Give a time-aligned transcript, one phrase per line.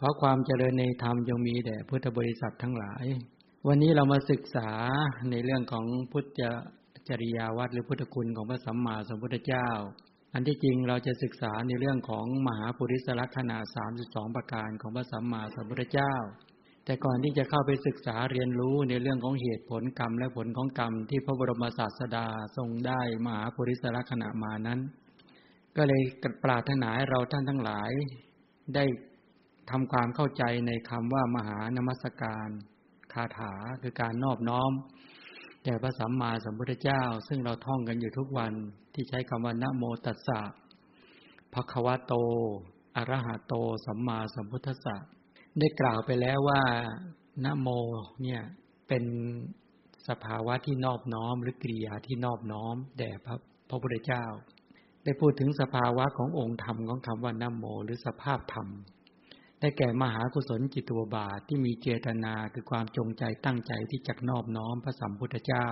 [0.00, 3.04] ขอความเจริญในธรรมจงมีแด่พุทธบริษัททั้งหลาย
[3.66, 4.70] วันนี้เรามาศึกษา
[5.30, 6.26] ในเรื่องของพุทธ
[7.08, 9.68] จริยาวัดหรือพุทธคุณของพระสัมมาสัมพุทธเจ้า
[10.34, 13.56] อันที่จริงเราจะศึกษาในเรื่องของมหาปุริสลักษณะ
[13.96, 16.14] 32 ประการของพระสัมมาสัมพุทธเจ้า
[16.84, 22.26] แต่ก่อนที่จะเข้าไปศึกษาเรียนรู้ในเรื่องของเหตุผลกรรมและผลของกรรมที่พระบรมศาสดา
[22.56, 24.80] ทรงได้มหาปุริสลักษณะมานั้น
[25.76, 26.02] ก็เลย
[26.44, 27.90] ปรารถนาให้เราท่านทั้งหลาย
[28.74, 28.84] ได้
[29.70, 32.48] ทำความเข้าใจในคำว่ามหานมัสการ
[33.12, 34.70] คาถาคือการนอบน้อม
[35.64, 38.52] แด่พระสัมมาสัมพุทธเจ้า ซึ่งเราท่องกันอยู่ทุกวัน
[38.94, 40.40] ที่ใช้คำว่านะโมตัสสะ
[41.54, 42.12] ภควะโต
[42.96, 43.54] อรหะโต
[43.86, 44.96] สัมมาสัมพุทธัสสะ
[45.58, 46.62] ได้กล่าวไปแล้วว่า
[47.44, 47.68] นะโม
[48.22, 48.42] เนี่ย
[48.88, 49.04] เป็น
[50.08, 53.34] สภาวะที่นอบน้อม หรือกิริยาที่นอบน้อม แด่พระ
[53.68, 54.24] พระพุทธเจ้า
[55.04, 58.68] ได้พูดถึงสภาวะขององค์ธรรมของคำว่านะโม หรือสภาพธรรม
[59.60, 65.68] ได้แก่มหากุศลจิตวบาทที่มีเจตนาคือความจงใจตั้งใจที่จักนอบน้อมพระสัมพุทธเจ้า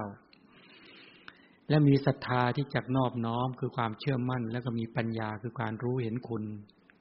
[1.68, 6.44] และมีศรัทธาที่จักนอบน้อมคือความเชื่อมั่น แล้วก็มีปัญญาคือการรู้เห็นคุณ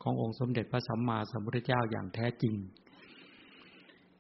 [0.02, 2.56] ขององค์สมเด็จพระสัมมาสัมพุทธเจ้าอย่างแท้จริง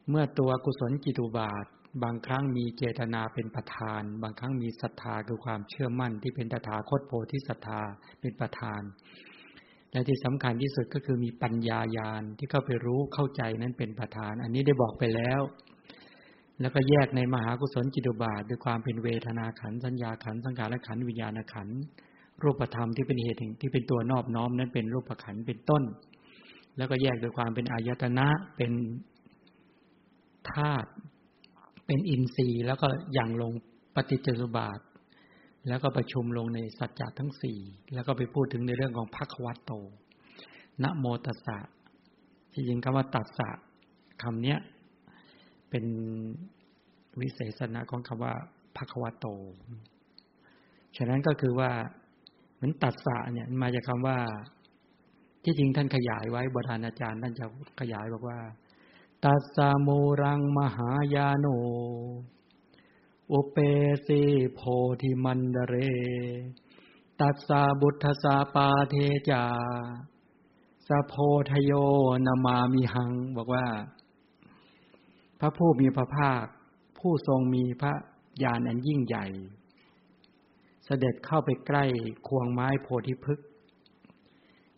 [0.09, 1.65] เมื่อตัวกุศลจิตุบาท
[2.03, 7.81] บางครั้งมีเจตนาเป็นประธาน บางครั้งมีศรัทธาคือความเชื่อมั่นที่เป็นตถาคตโพธิศรัทธา
[8.19, 8.81] เป็นประธาน
[9.95, 15.41] และที่สำคัญที่สุดก็คือมีปัญญายาณที่เข้าไปรู้เข้าใจนั้นเป็นประธาน อันนี้ได้บอกไปแล้ว
[16.61, 21.67] แล้วก็แยกในมหากุศลจิตุบาท ด้วยความเป็นเวทนาขันสัญญาขันสังขารขันวิญญาณขัน
[22.43, 25.83] รูปธรรมที่เป็นเหตุที่เป็นตัวนอบน้อมนั้นเป็นรูปขันเป็นต้น
[26.77, 28.71] แล้วก็แยกโดยความเป็นอายตนะเป็น
[30.51, 30.89] ธาตุ
[31.85, 33.51] เป็นอินทรีย์ แล้วก็อย่างลง
[33.95, 34.79] ปฏิจจสุบาท
[35.67, 37.59] แล้วก็ประชุมลงในสัจจะทั้งสี่
[37.93, 39.71] แล้วก็ไปพูดถึงในเรื่องของพักวัตโต
[40.83, 41.59] นะโมตัสสะ
[42.53, 43.49] ที่จริงคำว่าตัสสะ
[44.23, 44.59] คำเนี้ย
[45.69, 45.85] เป็น
[47.19, 48.33] วิเศษณะของคำว่า
[48.77, 49.27] พักวัตโต
[50.97, 51.71] ฉะนั้นก็คือว่า
[52.55, 54.17] เหมือนตัสสะเนี่ยมาจากคาว่า
[55.43, 57.45] ที่จริงท่านขยายไว้บทานอาจารย์ ท่านจะ
[57.79, 58.39] ขยายบอกว่า
[59.25, 59.89] ตัสสะโม
[60.21, 61.47] รังมหายาโน
[63.31, 63.57] อุเป
[64.07, 64.21] สี
[64.55, 64.61] โพ
[65.01, 65.75] ธิมันเดเร
[67.19, 68.95] ตัสสาบุตสาปาเท
[69.29, 69.43] จา
[70.87, 71.13] สะโพ
[71.49, 71.71] ทโย
[72.25, 73.67] นามามิหัง บอกว่า
[75.39, 76.45] พระผู้มีพระภาค
[76.97, 77.93] ผู้ทรงมีพระ
[78.43, 79.25] ญาณอันยิ่งใหญ่
[80.85, 81.85] เสด็จเข้าไปใกล้
[82.27, 83.47] ควงไม้โพธิพฤกษ์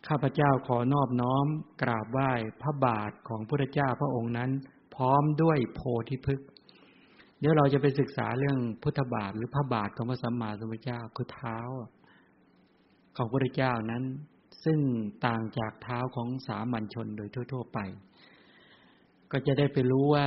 [0.06, 1.46] ข้าพเจ้าขอนอบน้อม
[1.82, 2.32] กราบไหว้
[2.62, 4.50] พระบาทของพระเจ้าพระองค์นั้น
[4.94, 6.48] พร้อมด้วยโพธิพฤกษ์
[7.40, 11.58] เดี๋ยวเราจะไปศึกษาเรื่องพุทธบาทหรือพระบาทของพระสัมมาสัมพุทธเจ้าคือเท้า
[13.16, 14.04] ของพระเจ้านั้น
[14.64, 14.78] ซึ่ง
[15.26, 17.78] ต่างจากเท้าของสามัญชนโดยทั่ว ๆ ไป
[19.30, 20.26] ก็จะได้ไปรู้ว่า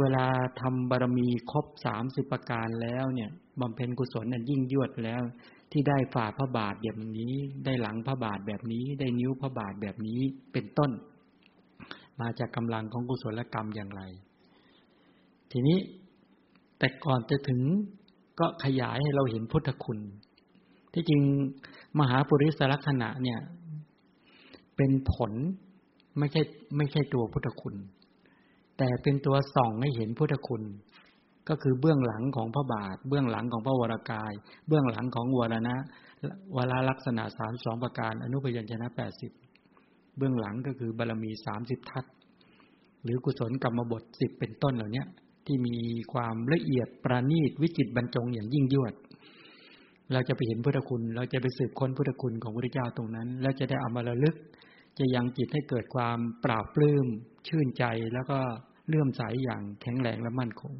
[0.00, 0.26] เวลา
[0.60, 3.30] ทำบารมีครบสามสิบประการแล้วเนี่ย
[3.60, 5.22] บำเพ็ญกุศลนั้นยิ่งยวดแล้ว
[5.72, 7.34] ที่ได้ฝ่าพระบาทแบบนี้
[7.64, 10.20] ได้หลังพระบาทแบบนี้ ได้นิ้วพระบาทแบบนี้
[10.52, 10.90] เป็นต้น
[12.20, 14.02] มาจากกำลังของกุศลกรรมอย่างไร
[15.52, 15.78] ทีนี้
[16.82, 17.60] แต่ก่อนจะถึง
[18.40, 19.98] ก็ขยายให้เราเห็นพุทธคุณ
[20.92, 21.22] ที่จริง
[21.98, 23.40] มหาปุริสลักษณะเนี่ย
[24.76, 25.32] เป็นผล
[26.18, 26.42] ไม่ใช่
[26.76, 27.74] ไม่ใช่ตัวพุทธคุณ
[28.78, 30.62] แต่เป็นตัวส่องให้เห็นพุทธคุณ
[31.48, 34.32] ก็คือเบื้องหลังของพระบาท เบื้องหลังของพระวรากาย
[34.68, 35.76] เบื้องหลังของวรณะ
[36.56, 39.32] วราลักษณะสามสองประการ อนุพยัญชนะแปดสิบ
[40.16, 42.04] เบื้องหลังก็คือบารรมีสามสิบทัศ
[43.02, 45.04] หรือกุศลกรรมบทสิบเป็นต้นเหล่านี้
[45.46, 45.76] ที่มี
[46.12, 48.94] ความละเอียดประณีตวิจิตบรรจงอย่างยิ่งยวด
[50.12, 54.36] เราจะไปเห็นพุทธคุณ เราจะไปสืบค้นพุทธคุณของพระเจ้าตรงนั้น แล้วจะได้เอามาระลึก
[54.98, 57.06] จะยังจิตให้เกิดความปราบปลื้ม
[57.48, 58.38] ชื่นใจแล้วก็
[58.88, 60.74] เลื่อมใสอย่างแข็งแรงและมั่นคง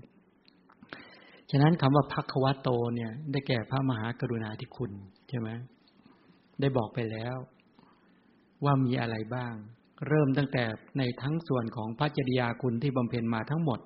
[1.50, 4.92] ฉะนั้นคำว่าพักควโตเนี่ย ได้แก่พระมหากรุณาธิคุณ
[5.28, 5.48] ใช่ไหม
[6.60, 7.36] ได้บอกไปแล้ว
[8.64, 9.54] ว่ามีอะไรบ้าง
[10.08, 10.64] เริ่มตั้งแต่
[10.98, 13.81] ในทั้งส่วนของพระจริยาคุณที่บำเพ็ญมาทั้งหมด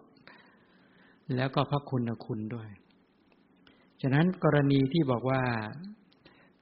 [1.34, 2.68] แล้วก็พระคุณคุณด้วย
[4.02, 5.42] ฉะนั้นกรณีที่บอกว่า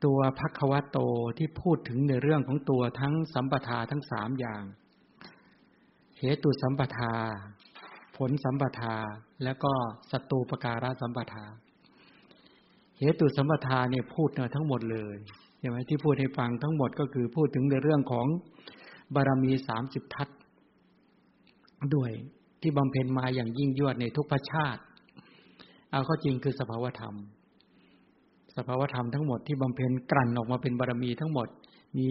[0.05, 0.99] ตัวพักควโต
[1.39, 4.63] ที่พูดถึงในเรื่องของตัวทั้งสัมปทาทั้งสามอย่าง
[6.19, 7.15] เหตุสัมปทา
[8.17, 8.97] ผลสัมปทา
[9.45, 9.73] แล้วก็
[10.11, 11.45] สตูปการะสัมปทา
[12.99, 15.17] เหตุสัมปทาเนี่ยพูดเนทั้งหมดเลย
[15.59, 18.27] ใช่ไหมที่พูดให้ฟังทั้งหมดก็คือพูดถึงในเรื่องของ
[19.15, 20.29] บารมีสามสิบทัศ
[21.95, 22.13] ด้วย
[22.65, 24.81] ที่บำเพ็ญมาอย่างยิ่งยวดในทุกประชาติ
[25.93, 27.15] เอาข้อจริงคือสภาวธรรม
[28.57, 31.49] สภาวธรรมทั้งหมดที่บำเพ็ญกลั่นออกมาเป็นบารมีทั้งหมด
[31.99, 32.09] มี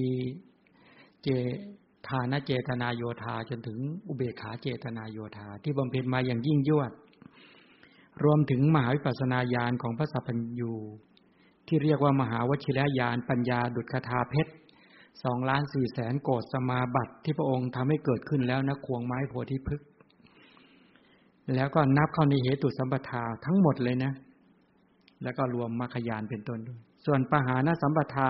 [1.23, 1.27] เจ
[2.07, 3.77] ทานเจตนาโยธาจนถึง
[4.07, 6.91] อุเบกขาเจตนาโยธาที่บำเพ็ญมาอย่างยิ่งยวด
[8.23, 10.73] รวมถึงมหาวิปัสสนาญาณของพระสัพพัญญู
[11.67, 14.51] ที่เรียกว่ามหาวชิรญาณปัญญาดุจคาถาเพชร
[15.23, 19.87] สองล้านสี่แสนโกดสมาบัติที่พระองค์ทำให้เกิดขึ้นแล้วนะควงไม้โพธิพฤกษ์
[21.55, 24.13] แล้วก็นับเข้าในเหตุสัมปทาทั้งหมดเลยนะ
[25.23, 28.27] แล้วก็รวมมรรคยานเป็นต้นด้วย ส่วนปหานสัมปทา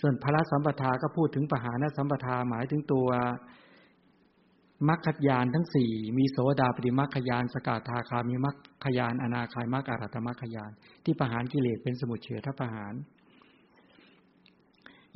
[0.00, 3.08] ส่วนพระสัมปทาก็พูดถึงปหานสัมปทาหมายถึงตัว
[4.88, 10.70] มรรคยานทั้งสี่มีโสดาปฏิมรรคยานสกาทาคามีมรรคยานอนาคายมรรคอรัตมรรคยาน
[11.04, 12.94] ที่ประหารกิเลสเป็นสมุทเฉทประหาร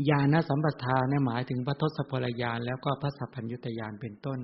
[0.08, 4.40] ญาณสัมปทาเนี่ยหมายถึงพระทศพลยานแล้วก็พระสัพพัญญุตยานเป็นต้น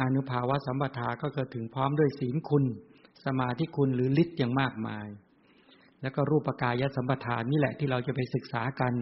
[0.00, 2.64] อนุภาวะสัมปทาก็เกิดถึงพร้อมด้วยศีลคุณ
[3.24, 5.06] สมาธิคุณหรือฤทธิ์อย่างมากมาย
[6.02, 8.92] แล้วก็รูปกายสัมปทานนี่แหละที่เราจะไปศึกษากัน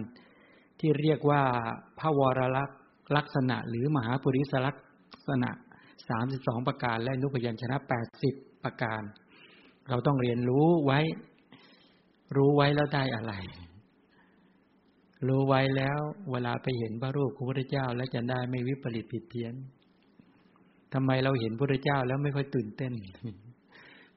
[0.79, 1.41] ที่เรียกว่า
[1.99, 2.41] พระวร
[3.15, 4.75] ลักษณะหรือมหาปุริสลัก
[5.29, 5.51] ษณะ
[6.09, 9.01] สามสิบสองประการและนุพยัญชนะแปดสิบประการ
[9.89, 10.99] เราต้องเรียนรู้ไว้
[12.35, 13.33] รู้ไว้แล้วได้อะไร
[15.27, 15.99] รู้ไว้แล้ว
[16.31, 19.53] เวลาไปเห็นพระรูปของพระเจ้า แล้วจะได้ไม่วิปริตผิดเพี้ยน
[20.95, 22.93] ทำไมเราเห็นพระเจ้าแล้วไม่ค่อยตื่นเต้น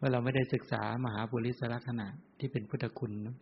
[0.00, 2.06] ว่าเราไม่ได้ศึกษามหาบุริสลักษณะ
[2.38, 3.36] ที่เป็นพุทธคุณนะ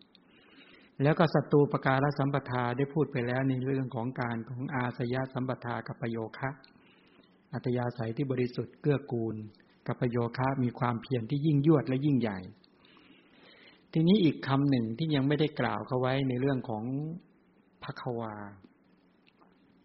[1.03, 6.49] แล้วก็ศัตรูประการสัมปทาได้พูดไปแล้วในเรื่องของการของอาสยะสัมปทากับประโยคะ
[7.53, 9.35] อัตยาศัยที่บริสุทธิ์เกื้อกูล
[9.87, 12.39] กับประโยคะมีความเพียรที่ยิ่งยวดและยิ่งใหญ่
[13.93, 16.83] ทีนี้อีกคำหนึ่งที่ยังไม่ได้กล่าวเขาไว้ในเรื่องของ
[17.83, 18.35] พระควา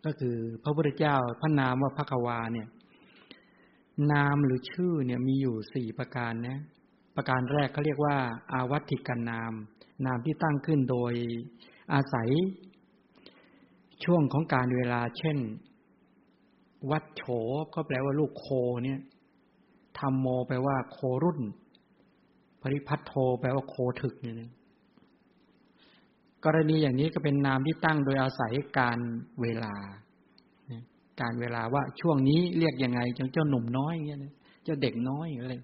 [0.05, 2.69] ก็คือพระพุทธเจ้าพระนามว่าพระควาเนี่ย
[4.12, 6.59] นามหรือชื่อเนี่ยมีอยู่สี่ประการนะ
[7.17, 8.17] ประการแรกเขาเรียกว่า
[8.53, 9.53] อาวัติกันนาม
[10.06, 11.12] นามที่ตั้งขึ้นโดย
[11.94, 12.29] อาศัย
[14.05, 15.39] ช่วงของการเวลา เช่น
[16.91, 17.23] วัดโฉ
[17.75, 18.47] ก็แปลว่าลูกโค
[18.85, 19.00] เนี่ย
[19.99, 21.41] ธรรมโมแปลว่าโครุ่น
[22.62, 24.53] ปริพัทโทแปลว่าโคถึกเนี่ย
[26.44, 28.99] กรณีอย่างนี้ก็เป็นนามที่ตั้งโดยอาศัยการ
[29.43, 29.75] เวลา
[31.22, 34.20] การเวลาว่าช่วงนี้เรียกยังไงจังเจ้าหนุ่มน้อยอย่างเงี้ย
[34.64, 35.54] เจ้าเด็กน้อยอะไร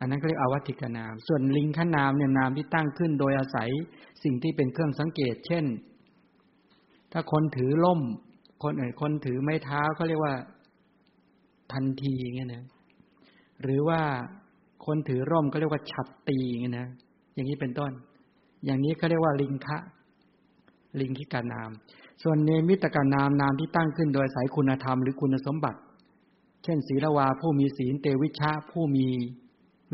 [0.00, 3.68] อันนั้นก็เรียกอวัติกนาม ส่วนลิงขนามเนี่ยนามที่ตั้งขึ้นโดยอาศัย
[4.22, 5.64] สิ่งที่เป็นเครื่องสังเกต เช่น
[7.12, 8.00] ถ้าคนถือล่ม
[8.62, 10.34] คนอื่นคนถือไม้เท้าเขาเรียกว่า
[11.72, 12.64] ทันทีเงี้ยนะ
[13.62, 14.00] หรือว่า
[14.86, 16.88] คนถือร่มก็เรียกว่าฉัดตีเงี้ยนะ
[17.34, 17.92] อย่างนี้เป็นต้น
[18.64, 19.78] อย่างนี้เขาเรียกว่าลิงคะ
[21.00, 21.70] ลิงคิกานาม
[22.22, 25.80] ส่วนเนมิตกานามนามที่ตั้งขึ้นโดยสายคุณธรรมหรือคุณสมบัติ
[26.64, 29.06] เช่น ศีลวาผู้มีศีลเตวิชาผู้มี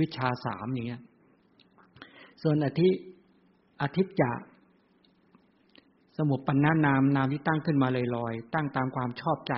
[0.00, 1.03] วิชาสามอย่างเงี้ย
[2.43, 2.88] ส่วนอธิ
[3.81, 4.31] อธิจะ
[6.19, 9.55] สมุปปนานามนามที่ตั้งขึ้นมาลอยๆตั้งตามความชอบใจ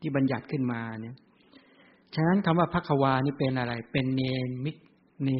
[0.00, 1.16] ที่บัญญัติขึ้นมาเนี่ย
[2.14, 4.22] ฉะนั้นคำว่าพักวานี่เป็นอะไร เป็นเน
[4.64, 4.76] มิต
[5.24, 5.30] เน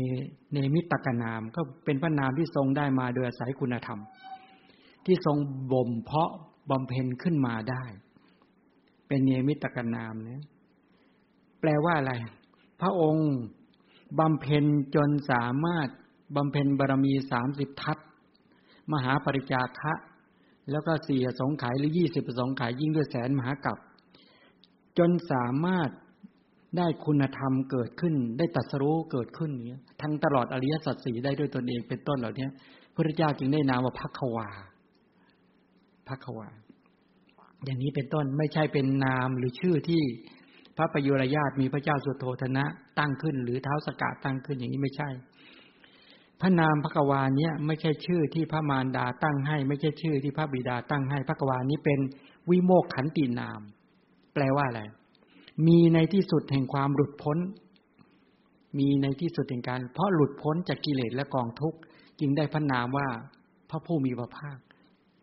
[0.52, 4.00] เนมิตกนาม ก็เป็นพระนามที่ทรงได้มาโดยอาศัยคุณธรรม
[5.06, 5.36] ที่ทรง
[5.72, 6.30] บ่มเพาะ
[6.70, 7.84] บำเพ็ญขึ้นมาได้
[9.08, 10.42] เป็นเนมิตกนามเนี่ย
[11.60, 12.12] แปลว่าอะไร
[12.80, 13.30] พระองค์
[14.18, 14.64] บำเพ็ญ
[14.94, 15.88] จนสามารถ
[16.36, 17.98] บำเพ็ญบารมีสามสิบทัศ
[18.92, 19.94] มหาปริจาคะ
[20.70, 23.78] แล้วก็สี่สงไขยหรือยี่สิบสองไขยยิ่งด้วยแสนมหากรัป
[24.98, 25.90] จนสามารถ
[26.76, 32.48] ได้คุณธรรมเกิดขึ้น ได้ตัสรู้เกิดขึ้นเนี้ยทั้งตลอดอริยสัจสี่ได้ด้วยตนเองเป็นต้นเหล่านี้
[32.94, 34.48] พระเจ้าจึงได้นามว่าพักวา
[36.12, 36.48] พักวา
[37.64, 40.02] อย่างนี้เป็นต้นไม่ใช่เป็นนามหรือชื่อที่
[40.76, 42.64] พระประยุรญาตมีพระเจ้าสุโธธนะ
[42.98, 45.08] ตั้งขึ้น หรือเท้าสกัดตั้งขึ้นอย่างนี้ไม่ใช่
[46.40, 51.98] พระนามพระกวาเนี้ยไม่ใช่ชื่อที่พระมารดาตั้งให้ ไม่ใช่ชื่อที่พระบิดาตั้งให้พระกวานี้เป็น
[52.50, 53.60] วิโมกขันตินาม
[54.34, 54.82] แปลว่าอะไร
[55.66, 57.38] มีในที่สุดแห่งความหลุดพ้น
[58.78, 61.78] มีในที่สุดแห่งการ เพราะหลุดพ้นจากกิเลสและกองทุกข์
[62.20, 63.08] จึงได้พระนามว่า
[63.70, 64.58] พระผู้มีพระภาค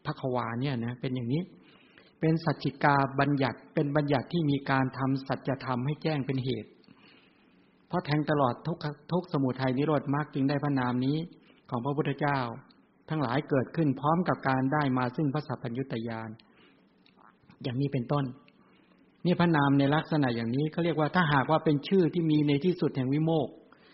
[0.06, 1.42] พระควาเนี่ยนะเป็นอย่างนี้
[2.20, 6.70] เป็นสัจจิกาบัญญัติเป็นบัญญัติที่มีการทำสัจธรรมให้แจ้งเป็นเหตุ
[7.88, 8.78] เพราะแทงตลอดทุก
[9.12, 11.18] ทุกสมุทัยนิโรธมากจึงได้พระนามนี้
[11.70, 12.40] ของพระพุทธเจ้า
[13.10, 16.30] ทั้งหลายเกิดขึ้นพร้อมกับการได้มาซึ่งพระสัพพัญญุตยาน
[17.64, 18.26] อย่างนี้เป็นต้น
[19.26, 23.48] นี่พระนามในลักษณะอย่างนี้เขาเรียกว่าถ้าหากว่าเป็นชื่อที่มีในที่สุดแห่งวิโมก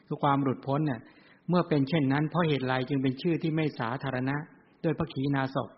[0.07, 1.01] คือความหลุดพ้นเนี่ย
[1.49, 4.37] เมื่อเป็นเช่นนั้นเพราะเหตุไรจึงเป็นชื่อที่ไม่สาธารณะ
[4.81, 5.69] โดยพระขีณาสพ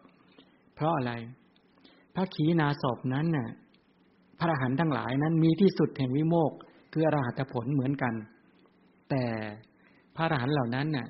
[0.77, 1.13] เพราะอะไร
[2.15, 3.49] พระขีณาสพนั้นน่ะ
[4.39, 6.51] พระอรหันต์ทั้งหลายนั้นมีที่สุดแห่งวิโมก
[6.91, 8.13] คืออรหัตผลเหมือนกัน
[9.09, 9.25] แต่
[10.15, 11.07] พระอรหันต์เหล่านั้นน่ะ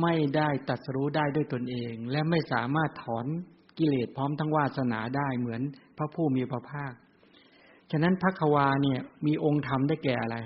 [0.00, 3.26] ไม่ได้ตัดสู้ได้ด้วยตนเอง และไม่สามารถถอน
[3.78, 5.62] กิเลสพร้อมทั้งวาสนาได้เหมือน
[5.98, 6.92] พระผู้มีพระภาค
[7.90, 10.36] ฉะนั้นพระควาเนี่ยมีองค์ธรรมได้แก่อะไร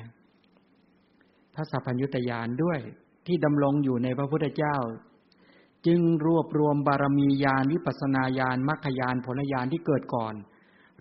[1.54, 2.78] พระสัพพัญญุตยานด้วย
[3.26, 4.76] ที่ดำรงอยู่ในพระพุทธเจ้า
[5.86, 10.34] จึงรวบรวมบารมีญาณวิปัสนาญาณมรรคญาณผลญาณที่เกิดก่อน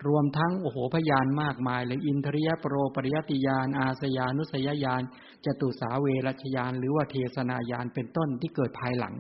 [0.08, 5.02] รวมทั้งโอโหพยานมากมายเลยอินทริยปรโรปริยติญาณอาสยานุสยญาณ
[5.46, 9.16] จตุสาเวรชญาณหรือว่าเทศนาญาณเป็นต้นที่เกิดภายหลัง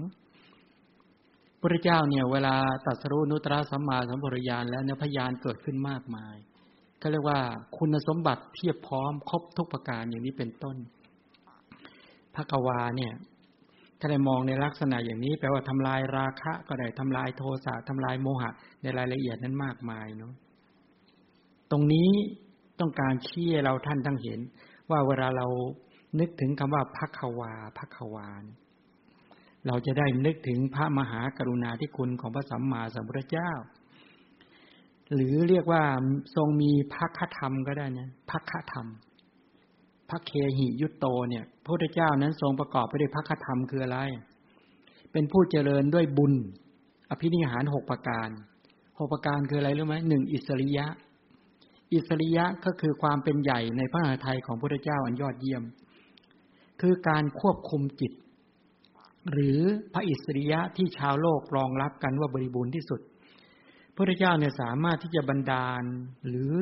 [1.61, 6.35] พระเจ้าเนี่ยเวลาตัดสรุนุตระสัมมาสัมปริยานแล้วเนี่ยพยานเกิดขึ้นมากมาย
[7.01, 7.39] ก็เรียกว่า
[7.77, 10.77] คุณสมบัติเพียบพร้อมครบทุกประการอย่างนี้เป็นต้น
[12.35, 13.13] พระกวาเนี่ย
[13.99, 18.49] ถ้าได้มองในลักษณะอย่างนี้ แปลว่าทำลายราคะก็ได้ทำลายโทสะทำลายโมหะ
[18.81, 20.33] ในรายละเอียดนั้นมากมายเนาะ
[21.71, 22.09] ตรงนี้
[22.79, 24.39] ต้องการชี้เราท่านทั้งเห็น
[24.91, 25.47] ว่าเวลาเรา
[26.19, 28.43] นึกถึงคำว่าพักวาพักวาน
[29.67, 33.51] เราจะได้นึกถึงพระมหากรุณาธิคุณของพระสัมมาสัมพุทธเจ้า
[35.13, 35.83] หรือเรียกว่า
[36.35, 38.87] ทรงมีพักธรรมก็ได้นะพักธรรม
[40.09, 43.99] พระเคหิยุตโตเนี่ยพระพุทธเจ้านั้นทรงประกอบไปด้วยพระคธรรมคืออะไร
[45.11, 46.33] เป็นผู้เจริญด้วยบุญ
[47.09, 48.29] อภินิหารหกประการ
[48.99, 50.85] หกประการคืออะไรรู้ไหมหนึ่งอิสริยะ
[51.93, 55.63] อิสริยะก็คือความเป็นใหญ่ในพระมหาไทยของพระพุทธเจ้าอันยอดเยี่ยม
[56.81, 58.13] คือการควบคุมจิต
[59.31, 59.59] หรือ
[59.93, 63.01] พระอิสริยะที่ชาวโลกรองรับกันว่าบริบูรณ์ที่สุด
[63.93, 65.83] พระพุทธเจ้าเนี่ยสามารถที่จะบันดาล
[66.27, 66.53] หรือ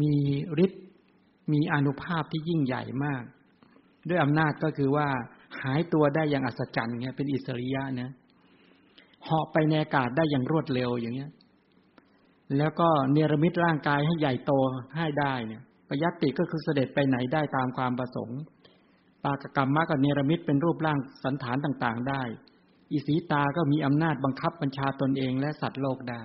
[0.00, 0.14] มี
[0.64, 0.80] ฤทธิ
[1.52, 3.24] มีอนุภาพที่ยิ่งใหญ่มาก
[4.08, 5.08] ด้วยอำนาจก็คือว่า
[5.62, 8.10] หายตัวได้อย่างอัศจรรย์เนี่ยเป็นอิสริยะนะ
[9.24, 11.30] เหาะไปในอากาศได้อย่างรวดเร็วอย่างเงี้ย
[12.58, 14.52] แล้วก็เนรมิตร่างกายให้ใหญ่โต
[14.96, 18.40] ให้ได้เนี่ยปยัตติก็คือเสด็จไปไหนได้ตามความประสงค์
[19.24, 22.22] ปากกรรมมะกับเนรมิตเป็นรูปร่างสันฐานต่างๆได้
[22.92, 26.22] อิสีตาก็มีอำนาจบังคับบัญชาตนเองและสัตว์โลกได้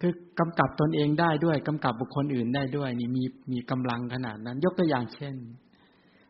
[0.00, 5.34] คือกำกับตนเองได้ด้วยกำกับบุคคลอื่นได้ด้วย นี่มีมีกำลังขนาดนั้น ยกตัวอย่างเช่น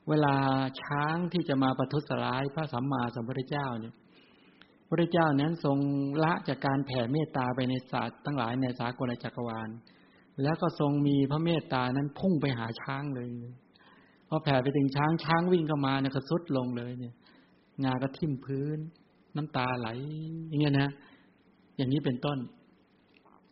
[0.08, 0.34] เวลา
[0.82, 3.94] ช้างที่จะมาประทุษร้ายพระสัมมาสัมพุทธเจ้าเนี่ย
[4.88, 5.78] พระเจ้านั้นทรง
[6.24, 9.68] ละจากการแผ่เมตตาไปในศาสตร์ทั้งหลายในสากลจักรวาล
[10.42, 13.28] แล้วก็ทรงมีพระเมตตานั้นพุ่งไปหาช้างเลย
[14.28, 17.14] พอแผ่ไปถึงช้างช้างวิ่งเข้ามาเนี่ยก็สุดลงเลยเนี่ย
[17.84, 18.78] งาก็ทิ่มพื้น
[19.36, 19.88] น้ำตาไหล
[20.48, 20.90] อย่างเงี้ยนะ
[21.76, 22.38] อย่างนี้เป็นต้น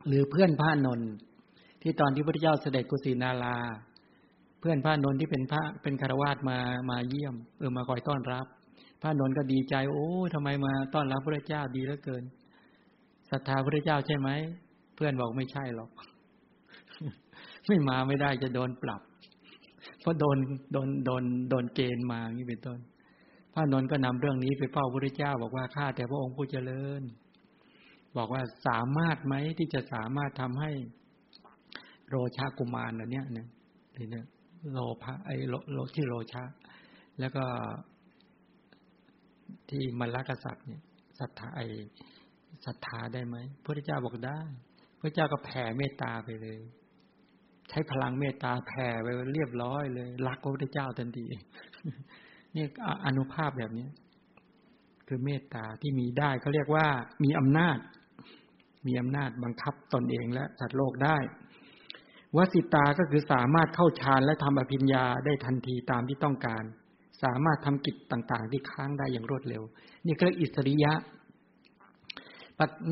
[0.06, 1.10] หรือเพื่อนพระนนท์
[1.82, 3.56] ที่ตอนที่พระเจ้าเสด็จกุสินารา
[4.60, 6.58] เพื่อนพระนนท์ที่เป็นพระเป็นคารวาสมา
[6.90, 8.46] มาเยี่ยมเออมาคอยต้อนรับ
[9.02, 12.24] พระนนท์ก็ดีใจ โอ้ทำไมมาต้อนรับพระเจ้าดีเหลือเกิน
[13.30, 14.28] ศรัทธาพระเจ้าใช่ไหม
[14.96, 15.90] เพื่อนบอกไม่ใช่หรอก
[17.66, 19.02] ไม่มาไม่ได้จะโดนปรับ
[20.00, 20.38] เพราะโดน
[20.72, 22.78] โดนโดนโดนเกณฑ์มาอย่างนี้เป็นต้น
[23.54, 27.02] พระนนท์ก็นำเรื่องนี้ไปเฝ้าพระเจ้าบอกว่าข้าแต่พระองค์ผู้เจริญ
[28.16, 30.72] บอกว่าสามารถไหมที่จะสามารถทำให้
[32.08, 33.48] โรชากุมารอันเนี้ยเนี่ย
[34.10, 34.26] เนี่ย
[34.72, 36.44] โลภะไอโลโลที่โรชา
[37.20, 37.44] แล้วก็
[39.70, 40.82] ที่มรรคสัตว์เนี่ย
[41.18, 41.60] ศรัทธาไอ
[42.66, 44.40] ศรัทธาได้ไหมพระเจ้าบอกได้
[45.00, 46.60] พระเจ้าก็แผ่เมตตาไปเลย
[47.68, 51.26] ใช้พลังเมตตาแผ่ไปเรียบร้อยเลย รักพระพุทธเจ้าทันที
[52.56, 52.64] นี่
[53.06, 53.88] อนุภาพแบบนี้
[55.08, 56.86] คือเมตตาที่มีได้เขาเรียกว่า
[57.24, 57.78] มีอำนาจ
[58.86, 61.18] มีอำนาจบังคับตนเองและสัตว์โลกได้
[62.36, 66.64] วสิตาก็คือสามารถเข้าฌานและทำอภิญญาได้ทันทีตามที่ต้องการ
[67.22, 69.62] สามารถทำกิจต่าง ๆ ที่ค้างได้อย่างรวดเร็ว
[70.06, 70.92] นี่เรียกอิสริยะ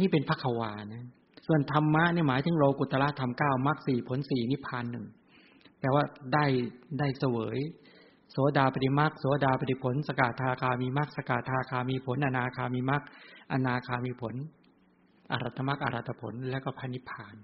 [0.00, 1.04] นี่เป็นพระขวานะ
[1.46, 5.06] ส่วนธรรมะเนี่ยหมายถึงโลกุตละธรรมเก้ามรรคสี่ผลสี่นิพพานหนึ่ง
[5.80, 6.44] แปลว่าได้
[6.98, 7.58] ได้เสวย
[8.32, 13.02] โสดาปฏิมรรคโสดาปฏิผล สกาธาคามีมรรคสกาธาคามีผล อนาคามีมรรค
[13.52, 14.34] อนาคามีผล
[15.32, 17.34] อรัตมรรคอรัตผลและก็พันิพาน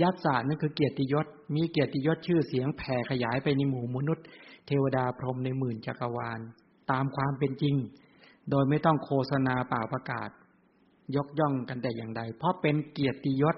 [0.00, 4.26] ยัตสานั่นคือเกียรติยศ มีเกียรติยศชื่อเสียงแผ่ขยายไปในหมู่มนุษย์
[4.66, 6.40] เทวดาพรหมในหมื่นจักรวาล
[6.90, 7.76] ตามความเป็นจริง
[8.50, 10.30] โดยไม่ต้องโฆษณาเปล่าประกาศ
[11.16, 13.56] ยกย่องกันแต่อย่างใด เพราะเป็นเกียรติยศ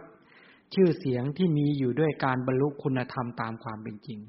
[0.74, 4.20] ชื่อเสียงที่มีอยู่ด้วยการบรรลุคุณธรรมตามความเป็นจริง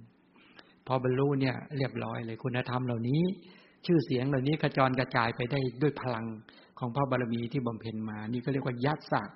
[0.87, 3.21] พอบรรลุเนี่ยเรียบร้อยเลยคุณธรรมเหล่านี้
[3.85, 6.25] ชื่อเสียงเหล่านี้กระจรกระจายไปได้ด้วยพลัง
[6.81, 9.29] ของพระบารมีที่บำเพ็ญมา นี่ก็เรียกว่ายัตสัก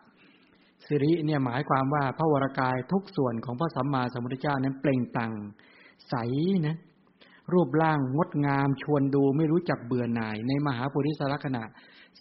[0.85, 5.33] สิริเนี่ยหมายความว่าพระวรากายทุกส่วนของพระสัมมาสัมพุทธเจ้านั้นเปล่งตัง
[6.09, 6.15] ใส
[6.67, 6.77] นะ
[7.53, 11.63] รูปร่างงดงามชวนดูไม่รู้จักเบื่อหน่าย ในมหาปุริสลักษณะ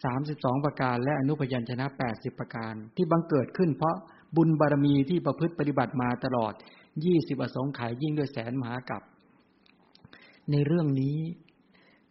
[0.03, 3.97] สามสิบสองประการ และอนุพยัญชนะแปดสิบประการ ที่บังเกิดขึ้นเพราะ
[4.37, 6.53] บุญบารมีที่ประพฤติปฏิบัติมาตลอด
[7.05, 9.03] ยี่สิบอสงไขยยิ่งด้วยแสนมหากับ
[10.51, 11.19] ในเรื่องนี้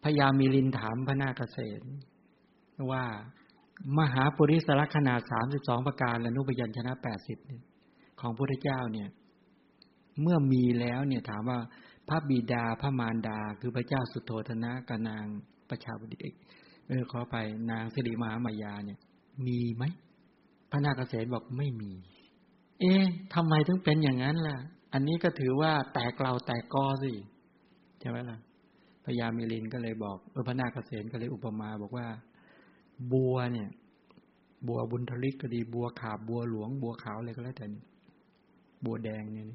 [0.04, 1.84] พญามีลินถามพระนาคเษน
[2.92, 3.04] ว่า
[3.98, 7.38] มหาปุริสลักษณะสามสิบสองประการและนุปยัญชนะแปดสิบ
[8.20, 9.10] ของพระพุทธเจ้าเนี่ย
[10.22, 11.60] เมื่อมีแล้วเนี่ยถามว่า
[12.10, 15.26] พระบิดาพระมารดา คือพระเจ้าสุโธธนะกนาง
[15.70, 16.18] ประชาบดี
[16.88, 17.36] เออขอไป
[17.72, 19.00] นางสิริมหามายาเนี่ย
[19.48, 19.84] มีไหม
[20.72, 21.92] พระนาคเษนบอกไม่มี
[22.80, 23.04] เอ๊ะ
[23.34, 24.58] ทำไมถึงเป็นอย่างนั้นล่ะ
[24.94, 27.12] อันนี้ก็ถือว่าแตกเราแตกกอสิ
[28.00, 28.38] ใช่ไหมล่ะ
[29.06, 32.08] พญามิลินก็เลยบอกเออพระนาคเษนก็เลยอุปมาบอกว่า
[33.12, 33.70] บัวเนี่ย
[34.68, 37.68] บัวบุญทลิกก็ดี บัวขาบบัวหลวง บัวขาวอะไรก็แล้วแต่
[38.86, 39.48] บัวแดงเนี่ย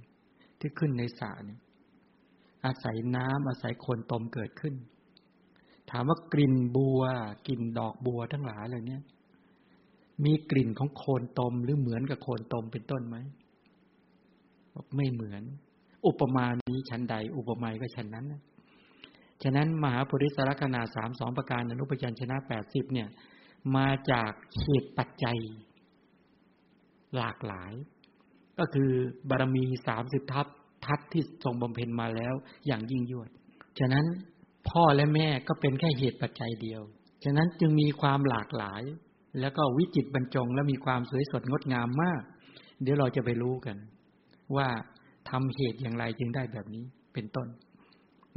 [0.59, 1.61] ที่ขึ้นในสระเนี่ย
[2.64, 4.75] อาศัยน้ำอาศัยโคนตมเกิดขึ้น
[5.90, 7.00] ถามว่ากลิ่นบัว
[7.47, 8.99] กลิ่นดอกบัวทั้งหลายเหล่านี้
[10.25, 13.16] มีกลิ่นของโคนตมหรือเหมือนกับโคนตมเป็นต้นไหม
[14.75, 15.42] บอกไม่เหมือน
[16.07, 18.42] อุปมานี้ชั้นใด อุปมาก็ชั้นนั้นนะ
[19.42, 23.09] ฉะนั้นมหาปุริสลักษณะสามสองประการอนุปยัญชนะแปดสิบเนี่ย
[23.76, 24.30] มาจาก
[24.62, 25.38] เหตุปัจจัย
[27.16, 27.73] หลากหลาย
[28.59, 28.90] ก็คือ
[29.28, 30.47] บารมีสามสิบทัพ
[30.87, 32.35] ทัศที่ทรงบำเพ็ญมาแล้ว
[32.66, 33.28] อย่างยิ่งยวด
[33.78, 34.07] ฉะนั้น
[34.71, 36.83] พ่อและแม่ก็เป็นแค่เหตุปัจจัยเดียว
[37.25, 38.83] ฉะนั้นจึงมีความหลากหลาย
[39.40, 42.23] แล้วก็วิจิตบรรจง และมีความสวยสดงดงามมาก
[42.83, 43.76] เดี๋ยวเราจะไปรู้กัน
[44.57, 44.68] ว่า
[45.30, 47.49] ทำเหตุอย่างไรจึงได้แบบนี้เป็นต้น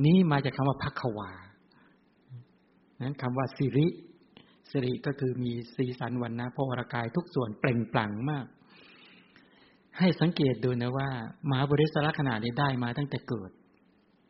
[0.06, 1.30] นี้มาจากคำว่าพักขวา
[3.02, 3.88] นั้นคำว่าสิริ
[4.70, 8.46] สิริก็คือมีสีสันวันนะพระวรากายทุกส่วนเปล่งปลั่งมาก
[10.00, 11.10] ให้สังเกตดูนะว่า
[11.50, 13.52] มหาบริสรขนาดนี้ได้มาตั้งแต่เกิด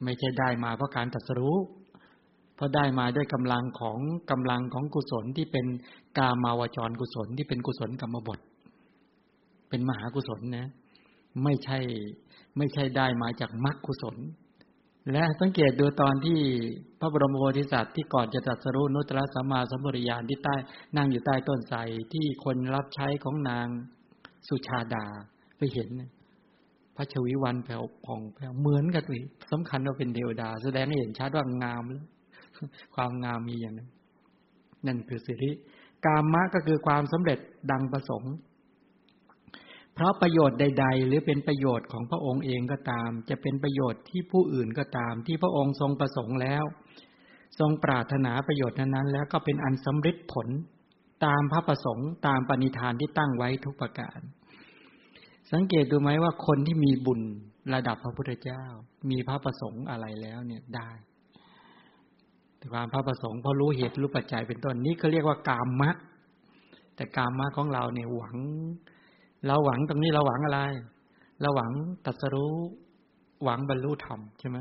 [0.04, 1.58] ไม่ใช่ได้มาเพราะการตัดสู้
[2.56, 4.00] เพราะได้มาด้วยกำลังของ
[4.32, 5.66] กำลังของกุศลที่เป็น
[6.18, 8.40] กามาวจรกุศลที่เป็นกุศลกรรมบท
[9.70, 10.68] เป็นมหากุศลนะ
[11.44, 11.80] ไม่ใช่
[12.58, 14.18] ไม่ใช่ได้มาจากมรรคกุศล
[15.10, 16.40] และสังเกตดูตอนที่
[17.00, 20.56] พระบรมโพธิสัตว์ที่ก่อนจะตรัสรู้นุตตรสัมมาสัมปวิญาณที่ใต้
[20.98, 21.80] นั่งอยู่ใต้ต้นไทร
[22.14, 23.68] ที่คนรับใช้ของนาง
[24.48, 25.06] สุชาดา
[25.58, 25.90] ไปเห็น
[26.96, 32.06] พระชวิวันแผ่วผ่องแผ่วเหมือนกันเลยสำคัญว่าเป็นเทวดา แสดงให้เห็นชัดว่างามแล้ว
[32.96, 33.90] ความงามมีอย่างนั้น
[34.88, 35.52] นั่นคือสิริ
[36.06, 37.40] กามะก็คือความสำเร็จ
[37.72, 38.34] ดังประสงค์
[39.94, 46.64] เพราะประโยชน์ใด ๆ หรือเป็นประโยชน์ของพระองค์เองก็ตาม จะเป็นประโยชน์ที่ผู้อื่นก็ตาม ที่พระองค์ทรงประสงค์แล้ว
[47.60, 50.48] ทรงปรารถนาประโยชน์นั้นๆแล้วก็เป็นอันสำเร็จผล
[51.26, 54.20] ตามพระประสงค์ตามปณิธานที่ตั้งไว้ทุกประการ
[55.52, 57.22] สังเกตดูไหมว่าคนที่มีบุญ
[57.74, 58.64] ระดับพระพุทธเจ้า
[59.10, 60.90] มีพระประสงค์อะไรแล้วเนี่ยได้
[62.58, 65.92] แต่ความพระประสงค์เพราะรู้เหตุรู้ปัจจัยเป็นต้นนี่เขาเรียกว่ากามมะ
[66.96, 68.38] แต่กามมะของเราเนี่ยหวัง
[69.48, 70.60] เราหวังตรงนี้เราหวังอะไร
[71.42, 71.72] เราหวัง
[72.06, 72.56] ตัสรู้
[73.44, 74.58] หวังบรรลุธรรมใช่ไหม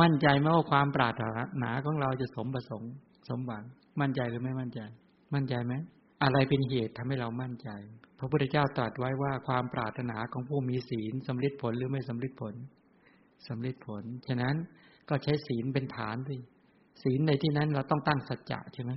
[0.00, 1.22] มั่นใจไหมว่าความปรารถ
[1.62, 2.92] นาของเราจะสมประสงค์
[3.28, 3.64] สมหวัง
[4.00, 4.80] มั่นใจหรือไม่มั่นใจ
[5.34, 5.74] มั่นใจไหม
[6.22, 7.68] อะไรเป็นเหตุทำให้เรามั่นใจ
[8.18, 12.54] พระพุทธเจ้าตรัสไว้ว่าความปรารถนาของผู้มีศีลสำลิดผลหรือไม่สำลิดผล
[13.46, 14.54] สำลิดผล ฉะนั้น
[15.08, 16.36] ก็ใช้ศีลเป็นฐานสิ
[17.02, 18.92] ศีลในที่นั้นเราต้องตั้งสัจจะใช่ไหม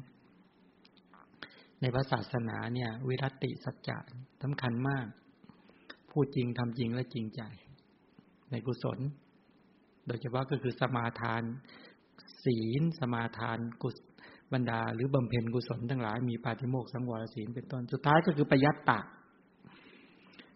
[1.81, 3.97] ในพระศาสนาเนี่ย วิรัติสัจจะ
[4.41, 5.05] สำคัญมาก
[6.11, 7.41] พูดจริงทำจริงและจริงใจ
[8.51, 8.99] ในกุศล
[10.07, 11.41] โดยเฉพาะก็คือสมาทาน
[12.43, 13.97] ศีล สมาทานกุศ
[14.53, 18.99] บรรดา หรือบำเพ็ญกุศลทั้งหลายมีปาฏิโมกสังวรศีลเป็นต้น สุดท้ายก็คือประยัตตะ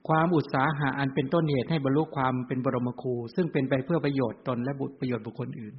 [0.07, 5.75] ความอุตสาหะอันเป็นต้นเหตุให้บรรลุความเป็นบรมครู ซึ่งเป็นไปเพื่อประโยชน์ตนและบุตรประโยชน์บุคคลอื่น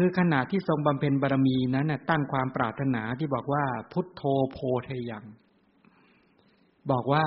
[0.00, 5.24] คือขณะที่ทรงบำเพ็ญบารมีนั้นตั้งความปรารถนาที่บอกว่า พุทโธโพเทยัง
[6.90, 7.26] บอกว่า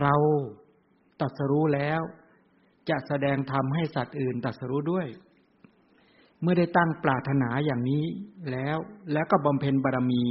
[0.00, 0.14] เรา
[1.20, 2.00] ตัดสรู้แล้ว
[2.88, 5.06] จะแสดงธรรมให้สัตว์อื่นตัดสรู้ด้วย
[6.40, 8.04] เมื่อได้ตั้งปรารถนาอย่างนี้
[8.50, 8.76] แล้ว
[9.12, 10.24] แล้วก็บำเพ็ญบารมี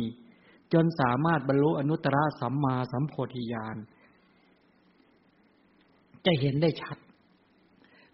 [0.73, 3.77] จนสามารถบรรลุอนุตตรสัมมาสัมโพธิญาณ
[6.25, 6.97] จะเห็นได้ชัด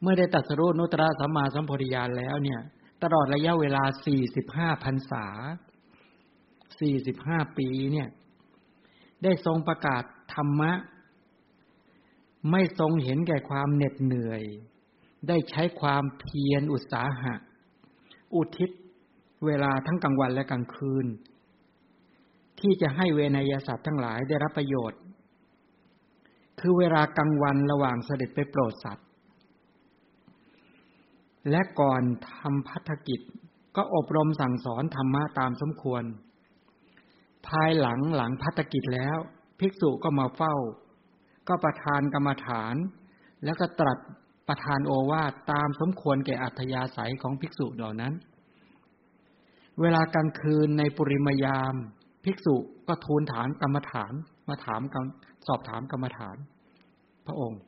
[0.01, 2.61] เมื่อได้ตัดสรู้อนุตตรสัมมาสัมโพธิญาณแล้วเนี่ย
[3.03, 3.83] ตลอดระยะเวลา
[4.33, 5.25] 45พรรษา
[6.59, 8.09] 45 ปีเนี่ย
[9.23, 10.71] ได้ทรงประกาศธรรมะ
[12.51, 14.43] ไม่ทรงเห็นแก่ความเหน็ดเหนื่อย
[15.27, 17.35] ได้ใช้ความเพียรอุตสาหะ
[18.35, 18.69] อุทิศ
[19.45, 21.05] เวลาทั้งกลางวันและกลางคืน
[22.59, 25.01] ที่จะให้เวนยสัตว์ทั้งหลายได้รับประโยชน์
[26.59, 29.06] คือเวลากลางวันระหว่างเสด็จไปโปรดสัตว์
[31.49, 33.21] และก่อนทำพัฒกิจ
[33.75, 36.03] ก็อบรมสั่งสอนธรรมะตามสมควร
[37.47, 39.17] ภายหลังหลังพัฒกิจแล้ว
[39.59, 40.55] ภิกษุก็มาเฝ้า
[41.47, 42.75] ก็ประทานกรรมฐาน
[43.43, 43.97] แล้วก็ตรัส
[44.47, 48.13] ประทานโอวาทตามสมควรแก่อัธยาศัยของภิกษุเหล่านั้น
[49.81, 51.75] เวลากลางคืนในปุริมยาม
[52.23, 52.55] ภิกษุ
[52.87, 54.13] ก็ทูลถามกรรมฐาน
[54.49, 54.81] มาถาม
[55.47, 56.37] สอบถามกรรมฐาน
[57.25, 57.61] พระองค์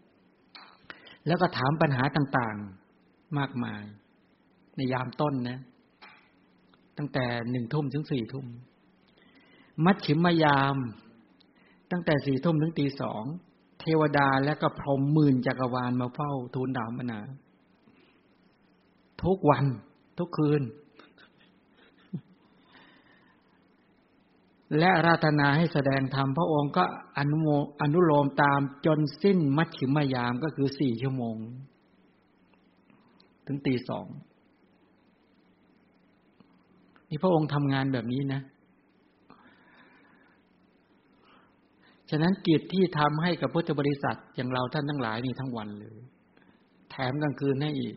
[1.27, 2.78] แล้วก็ถามปัญหาต่างๆ
[3.37, 3.83] มากมาย
[4.75, 5.59] ในยามต้นนะ
[6.97, 8.45] ตั้งแต่หนึ่งทุ่มถึงสี่ทุ่ม
[9.85, 10.77] มัชชิมยาม
[11.91, 13.23] ตั้งแต่สี่ทุ่มถึงตีสอง
[13.79, 17.21] เทวดาและก็พรหมหมื่นจักรวาลมาเฝ้าทูลถามปัญหา
[19.23, 19.65] ทุกวัน
[20.17, 20.63] ทุกคืน
[24.77, 26.83] และราธนาให้แสดงธรรมพระองค์ก็
[27.17, 27.47] อนุโม
[27.81, 31.37] อนุโลมตามจนสิ้นมัชชิมยามก็คือสี่ชั่วโมง
[33.51, 34.05] ถึงตีสอง
[37.09, 38.41] นี่พระองค์ทำงานแบบนี้นะ
[42.09, 45.99] ฉะนั้นกิจที่ทำให้กับพุทธบริษัทอย่างเราท่านทั้งหลายนี่ทั้งวันเลย
[46.91, 47.95] แถมกลางคืนให้อีก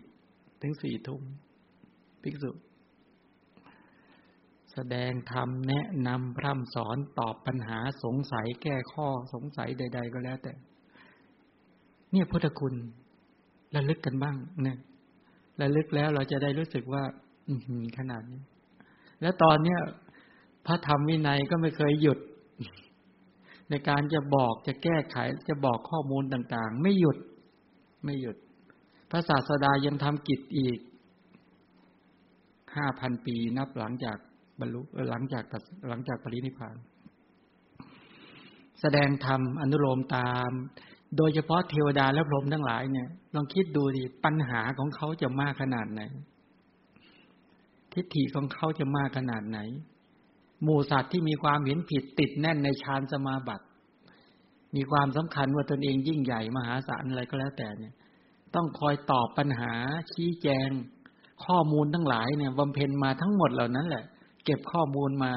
[0.62, 1.22] ถึงสี่ทุ่ม
[2.22, 2.50] ภิกษุ
[4.72, 10.52] แสดงธรรมแนะนำพร่ำสอนตอบปัญหาสงสัยแก้ข้อสงสัยใด ๆ ก็แล้วแต่
[12.12, 12.74] เนี่ยพุทธคุณ
[13.74, 14.78] ระลึกกันบ้างเนี่ย
[15.60, 17.02] ระลึกแล้วเราจะได้รู้สึกว่า
[17.48, 17.54] อื
[17.98, 18.42] ขนาดนี้
[19.20, 19.80] แล้วตอนเนี้ย
[20.66, 22.18] พระธรรมวินัยก็ไม่เคยหยุด
[23.70, 25.16] ในการจะบอกจะแก้ไข
[25.48, 27.16] จะบอกข้อมูลต่าง ๆ ไม่หยุด
[28.04, 28.36] ไม่หยุด
[29.10, 30.78] พระศาสดายังทำกิจอีก
[32.76, 34.16] ห้าพันปีนับหลังจาก
[34.60, 35.44] บรรลุหลังจาก
[35.88, 36.76] หลังจากปรินิพาน
[38.80, 40.50] แสดงธรรมอนุโลมตาม
[41.16, 46.02] โดยเฉพาะเทวดาและพรหมทั้งหลายเนี่ยลองคิดดูดิปัญหาของเขาจะมากขนาดไหน
[47.92, 49.58] ทิฏฐิของเขาจะมากขนาดไหน
[50.62, 53.66] หมู่สัตว์ที่มีความเห็นผิดติดแน่นในฌานสมาบัติ
[54.76, 57.94] มีความสำคัญว่าตนเองยิ่งใหญ่มหาศาลอะไรก็แล้วแต่เนี่ย
[58.54, 59.72] ต้องคอยตอบปัญหา
[60.12, 60.68] ชี้แจง
[61.44, 64.04] ข้อมูลทั้งหลายเนี่ยบำเพ็ญมาทั้งหมดเหล่านั้นแหละ
[64.44, 65.32] เก็บข้อมูลมา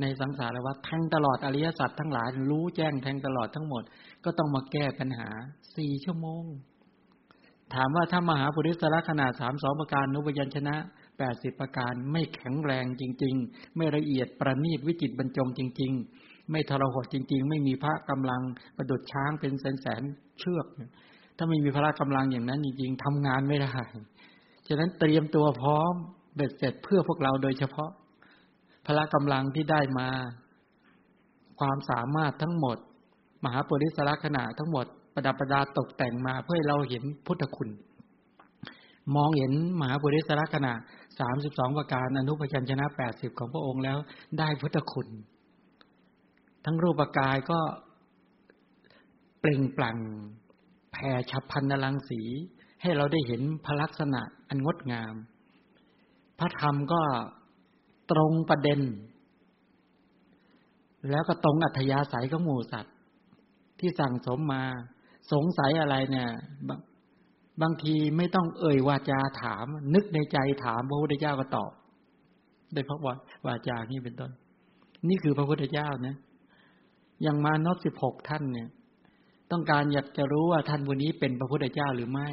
[0.00, 3.82] ในสังสารวัฏแทงตลอดอริยสัจทั้งหลายรู้แจ้งแทงตลอดทั้งหมด
[4.24, 5.28] ก็ต้องมาแก้ปัญหา
[5.76, 6.44] สี่ชั่วโมง
[7.74, 10.76] ถามว่าถ้ามหาปุริสละขนาดสามสองประการนุบยัญชนะ
[11.18, 18.42] แปดสิบประการไม่แข็งแรงจริง ๆ ไม่ละเอียดประณีตวิจิตบรรจงจริง ๆ ไม่ทรหดจริง ๆ ไม่มีพระกำลัง
[18.76, 20.66] ประดุดช้างเป็นแสนๆเชือก
[21.36, 23.74] ถ้าไม่มีพระกำลังอย่างนั้นจริง ๆทำงานไม่ได้
[24.68, 25.94] ฉะนั้นเตรียมตัวพร้อม
[26.36, 27.90] เบ็ดเสร็จเพื่อพวกเราโดยเฉพาะ
[28.88, 30.08] พละกำลังที่ได้มา
[31.60, 32.78] ความสามารถทั้งหมด
[33.44, 37.70] มหาปุริสละขณะทั้งหมดประดับประดาตกแต่งมาเพื่อเราเห็นพุทธคุณ
[39.16, 40.74] มองเห็นมหาปุริสละขณะ
[41.20, 43.98] สามสิบสองประการอนุพยัญชนะแปดสิบของพระองค์แล้ว
[44.38, 45.08] ได้พุทธคุณ
[46.64, 47.60] ทั้งรูปกายก็
[49.40, 49.98] เปล่งปลั่ง
[50.92, 52.20] แผ่ฉับพันนลังสี
[52.82, 55.14] ให้เราได้เห็นพลักษณะอันงดงาม
[56.38, 57.02] พระธรรมก็
[58.10, 58.80] ตรงประเด็น
[61.10, 62.96] แล้วก็ตรงอัธยาศัยของหมูสัตว์
[63.80, 64.64] ที่สั่งสมมา
[65.32, 66.28] สงสัยอะไรเนี่ย
[67.62, 71.72] บางทีไม่ต้องเอ่ยวาจาถาม นึกในใจถามพระพุทธเจ้าก็ตอบ
[72.72, 73.06] โดยพระว
[73.46, 74.30] วาจานี่เป็นต้น
[75.08, 76.16] นี่คือพระพุทธเจ้านะ
[77.22, 78.68] อย่างมานพสิบหกท่านเนี่ย
[79.50, 82.28] ต้องการอยากจะรู้ว่าท่านวันนี้เป็นพระพุทธเจ้าหรือไม่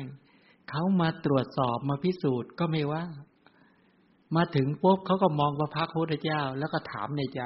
[0.69, 3.03] เขามาตรวจสอบมาพิสูจน์ก็ไม่ว่า
[4.35, 7.41] มาถึงปุ๊บเขาก็มองพระพักพระพุทธเจ้า แล้วก็ถามในใจ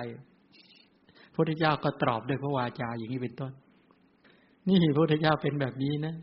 [1.32, 3.52] พระพุทธเจ้าก็ตอบด้วยพระวาจาอย่างนี้เป็นต้น
[4.68, 6.16] นี่พระพุทธเจ้าเป็นแบบนี้นะ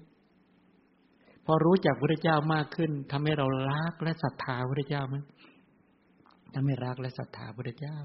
[1.44, 5.24] พอรู้จักพระพุทธเจ้ามากขึ้นทำให้เรารักและศรัทธาพระพุทธเจ้ามั้ย
[6.52, 7.96] ถ้าไม่รักและศรัทธาพระพุทธเจ้า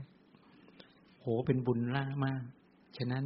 [1.21, 2.43] โหเป็นบุญล่ามาก
[2.97, 3.25] ฉะนั้น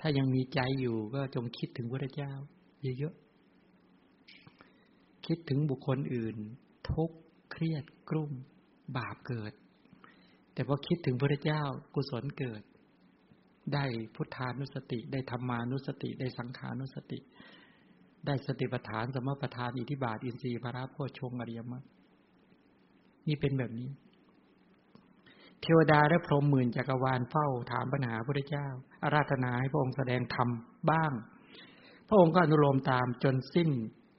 [0.00, 2.32] ถ้ายังมีใจอยู่ก็จงคิดถึงพระพุทธเจ้า
[2.98, 6.36] เยอะๆคิดถึงบุคคลอื่น
[6.90, 7.10] ทุก
[7.52, 8.32] เครียดกลุ้ม
[8.96, 9.52] บาปเกิด
[10.52, 11.62] แต่พอคิดถึงพระเจ้า
[11.94, 12.62] กุศลเกิด
[13.74, 17.18] ได้พุทธานุสติ ได้ธรรมานุสติ ได้สังขานุสติ
[18.26, 21.84] ได้สติปัฏฐานสมปัฏฐานอิทิบาทอินทรีย์พระราโพชงอริยมรรค
[23.28, 23.90] นี่เป็นแบบนี้
[25.62, 28.66] เทวดาและพรหมหมื่นจักรวาลเฝ้าถามปัญหาพระเจ้า
[29.02, 30.48] อาราธนาให้พระองค์แสดงธรรม
[30.90, 31.12] บ้าง
[32.08, 33.70] พระองค์ก็อนุโลมตามจนสิ้น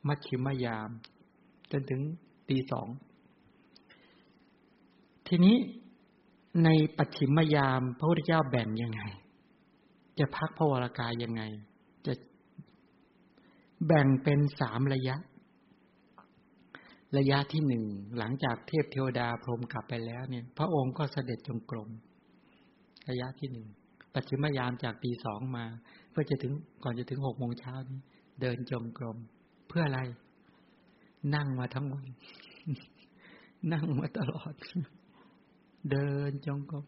[0.08, 0.90] มัชชิมยาม
[1.72, 2.02] จนถึง
[2.50, 2.88] ตีสอง
[5.36, 5.58] ทีนี้
[6.64, 9.02] ในปัจฉิมยามพระพุทธเจ้าแบ่งยังไง
[10.20, 11.42] จะพักพระวรากายยังไง
[12.06, 12.14] จะ
[13.88, 15.16] แบ่งเป็นสามระยะ
[17.18, 17.84] ระยะที่หนึ่ง
[18.18, 21.90] หลังจากเทพเทวดาพรหมกลับไปแล้วเนี่ย พระองค์ก็เสด็จจงกรม
[23.10, 23.68] ระยะที่หนึ่ง
[24.14, 25.66] ปัจฉิมยามจากตีสองมา
[26.12, 28.00] เพื่อจะถึงก่อนจะถึงหกโมงเช้านี้
[28.42, 29.18] เดินจงกรม
[29.68, 30.02] เพื่ออะไร
[31.36, 32.08] นั่งมาทั้งวัน
[33.72, 34.56] นั่งมาตลอด
[35.92, 36.86] เดินจงกรม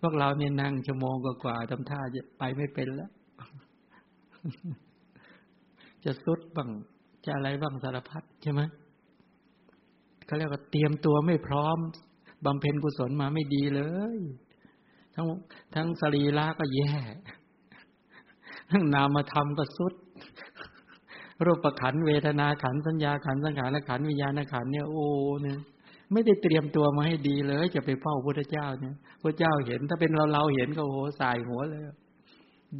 [0.00, 3.10] พวกเราเนี่ยนั่งชั่วโมงกว่าๆทำท่าจะไปไม่เป็นแล้ว
[6.04, 6.70] จะสุดบ้าง
[7.24, 8.60] จะอะไรบ้างสารพัดใช่ไหม
[10.26, 11.78] เขาเรียกว่าเตรียมตัวไม่พร้อม
[12.44, 13.82] บำเพ็ญกุศลมาไม่ดีเล
[14.16, 14.18] ย
[15.14, 15.26] ทั้ง
[15.74, 16.94] ทั้งสรีระก็แย่
[18.70, 19.94] ทั้งนามธรรมก็สุด
[21.44, 25.06] รูปขันเวทนาขันสัญญาขันสังขารขันวิญญาณขันเนี่ยโอ้
[25.42, 25.58] เนี่ย
[26.12, 31.82] ไม่ได้เตรียมตัวมาให้ดีเลย จะไปเฝ้าพระเจ้าเนี่ยพระเจ้าเห็น ถ้าเป็นเราเราเห็นก็โอ้สายหัวเลย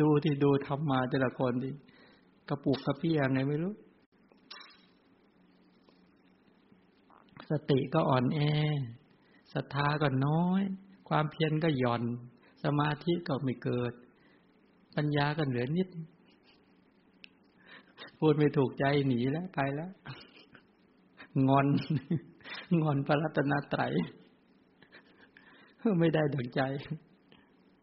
[0.01, 1.71] ดูที่ดูทำมาแต่ละคนดิ
[2.49, 3.75] กระปุกกระเพียงไงไม่รู้
[7.51, 8.41] สติก็อ่อนแอ
[9.53, 10.63] ศรัทธาก็น้อย
[11.09, 12.03] ความเพียรก็หย่อน
[12.65, 13.93] สมาธิก็ไม่เกิด
[14.95, 15.89] ปัญญาก็เหลือนิด
[18.19, 19.91] พูดไม่ถูกใจหนีแล้วไปแล้ว
[21.49, 21.67] งอน
[22.81, 23.93] งอนพระรัตนตรัย
[26.01, 26.61] ไม่ได้ดังใจ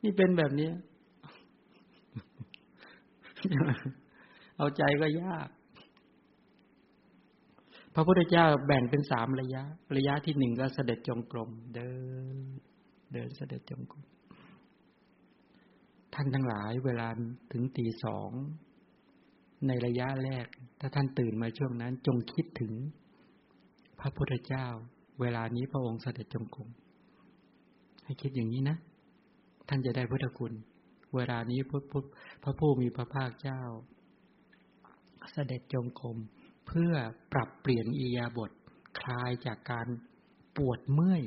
[0.03, 0.69] นี่เป็นแบบนี้
[4.57, 5.49] เอาใจก็ยาก
[7.93, 9.63] พระพุทธเจ้าแบ่งเป็นสามระยะ
[9.97, 11.91] ระยะที่หนึ่งก็เสด็จจงกรมเดิ
[12.33, 12.35] น
[13.13, 14.05] เดินเสด็จจงกรม
[16.13, 17.07] ท่านทั้งหลายเวลา
[17.51, 18.31] ถึงตีสอง
[19.67, 20.45] ในระยะแรก
[20.79, 22.73] ถ้าท่านตื่นมาช่วงนั้น จงคิดถึง
[24.01, 24.65] พระพุทธเจ้า
[25.21, 26.69] เวลานี้พระองค์เสด็จจงกรม
[28.03, 28.77] ให้คิดอย่างนี้นะ
[29.67, 30.53] ท่านจะได้พุทธคุณ
[31.15, 31.81] เวลานี้พระ
[32.43, 33.61] พระผู้มีพระภาคเจ้า
[35.31, 36.17] เสด็จจงกรม
[36.67, 36.93] เพื่อ
[37.33, 38.51] ปรับเปลี่ยนอียาบท
[39.01, 39.87] คลายจากการ
[40.57, 41.23] ปวดเมื่อย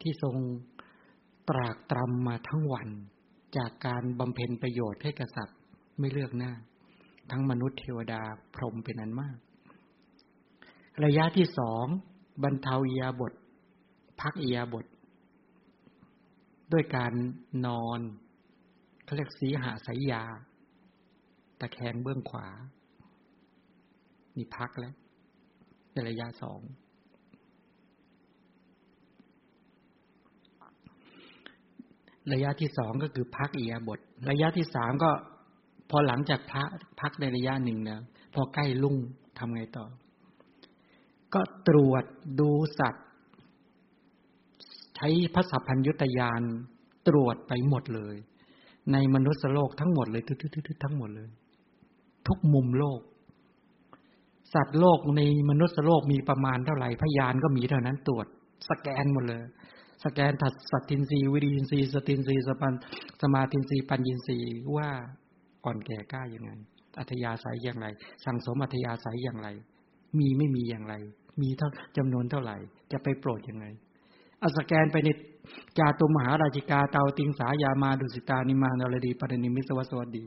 [0.00, 0.36] ที่ทรง
[1.48, 2.88] ตรากตรำมาทั้งวัน
[3.56, 5.58] จากการบำเพ็ญประโยชน์ให้กษัตริย์
[5.98, 6.52] ไม่เลือกหน้า
[7.30, 8.22] ทั้งมนุษย์เทวดา
[8.54, 9.36] พรหมเป็นอันมาก
[11.04, 11.84] ระยะที่สอง
[12.42, 13.32] บรรเทาอียาบท
[14.20, 14.84] พักอียาบท
[16.72, 17.12] ด้วยการ
[17.66, 18.00] นอน
[19.04, 20.22] เขาเรียกสีหาสายยา
[21.60, 22.48] ตะแคงเบื้องขวา
[24.36, 24.94] นี่พักแล้ว
[25.92, 26.60] ในระยะสอง
[32.32, 33.98] ระยะที่สองก็คือพักอียาบท
[34.30, 35.10] ระยะที่สามก็
[35.90, 36.68] พอหลังจากพัก
[37.00, 38.00] พักในระยะหนึ่งนะ
[38.34, 38.96] พอใกล้ลุ่ง
[39.38, 39.86] ทำไงต่อ
[41.34, 42.04] ก็ตรวจ
[42.40, 43.06] ดูสัตว์
[44.96, 46.42] ใช้พระสัพพัญยุตยาน
[47.08, 48.16] ตรวจไปหมดเลย
[48.92, 50.32] ในมนุษย์โลกทั้งหมดเลยทุ
[50.74, 51.28] กๆทั้งหมดเลย
[52.28, 53.00] ทุกมุมโลก
[54.54, 58.26] สัตว์โลกในมนุษย์โลกมีประมาณเท่าไหร่พยานก็มีเท่านั้นตรวจ
[58.68, 59.42] สแกนหมดเลย
[60.04, 62.72] สแกนถัดสัตตินรีวิริยินรีสตินรีสปัน
[63.20, 64.38] สมาตินรีปัญญินรี
[64.76, 64.88] ว่า
[65.64, 66.50] อ่อนแก่กล้าอย่างไง
[66.98, 67.86] อัธยาศัยอย่างไร
[68.24, 69.48] สั่งสมอัธยาศัยอย่างไร
[70.18, 70.94] มีไม่มีอย่างไร
[71.42, 72.56] มีเท่าจำนวนเท่าไหร่
[72.92, 73.66] จะไปโปรดยังไง
[74.42, 75.08] อาสแกนไปใน
[75.78, 80.24] จาตุมหาราชิกาเตาติงสายามาดุสิตานิมานรดีปรนิมิสวัสดี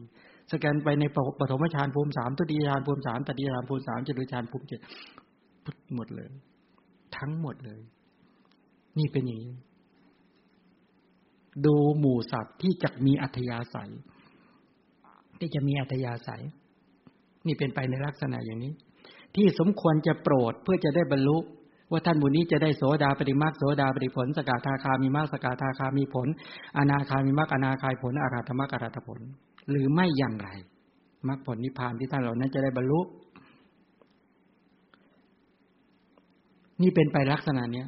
[0.52, 1.04] สแกนไปใน
[1.39, 4.80] ปฐมฌานภูมิสามตุติฌานภูมิสามตติฌานภูมิสามจตุฌานภูมิเจ็ด
[5.95, 6.32] หมดเลย
[7.17, 7.82] ทั้งหมดเลย
[8.97, 9.54] นี่เป็นอย่างนี้
[11.65, 13.91] ดูหมู่สัตว์ที่จะมีอัธยาศัย
[15.39, 16.43] ที่จะมีอัธยาศัย
[17.47, 18.73] นี่เป็นไปในลักษณะอย่างนี้
[19.36, 21.38] ที่สมควรจะโปรดเพื่อจะได้บรรลุ
[21.91, 26.28] ว่าท่านบุญนี้จะได้โสดาปฏิมาโสดาปฏิผล สกทาคามีมากสกทาคามีผล
[26.78, 29.19] อนาคามีมากอนาคายผลอาราธมากอาราธผล
[29.69, 30.50] หรือไม่อย่างไร
[31.28, 33.00] มรรคผลนิพพานที่ท่านเหล่านั้นจะได้บรรลุ
[36.82, 37.88] นี่เป็นไปลักษณะเนี้ย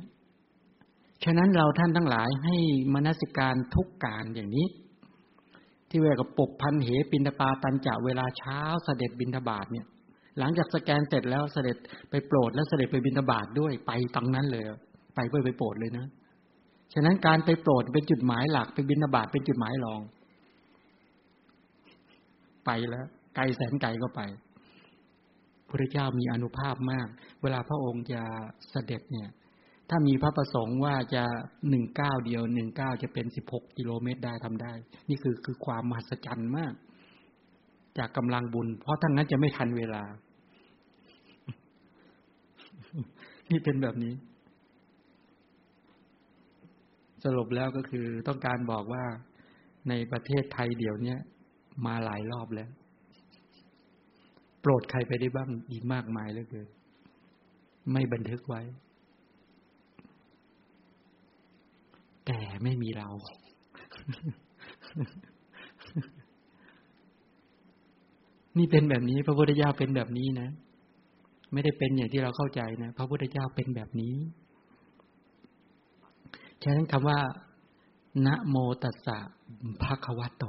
[1.23, 2.55] ฉะนั้นเราท่านทั้งหลายให้
[2.93, 4.67] มนสิการทุกการอย่างนี้
[5.89, 9.85] ที่เวลาปกพันเหปินตปาตันจะเวลาเช้าเสด็จบินทบาทเนี่ย
[10.39, 11.77] หลังจากสแกนเสร็จแล้วเสด็จ
[12.09, 14.63] ไปโปรดแล้วเสด็จไปบินทบาทด้วยไปตังนั้นเลย
[15.15, 16.05] ไปเพื่อไปโปรดเลยนะ
[16.93, 20.01] ฉะนั้นการไปโปรดเป็นจุดหมายหลักไปบินทบาทเป็นจุดหมายรอง
[22.65, 24.21] ไปแล้ว ไกลแสนไกลก็ไป
[25.69, 27.07] พระเจ้ามีอนุภาพมาก
[27.41, 28.21] เวลาพระองค์จะ
[28.71, 29.29] เสด็จเนี่ย
[29.89, 31.23] ถ้ามีพระประสงค์ว่าจะ
[31.69, 34.73] หนึ่งเก้าเดียวหนึ่งเก้าจะเป็นสิบหกกิโลเมตรได้ทำได้
[35.09, 36.73] นี่คือคือความมหัศจรรย์มาก
[37.97, 40.03] จากกำลังบุญ เพราะทั้งนั้นจะไม่ทันเวลา
[43.51, 44.13] นี่เป็นแบบนี้
[47.23, 49.03] สรุปแล้วก็คือต้องการบอกว่า
[49.89, 51.15] ในประเทศไทยเดี๋ยวนี้
[51.85, 52.69] มาหลายรอบแล้ว
[54.61, 56.67] โปรดใครไปได้บ้างอีกมากมายเหลือเกิน
[57.91, 58.61] ไม่บันทึกไว้
[62.25, 63.09] แต่ไม่มีเรา
[68.57, 70.49] นี่เป็นแบบนี้ พระพุทธเจ้าเป็นแบบนี้นะ
[71.55, 74.15] ไม่ได้เป็นอย่างที่เราเข้าใจนะพระพุทธเจ้าเป็นแบบนี้
[76.63, 77.19] ฉะนั้นคำว่า
[78.25, 79.17] นะโมตัสสะ
[79.81, 80.45] ภะคะวะโต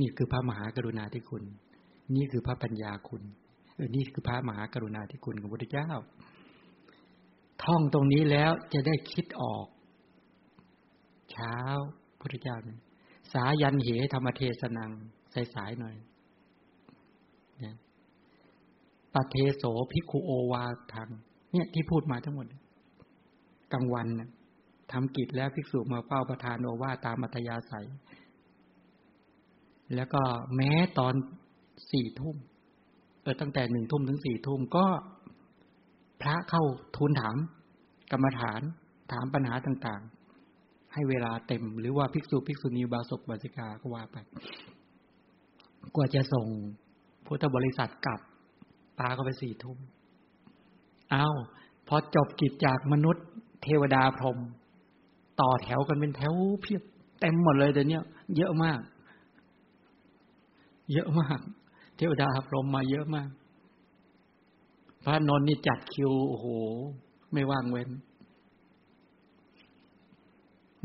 [0.00, 1.44] นี่คือพระมหากรุณาธิคุณ
[2.16, 3.22] นี่คือพระปัญญาคุณ
[3.74, 5.90] เออนี่คือพระมหากรุณาธิคุณของพระพุทธเจ้า
[7.64, 9.66] ท่องตรงนี้แล้วจะได้คิดออก
[11.30, 11.56] เช้า
[12.20, 12.80] พุทธเจ้าเนี่ย
[13.32, 14.92] สายันเหธรรมเทศนัง
[15.54, 15.96] สายๆหน่อย
[17.62, 17.74] นี่ย
[19.14, 21.08] ปเทโสภิกขุโอวาทัง
[21.52, 22.46] เนี่ยที่พูดมาทั้งหมด
[23.72, 24.30] กลางวันนะ
[24.92, 27.86] ทำกิจแล้วภิกษุมาเฝ้าประธานโอวาตามอัธยาศัย
[29.94, 30.22] แล้วก็
[30.56, 31.14] แม้ตอน
[31.92, 32.36] สี่ทุ่ม
[33.22, 34.86] เออตั้งแต่หนึ่งทุ่มถึงสี่ทุ่มก็
[36.20, 36.62] พระเข้า
[36.96, 37.36] ทูลถาม
[38.12, 38.60] กรรมฐาน
[39.12, 44.16] ถามปัญหาต่างๆ ให้เวลาเต็มหรือว่าภิกษุภิกษุณีบาศกบาสิกาก็ว่าไป
[45.94, 46.46] กว่าจะส่ง
[47.26, 48.20] พุทธบริษัทกลับ
[48.98, 49.78] ปาก็ไปสี่ทุ่ม
[51.10, 51.26] เอา
[51.88, 53.24] พอจบกิจจากมนุษย์
[53.62, 54.38] เทวดาพรหม
[55.40, 56.82] ต่อแถวกันเป็นแถวเพียบ
[57.20, 58.00] เต็มหมดเลยเดี๋ยวนี้
[58.36, 58.80] เยอะมาก
[60.92, 61.40] เยอะมาก
[61.96, 63.28] เทวดาพรหมมาเยอะมาก
[65.04, 66.46] พระนนท์นี่จัดคิวโอ้โห
[67.32, 67.88] ไม่ว่างเว้น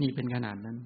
[0.01, 0.77] นี่เป็นขนาดนั้น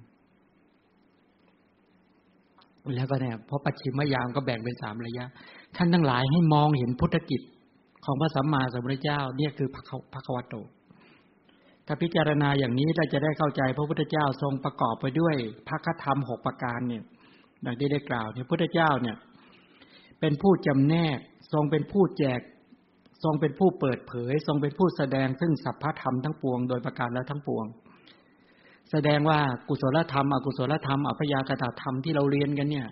[2.94, 5.26] แล้วก็เนี่ยพอปัจฉิมยามก็แบ่งเป็นสามระยะ
[5.76, 7.40] ท่านทั้งหลายให้มองเห็นพุทธกิจ
[8.04, 10.54] ของพระสัมมาสัมพุทธเจ้า เนี่ยคือพระควโต
[11.86, 15.36] ถ้าพิจารณาอย่างนี้เราจะได้เข้าใจพระพุทธเจ้าทรงประกอบไปด้วย
[15.68, 17.02] พระคธรรมหกประการเนี่ย
[17.64, 19.16] ดังที่ได้กล่าวเนี่ยพุทธเจ้าเนี่ย
[20.20, 21.18] เป็นผู้จำแนก
[21.52, 22.40] ทรงเป็นผู้แจก
[23.24, 27.66] ทรงเป็นผู้เปิดเผย ทรงเป็นผู้แสดงซึ่งสัพพธรรมทั้งปวงโดยประการแล้วทั้งปวง
[28.90, 32.86] แสดงว่ากุศลธรรม อกุศลธรรมอัพยากตธรรมที่เราเรียนกันเนี่ย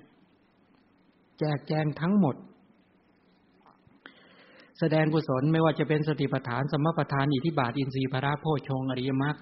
[1.39, 2.37] แจกแจงทั้งหมด
[4.81, 9.37] แสดงกุศลไม่ว่าจะเป็นสติปัฏฐานสมปัฏฐานอิทิบาทอินทรีย์พระโพชงอริยมรรค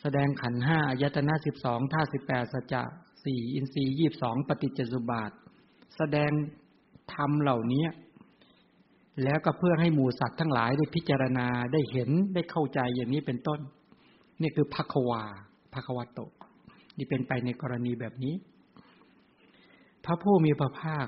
[0.00, 2.82] แสดงขันห้าอายตนะสิบสองท่าสิบแปดสัจจะ
[3.24, 5.30] สี่อินทรีย์ยี่บสองปฏิจจสุบาท
[5.96, 6.30] แสดง
[7.14, 7.86] ธรรมเหล่านี้
[9.24, 13.60] แล้วก็เพื่อให้หมู่สัตว์ทั้งหลายได้พิจารณาได้เห็นได้เข้าใจอย่างนี้เป็นต้น
[14.40, 15.24] นี่คือพักวา
[15.74, 16.20] พักวัตโต
[16.98, 18.34] นี่เป็นไปในกรณีแบบนี้
[20.04, 21.06] พระผู้มีพระภาค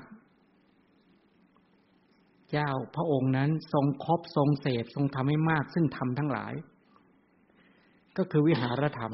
[2.51, 6.53] เจ้าพระองค์นั้นทรงครบทรงเสพทรงทำให้มาก ซึ่งทำทั้งหลาย
[8.17, 9.13] ก็คือวิหารธรรม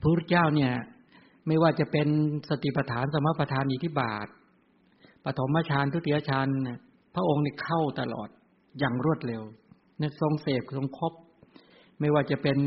[0.00, 0.72] พระพุทธเจ้าเนี่ย
[1.46, 2.08] ไม่ว่าจะเป็น
[2.48, 4.26] สติปัฏฐานสมปัฏฐานอิทิบาท
[5.24, 6.48] ปฐมฌานทุติยฌาน
[7.14, 8.28] พระองค์นี่เข้าตลอด
[8.78, 9.42] อย่างรวดเร็ว
[9.98, 11.12] เนี่ยทรงเสพทรงครบ
[12.00, 12.58] ไม่ว่าจะเป็น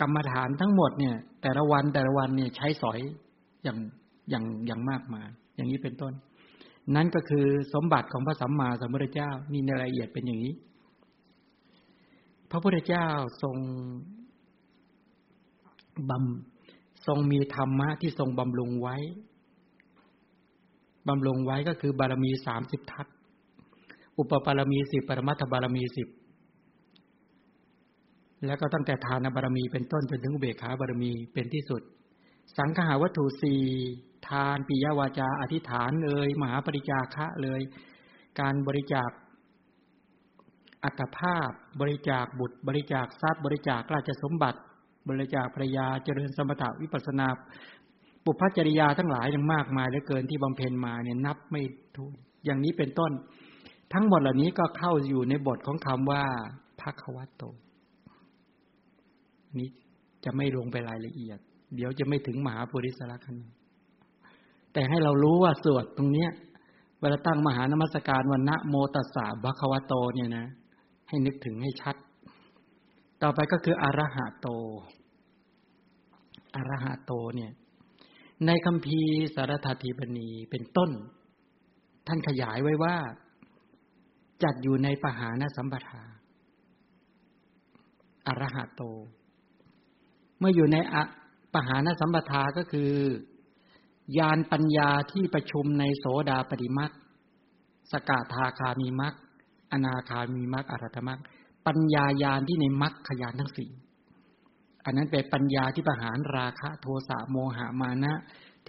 [0.00, 3.00] กรรมฐานทั้งหมดเนี่ย แต่ละวันแต่ละวันเนี่ยใช้สอย
[3.64, 3.78] อย่าง
[4.30, 6.12] อย่างอย่างมากมายอย่างนี้เป็นต้น
[6.94, 10.54] นั่นก็คือสมบัติของพระสัมมาสัมพุทธเจ้านี่ในรายละเอียดเป็นอย่างนี้
[12.50, 13.06] พระพุทธเจ้า
[13.42, 13.56] ทรง
[16.10, 18.96] บำทรงมีธรรมะที่ทรงบำรุงไว้
[21.08, 23.06] บำรุงไว้ก็คือบารมีสามสิบทัศ
[24.18, 26.08] อุปบารมีสิบปรมัตถบารมีสิบ
[28.46, 31.82] แล้วก็ตั้งแต่ทานบารมีเป็นต้นจนถึงเบขาบารมีเป็นที่สุด
[32.58, 33.60] สังขาวัตถุสี่
[34.28, 37.60] ทานปิยวาจา อธิษฐานเลยมหาปริจาคะเลย
[38.40, 39.10] การบริจาค
[40.84, 44.60] อัตภาพ บริจาคบุตร บริจาคทรัพย์ บริจาคราชสมบัติ
[45.08, 47.26] บริจาคภรยาเจริญสมถะวิปัสนา
[48.24, 51.62] ปุพพจริยาทั้งหลายยังมากมายเหลือเกินที่บำเพ็ญมาเนี่ยนับไม่
[51.96, 53.12] ถ้วนอย่างนี้เป็นต้น
[53.92, 56.24] ทั้งหมดเหล่านี้ก็เข้าอยู่ในบทของคำว่า
[56.80, 57.42] ภควัตโต
[59.58, 59.68] นี้
[60.24, 61.38] จะไม่ลงไปรายละเอียด
[61.76, 63.36] เดี๋ยวจะไม่ถึงมหาปุริสละคัน
[64.72, 66.30] แต่ให้เรารู้ว่าสวดตรงเนี้ย
[67.00, 70.46] เวลาตั้งมหานมัสการวันนะโมตัสสะบะควโตเนี่ยนะ
[71.08, 71.96] ให้นึกถึงให้ชัด
[73.22, 74.48] ต่อไปก็คืออรหะโต
[76.54, 77.50] อรหะโตเนี่ย
[78.46, 79.00] ในคำพี
[79.34, 80.90] สารถทีบณีเป็นต้น
[82.06, 82.96] ท่านขยายไว้ว่า
[84.42, 86.02] จัดอยู่ในปหานสัมปทา
[88.26, 88.82] อรหะโต
[90.38, 90.76] เมื่ออยู่ใน
[91.54, 92.90] ปหานสัมปทาก็คือ
[94.18, 96.92] ญาณปัญญาที่ประชุมในโสดาปฏิมัก
[97.92, 99.14] สกทาคามีมัก
[99.72, 101.20] อนาคามีมักอรัตมัก
[101.66, 103.70] ปัญญาญาณที่ในมักขยานทั้งสี่
[104.84, 108.12] อันนั้นเป็นปัญญาที่ประหารราคะโทสะโมหะมานะ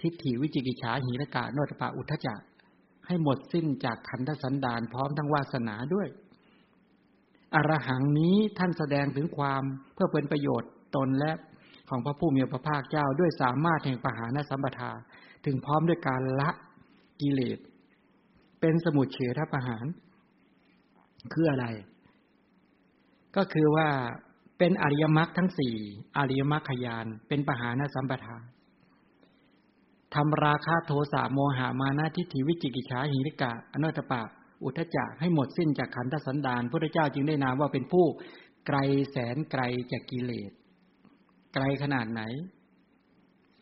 [0.00, 2.40] ทิฏฐิวิจิกิจฉาหิรกาโนตปะอุทธจัก
[3.06, 6.08] ให้หมดสิ้นจากขันธสันดานพร้อมทั้งวาสนาด้วย
[7.54, 9.62] อรหังนี้ท่านแสดงถึงความ
[9.94, 11.32] เพื่อเป็นประโยชน์ตนและ
[11.88, 14.90] ของพระผู้มีพระภาคเจ้าด้วยสามารถแห่งปหานสัมปทา
[15.44, 16.50] ถึงพร้อมด้วยการละ
[17.20, 17.58] กิเลส
[18.60, 19.84] เป็นสมุดเฉทประหาร
[21.32, 21.66] คืออะไร
[23.36, 23.88] ก็คือว่า
[24.58, 25.74] เป็นอริยมรรคทั้งสี่
[26.18, 28.36] อริยมรรคขยาน เป็นปหานสัมปทา
[30.14, 34.22] ทำราคาโทสะโมหามานาทิฏฐิวิจิกิจฉาหิริกะ อนุตตปะ
[34.64, 38.04] อุทจจะให้หมดสิ้นจากขันธสันดานพระเจ้าจึงได้นามว่าเป็นผู้
[38.66, 38.78] ไกล
[39.10, 39.62] แสนไกล
[39.92, 40.50] จากกิเลส
[41.54, 42.22] ไกลขนาดไหน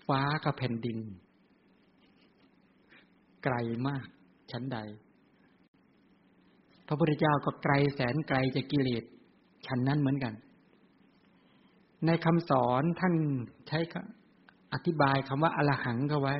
[0.06, 0.98] ฟ้ากับแผ่นดิน
[3.44, 3.54] ไกล
[3.88, 4.06] มาก
[4.52, 4.78] ชั้นใด
[6.86, 9.04] พระพุทธเจ้าก็ไกลแสนไกลจากกิเลส
[9.66, 10.34] ชั้นนั้นเหมือนกัน
[12.06, 13.14] ในคำสอนท่าน
[13.68, 13.78] ใช้
[14.72, 16.34] อธิบายคำว่าอรหังเขาไว้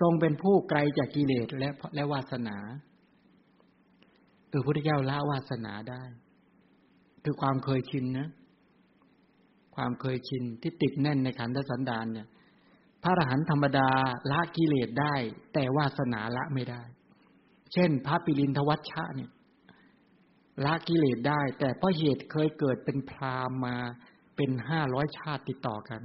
[0.00, 2.56] ทรงเป็นผู้ไกลจากกิเลสและและวาสนา
[4.48, 6.02] เออพระพุทธเจ้าละวาสนาได้
[7.24, 8.28] คือความเคยชินนะ
[9.80, 12.28] ความเคยชินที่ติดแน่นในขันธสันดานเนี่ย
[13.02, 13.88] พระอรหันต์ธรรมดา
[14.30, 15.14] ละกิเลสได้
[15.52, 16.82] แต่วาสนาละไม่ได้
[17.72, 19.30] เช่น พระปิรินทวัชชะเนี่ย
[20.64, 23.76] ละกิเลสได้ แต่เพราะเหตุเคยเกิดเป็นพราหมณ์มา
[24.36, 26.02] เป็นห้าร้อยชาติติดต่อกัน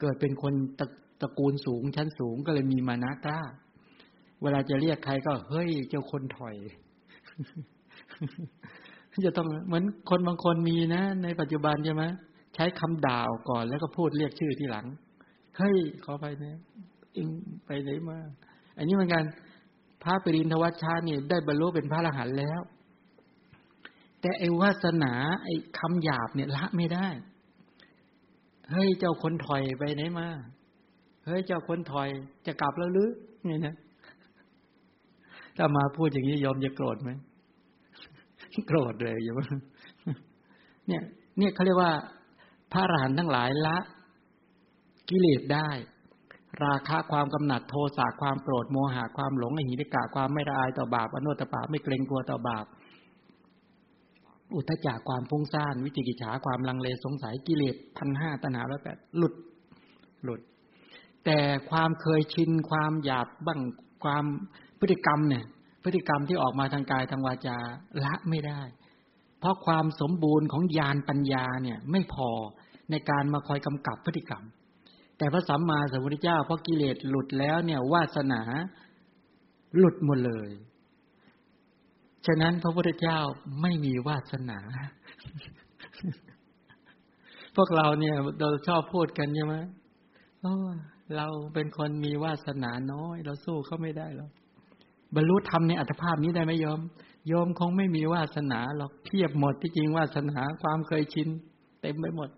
[0.00, 0.86] เกิดเป็นคนตระ
[1.20, 3.42] ตระกูลสูงชั้นสูงก็เลยมีมานะกล้า
[4.42, 6.56] เวลาจะเรียกใครก็เฮ้ยเจ้าคนถอย
[9.26, 12.04] จะต้องเหมือนคนบางคนมีนะ ในปัจจุบันใช่ไหม
[12.54, 14.86] ใช้คำด่าก่อน แล้วก็พูดเรียกชื่อที่หลัง
[15.58, 16.56] เฮ้ยขอไปเนี่ย
[17.16, 17.28] อิง
[17.66, 18.18] ไปไหนมา
[18.76, 19.24] อันนี้เหมือนกัน
[20.02, 22.60] พระปรินทวัชชาเนี่ยได้บรรลุเป็นพระอรหันต์แล้ว
[24.20, 25.12] แต่ไอ้วาสนา
[25.44, 27.08] ไอ้คำหยาบเนี่ยละไม่ได้
[28.70, 30.28] เฮ้ยเจ้าคนถอยไปไหนมา
[31.26, 32.08] เฮ้ยเจ้าคนถอย
[32.46, 33.10] จะกลับแล้วหรือ
[33.46, 33.74] ไงนะ
[35.56, 37.10] ถ้ามาพูดอย่างนี้ยอมจะโกรธไหม
[38.66, 39.46] โกรธเลยอย่าว่า
[40.88, 41.02] เนี่ย
[41.38, 41.92] เนี่ยเขาเรียกว่า
[42.72, 43.76] พระอรหันต์ทั้งหลายละ
[45.08, 45.70] กิเลสได้
[46.64, 52.66] ราคะความกำหนัดโทสะความโกรธโมหะความหลงอหิริกะความไม่ละอายต่อบาปอนุตตปาไม่เกรงกลัวต่อบาป
[54.54, 59.34] อุทจักความพุ่งซ่านวิจิกิจฉาความลังเลสงสัยกิเลสพันห้าตัณหาร้อยแปดหลุด
[60.24, 60.40] หลุด
[61.24, 61.38] แต่
[61.70, 63.60] ความเคยชินความหยาบบ้าง
[64.04, 64.24] ความ
[64.80, 65.44] พฤติกรรมเนี่ย
[65.84, 67.56] พฤติกรรมที่ออกมาทางกายทางวาจา
[68.04, 68.62] ละไม่ได้
[69.38, 72.30] เพราะความสมบูรณ์ของญาณปัญญาเนี่ย ไม่พอ
[72.90, 74.44] ในการมาคอยกำกับพฤติกรรม
[75.18, 78.42] แต่พระสัมมาสัมพุทธเจ้าพอกิเลสหลุดแล้วเนี่ยวาสนา
[79.76, 80.50] หลุดหมดเลย
[82.26, 83.18] ฉะนั้นพระพุทธเจ้า
[83.62, 84.58] ไม่มีวาสนา
[87.56, 89.56] พวกเราเนี่ยเราชอบพูดกันใช่ไหม
[91.16, 94.30] เราเป็นคนมีวาสนาน้อย เราสู้เขาไม่ได้หรอก
[95.14, 96.80] บรรลุธรรมในอัตภาพนี้ได้ไหมยอม
[97.32, 101.28] ยอมคงไม่มีวาสนาหรอกเพียบหมดที่จริงวาสนาความเคยชิน
[101.80, 102.28] เต็มไปหมด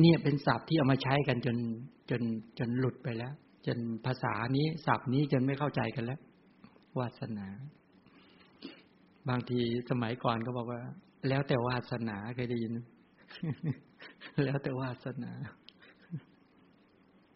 [0.00, 1.56] เนี่ยเป็นศัพท์ที่เอามาใช้กันจน
[2.10, 2.22] จน
[2.58, 3.32] จนหลุดไปแล้ว
[3.66, 6.20] จนภาษานี้ศัพท์นี้จนไม่เข้าใจกันแล้ว
[6.98, 7.46] วาสนา
[9.28, 10.80] บางทีสมัยก่อนก็บอกว่า
[11.28, 12.72] แล้วแต่วาสนาเคยได้ยิน
[14.44, 15.32] แล้วแต่วาสนา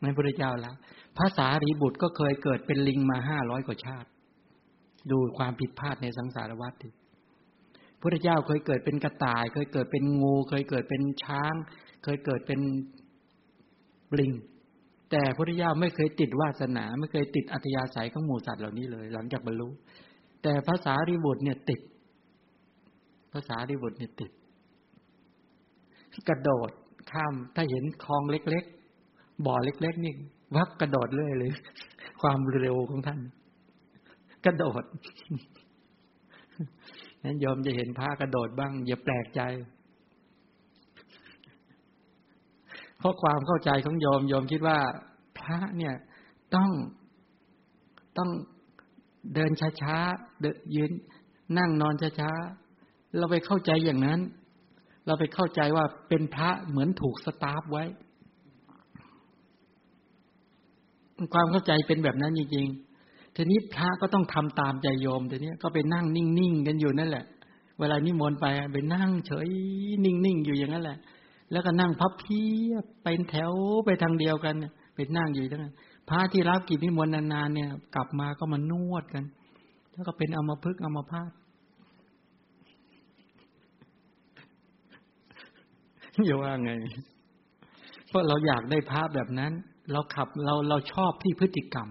[0.01, 0.73] ไม่พระเจ้าละ
[1.19, 4.09] ภาษารีบุตรก็เคยเกิดเป็นลิงมาห้าร้อยกว่าชาติ
[5.11, 6.91] ดูความผิดพลาดในสังสารวัฏดิ
[8.01, 11.55] พระเจ้าเคยเกิดเป็นกระต่าย เคยเกิดเป็นงู เคยเกิดเป็นช้าง
[12.03, 12.61] เคยเกิดเป็น
[14.19, 14.33] ลิง
[15.11, 19.69] แต่พระพุทธเจ้าไม่เคยติดวาสนา ไม่เคยติดอัตยาศัยของหมู่สัตว์เหล่านี้เลย หลังจากบรรลุ
[20.43, 21.81] แต่ภาษาริบุตรเนี่ยติด
[23.33, 24.31] ภาษาริบุตรเนี่ยติด
[26.29, 26.71] กระโดด
[27.13, 30.15] ข้ามถ้าเห็นคลองเล็กๆ บ่อเล็ก ๆ นี่
[30.57, 31.53] วับกระโดดเรื่อยเลย
[32.21, 33.21] ความเร็วของท่าน
[34.47, 34.85] กระโดด
[37.25, 39.41] นั้นยอมจะเห็นพระกระโดดบ้าง อย่าแปลกใจ
[43.01, 44.79] เพราะความเข้าใจของโยมโยมคิดว่า
[45.39, 45.95] พระเนี่ย
[46.55, 46.71] ต้อง
[48.19, 48.31] ต้อง
[49.35, 49.51] เดิน
[49.83, 50.91] ช้าๆเดินยืน
[51.59, 54.21] นั่งนอนช้าๆเราไปเข้าใจอย่างนั้น
[55.07, 57.85] เราไปเข้าใจว่าเป็นพระเหมือนถูกสตาร์ฟไว้
[61.35, 67.25] ความเข้าใจเป็นแบบนั้นจริงๆทีนี้พระก็ต้องทำตามใจโยมทีนี้ก็ไปนั่งนิ่งๆกันอยู่นั่นแหละ
[67.81, 69.49] เวลานิมนต์ไปไปนั่งเฉย
[70.05, 70.99] นิ่งๆอยู่อย่างนั้นแหละ
[71.53, 73.53] แล้วก็นั่งพับเพียบเป็นแถว
[73.85, 74.55] ไปทางเดียวกัน
[74.95, 75.75] เป็นนั่งอยู่ทั้งนั้น
[76.09, 79.25] พระที่รับกิจนิมนต์นานๆเนี่ย กลับมาก็มานวดกัน
[79.93, 81.31] แล้วก็เป็นอมพึกอมพาต
[86.27, 86.73] อย่าว่าไง
[88.09, 89.53] เพราะเราอยากได้ภาพแบบนั้น
[89.93, 91.89] เราขับเราเราชอบที่พฤติกรรม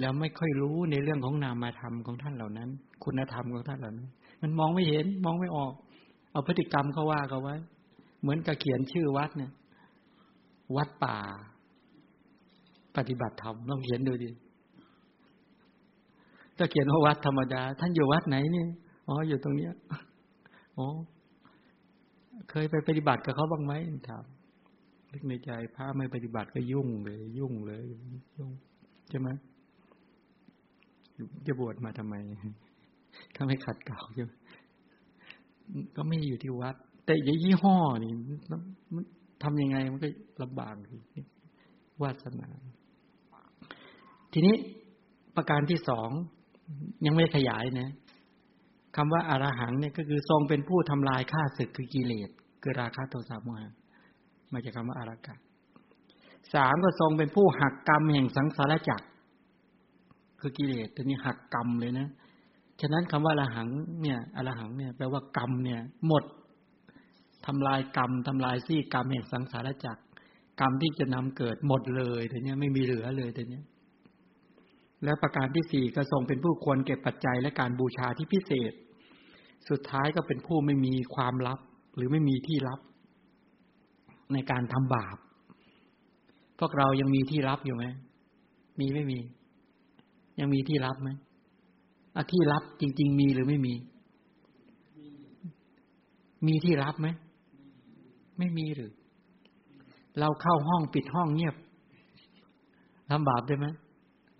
[0.00, 2.68] แล้วไม่ค่อยรู้ในเรื่องของนามธรรมของท่านเหล่านั้น
[3.04, 4.08] คุณธรรมของท่านเหล่านั้น
[4.42, 5.72] มันมองไม่เห็น มองไม่ออก
[6.32, 7.56] เอาพฤติกรรมเขาว่าเขาไว้
[8.24, 9.52] เหมือนกับเขียนชื่อวัดเนี่ย
[10.76, 11.18] วัดป่า
[12.96, 14.30] ปฏิบัติธรรมลองเขียนดูดิ
[16.56, 18.68] ถ้าเขียนว่าวัดธรรมดา ท่านอยู่วัดไหนเนี่ย
[19.08, 19.72] อ๋ออยู่ตรงเนี้ย
[20.78, 20.86] อ๋อ
[22.50, 23.72] เคยไปปฏิบัติกับเขาบ้างไหม
[24.08, 24.24] ถาม
[25.12, 27.84] นึกในใจพระไม่ปฏิบัติก็ยุ่งเลย ยุ่งเลย
[28.36, 28.50] ยุ่ง
[29.08, 29.28] ใช่ไหม
[31.46, 32.14] จะบวชมาทำไม
[33.34, 34.32] ถ้าไม่ขัดเก่าใช่ไหม
[35.96, 38.12] ก็ไม่อยู่ที่วัด แต่ยี่ห้อนี่
[39.42, 40.08] ทำยังไงมันก็
[40.42, 40.74] ลำบาก
[42.02, 42.48] วาสนา
[44.32, 44.56] ทีนี้
[45.36, 46.10] ประการที่สอง
[47.06, 47.90] ยังไม่ขยายนะ
[48.96, 52.30] คำว่าอารหังเนี่ยก็คือทรงเป็นผู้ทำลายข้าศึกคือกิเลส
[52.62, 53.72] คือราคะโทสะโมหะ
[54.52, 55.34] มาจากคำว่าอารากะ
[56.54, 59.06] สามก็ทรงเป็นผู้หักกรรมแห่งสังสารจักร
[60.40, 62.08] คือกิเลสตัวนี้หักกรรมเลยนะ
[62.80, 63.68] ฉะนั้นคำว่าอรหัง
[64.02, 66.24] เนี่ยอรหังเนี่ยแปลว่ากรรมเนี่ย หมด
[67.46, 70.02] ทำลายกรรมทำลายซี่กรรมแห่งสังสารจักร
[70.60, 73.64] กรรมที่จะนำเกิดหมดเลยแต่เนี้ยไม่มีเหลือเลยแต่เนี้ย
[75.04, 78.72] และประการที่สี่ก็ทรงเป็นผู้ควรเก็บปัจจัยและการบูชาที่พิเศษ
[79.68, 81.58] สุดท้ายก็เป็นผู้ไม่มีความลับ
[81.96, 82.80] หรือไม่มีที่ลับ
[84.32, 85.16] ในการทำบาป
[86.58, 87.84] พวกเรายังมีที่ลับอยู่ไหม
[88.80, 89.18] มีไม่มี
[90.40, 91.10] ยังมีที่ลับไหม
[92.16, 93.74] อที่ลับจริง ๆ มีหรือไม่มี
[96.46, 97.08] มีที่ลับไหม
[98.38, 98.92] ไม่มีหรือ
[100.18, 101.54] เราเข้าห้องปิดห้องเงียบ
[103.10, 103.66] ทำบาปได้ไหม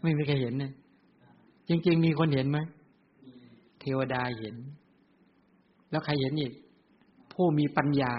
[0.02, 0.72] ไม่มีใครเห็นเนี่ย
[1.68, 2.58] จริง ๆ มีคนเห็นไหม
[3.80, 4.54] เทวดาเห็น
[5.90, 6.52] แล้วใครเห็นอีก
[7.32, 8.14] ผู้มีปัญญา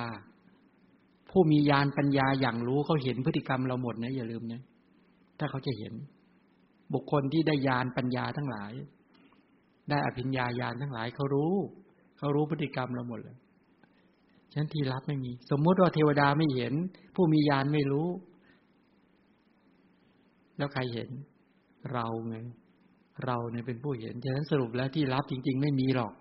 [1.29, 4.61] ผู้มีญาณปัญญาอย่างรู้เขาเห็นพฤติกรรมเราหมดนะอย่าลืมนะ
[5.39, 5.93] ถ้าเขาจะเห็น
[6.93, 8.71] บุคคลที่ได้ญาณปัญญาทั้งหลาย
[9.89, 11.53] ได้อภิญญาญาณทั้งหลายเขารู้
[12.17, 13.37] เขารู้พฤติกรรมเราหมดเลย
[14.55, 16.73] ฉันที่รับไม่มี สมมุติว่าเทวดาไม่เห็น
[17.15, 18.07] ผู้มีญาณไม่รู้
[20.57, 21.09] แล้วใครเห็น
[21.93, 22.37] เราไง
[23.25, 26.13] เราเนี่ยเป็นผู้เห็นฉะนั้นสรุปแล้วที่รับจริง ๆ ไม่มีหรอก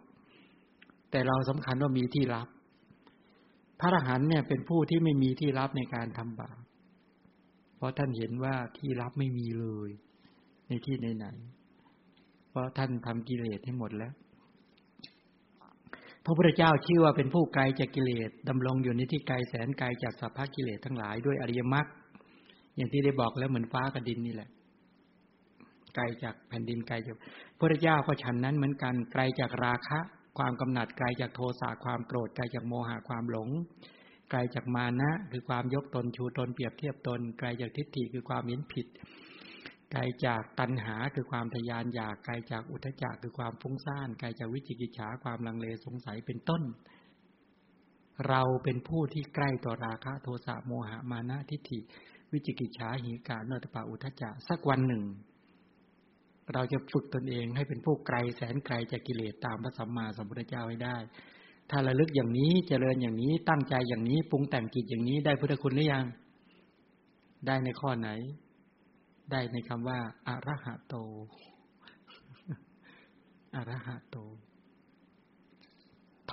[1.11, 2.49] แต่เราสำคัญว่ามีที่รับ
[3.81, 6.59] พระอรหันต์เนี่ยเป็นผู้ที่ไม่มีที่รับในการทำบาป
[7.77, 9.91] เพราะท่านเห็นว่าที่รับไม่มีเลย
[10.69, 14.13] ในที่ไหนๆเพราะท่านทำกิเลสให้หมดแล้ว
[16.25, 21.87] พระพุทธเจ้าชื่อว่าเป็นผู้ไกลจากกิเลสดำรงอยู่ในที่ไกลแสนไกลจากสัพพกิเลสทั้งหลายด้วยอริยมรรค
[22.77, 24.49] อย่างที่ได้บอกแล้วเหมือนฟ้ากับดินนี่แหละ
[25.95, 27.17] ไกลจากแผ่นดินไกลจาก
[27.59, 29.99] พระเจ้าก็ฉันนั้นเหมือนกันไกลจากราคะ
[30.39, 33.49] ความกำหนัดไกลจากโทสะความโกรธไกลจากโมหะความหลง
[34.31, 38.87] ไกลจากมานะ คือความยกตนชูตนเปรียบเทียบตน ไกลจากทิฏฐิคือความเห็นผิด
[39.97, 46.63] ไกลจากตัณหาคือความทยานอยากไกลจากอุทจักคือความฟุ้งซ่านไกลจากวิจิกิจฉาความลังเลสงสัยเป็นต้น
[48.29, 51.79] เราเป็นผู้ที่ใกล้ต่อราคะโทสะโมหะมานะทิฏฐิ
[52.33, 55.03] วิจิกิจฉาหิกาโนตปาอุทจักสักวันหนึ่ง
[56.53, 60.97] เราจะฝึกตนเองให้เป็นผู้ไกลแสนไกลจากกิเลสตามพระสัมมาสัมพุทธเจ้าให้ได้
[61.71, 66.05] ถ้าระลึกอย่างนี้เจริญอย่างนี้ตั้งใจอย่างนี้ปรุงแต่งจิตอย่างนี้ได้พุทธคุณหรือยัง
[67.47, 68.11] ได้ในข้อไหน
[69.31, 69.99] ได้ในคำว่า
[70.29, 70.95] อารหะโต
[73.55, 74.17] อารหะโต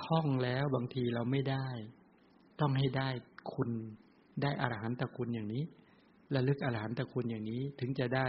[0.02, 1.68] ท่องแล้วบางทีเราไม่ได้
[2.60, 3.08] ต้องให้ได้
[3.54, 3.70] คุณ
[4.42, 5.64] ได้อรหันตคุณอย่างนี้
[6.34, 8.26] ระลึกอรหันตคุณอย่างนี้ถึงจะได้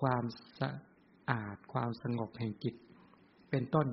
[0.00, 0.22] ความ
[0.60, 0.70] สะ
[1.30, 2.74] อาจความสงบแห่งจิต
[3.50, 3.88] เป็นต้น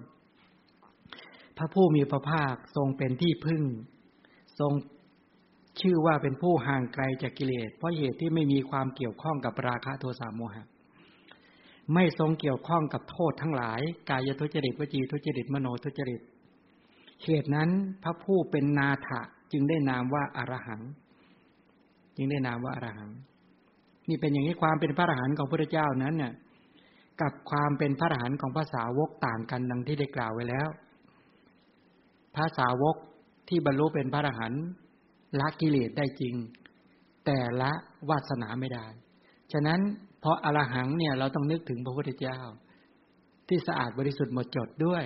[1.58, 3.64] พระผู้มีพระภาคทรงเป็นที่พึ่ง
[4.60, 4.72] ทรง
[5.82, 10.66] ชื่อว่าเป็นผู้ห่างไกลจากกิเลส เพราะเหตุที่ไม่มีความเกี่ยวข้องกับราคะโทสะโมหะ
[11.94, 13.80] ไม่ทรงเกี่ยวข้องกับโทษทั้งหลาย
[14.10, 16.22] กายทุจริตวจีทุจริตมโนทุจริต
[17.24, 17.70] เหตุนั้น
[18.04, 19.22] พระผู้เป็นนาถะ
[19.52, 20.82] จึงได้นามว่าอารหัง
[22.16, 23.10] จึงได้นามว่าอารหัง
[24.10, 26.34] นี่เป็นอย่างนี้ความเป็นพระอรหันต์ของพระเจ้านั้นเนี่ย
[27.22, 30.68] กับความเป็นพระอรหันต์ของภาษาวกต่างกันดังที่ได้กล่าวไว้แล้ว
[32.36, 32.96] ภาษาวก
[33.50, 34.64] ที่บรรลุเป็นพระอรหันต์
[35.40, 36.36] ละกิเลสได้จริง
[37.26, 37.72] แต่ละ
[38.10, 38.88] วาสนาไม่ได้
[39.52, 39.80] ฉะนั้น
[40.20, 42.40] เพราะอรหังเนี่ยเราต้องนึกถึงพระพุทธเจ้า
[43.48, 45.04] ที่สะอาดบริสุทธิ์หมดจดด้วย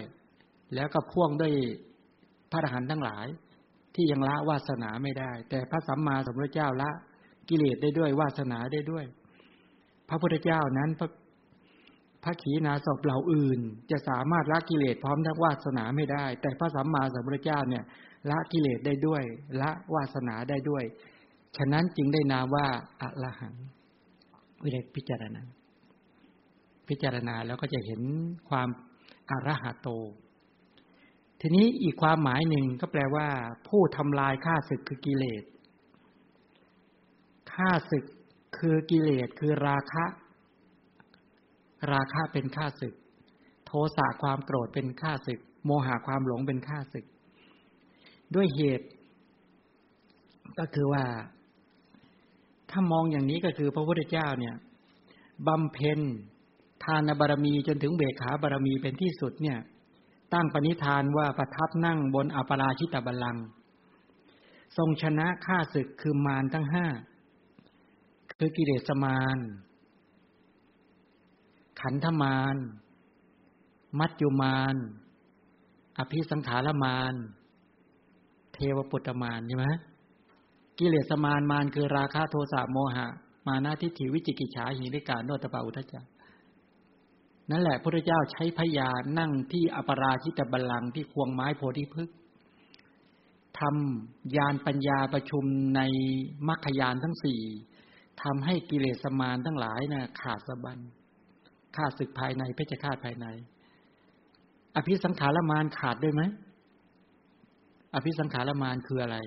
[0.75, 1.53] แล้วก็พ่วงด้วย
[2.51, 3.25] พระอรหันต์ทั้งหลาย
[3.95, 6.89] ที่ยังละวาสนาไม่ได้ แต่พระสัมมาสัมพุทธเจ้าละ
[7.49, 9.05] กิเลสได้ด้วยวาสนาได้ด้วย
[10.09, 11.09] พระพุทธเจ้านั้นพระ
[12.23, 13.59] พระขีณาสพเหล่าอื่น
[13.91, 17.83] จะสามารถละกิเลสพร้อมทั้งวาสนาไม่ได้ แต่พระสัมมาสัมพุทธเจ้าเนี่ย
[18.29, 19.23] ละกิเลสได้ด้วย
[19.61, 20.83] ละวาสนาได้ด้วย
[21.57, 22.67] ฉะนั้นจึงได้นามว่า
[23.01, 23.55] อะละหัง
[24.63, 25.43] วิเดพิจารณา
[26.89, 28.01] พิจารณาแล้วก็จะเห็น
[28.49, 28.69] ความ
[29.29, 29.89] อรหัตโต
[31.41, 33.27] ทีนี้อีกความหมายหนึ่งก็แปลว่า
[33.67, 35.43] ผู้ทำลายข้าศึกคือกิเลส
[37.53, 38.05] ข้าศึก
[38.57, 40.05] คือกิเลสคือราคะ
[41.93, 42.95] ราคะเป็นข้าศึก
[43.65, 47.05] โทสะความโกรธเป็นข้าศึก โมหะความหลงเป็นข้าศึก
[48.35, 48.87] ด้วยเหตุ
[50.59, 51.05] ก็คือว่า
[52.69, 54.55] ถ้ามองอย่างนี้ก็คือพระพุทธเจ้าเนี่ย
[55.47, 55.99] บำเพ็ญ
[56.83, 59.59] ทานบารมีจนถึงเบขาบารมีเป็นที่สุดเนี่ย
[60.33, 63.45] ตั้งปณิธานว่าประทับนั่งบนอัปราชิตบัลลังก์
[64.77, 66.87] ทรงชนะข้าศึกคือมารทั้งห้า
[68.39, 69.37] คือกิเลสมาร
[71.81, 72.55] ขันธมาร
[73.99, 74.75] มัจจุมาร
[75.97, 77.13] อภิสังขารมาร
[78.55, 79.67] เทวปุตตมารใช่ไหม
[80.79, 83.07] กิเลสมารมารคือราคะโทสะโมหะ
[83.47, 86.09] มานาทิฏฐิวิจิกิจฉาหิริกาโนตปาอุทจาร
[87.51, 88.89] นั่นแหละพระเจ้าใช้พยา
[89.19, 92.15] นั่งที่อปราชิตบัลลังก์ที่ควงไม้โพธิพฤกษ์
[93.59, 95.43] ทำยานปัญญาประชุม
[95.75, 95.81] ใน
[96.47, 97.41] มรรคยานทั้งสี่
[98.23, 100.79] ทำให้กิเลสมารทั้งหลายนะ่ะขาดสะบัน
[101.75, 103.25] ขาดศึกภายในเพชฌฆาตภายใน
[104.75, 106.21] อภิสังขารมารขาดด้วยไหม
[107.95, 109.17] อภิสังขารมารคืออะไร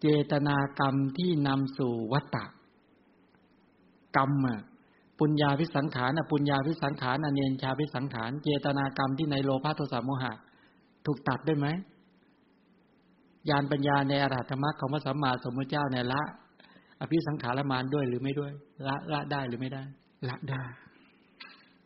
[0.00, 2.44] เจตนากรรมที่นำสู่วัตตะ
[4.16, 4.60] กรรมอะ
[5.18, 10.32] ปุญญาพิสังขารอปุญญาพิสังขารอเนนชาพิสังขาร เจตนากรรมที่ในโลภะโทสะโมหะ
[11.06, 11.66] ถูกตัดด้วยไหม
[13.48, 16.22] ญาณปัญญาในอรหัตมรรคของพระสัมมาสัมพุทธเจ้าในละ
[17.00, 18.52] อภิสังขารมานด้วยหรือไม่ด้วย
[18.86, 19.82] ละละได้หรือไม่ได้
[20.28, 20.62] ละได้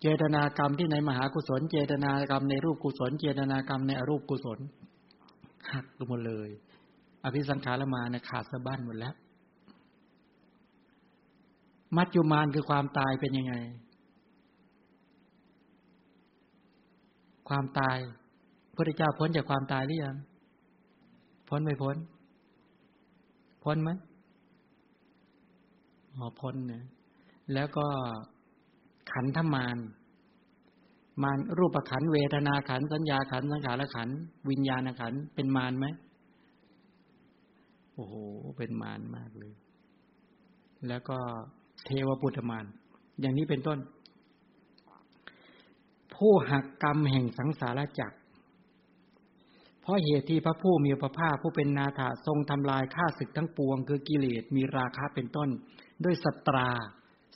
[0.00, 4.58] เจตนากรรมที่ในมหากุศล เจตนากรรมในรูปกุศล เจตนากรรมในอรูปกุศล
[5.72, 6.50] หักลงหมดเลย
[7.24, 9.14] อภิสังขารมานเนี่ยขาดสะบั้นหมดแล้ว
[11.96, 13.54] มัจจุมานคือความตายเป็นยังไง
[17.48, 17.96] ความตาย
[18.74, 20.16] พระเจ้าพ้นจากความตายหรือยัง
[21.48, 21.96] พ้นไม่พ้น
[23.64, 23.90] พ้นไหม
[26.16, 26.82] อ๋อพ้นเนี่ย
[27.54, 27.86] แล้วก็
[29.12, 29.76] ขันธมาน
[31.22, 34.08] มานรูปขันเวทนาขันสัญญาขันสังขารขัน
[34.50, 35.86] วิญญาณขันเป็นมานไหม
[37.94, 38.14] โอ้โห
[38.56, 39.54] เป็นมานมากเลย
[40.88, 41.18] แล้วก็
[41.84, 42.64] เทวปุตมาน
[43.20, 43.78] อย่างนี้เป็นต้น
[46.14, 48.16] ผู้หักกรรมแห่งสังสารจักร
[49.80, 55.48] เพราะเหตุที่พระผู้มีพระภาคผู้เป็นนาถาทรงทำลายข้าศึกทั้งปวง คือกิเลสมีราคะเป็นต้น
[56.04, 56.68] ด้วยสตรา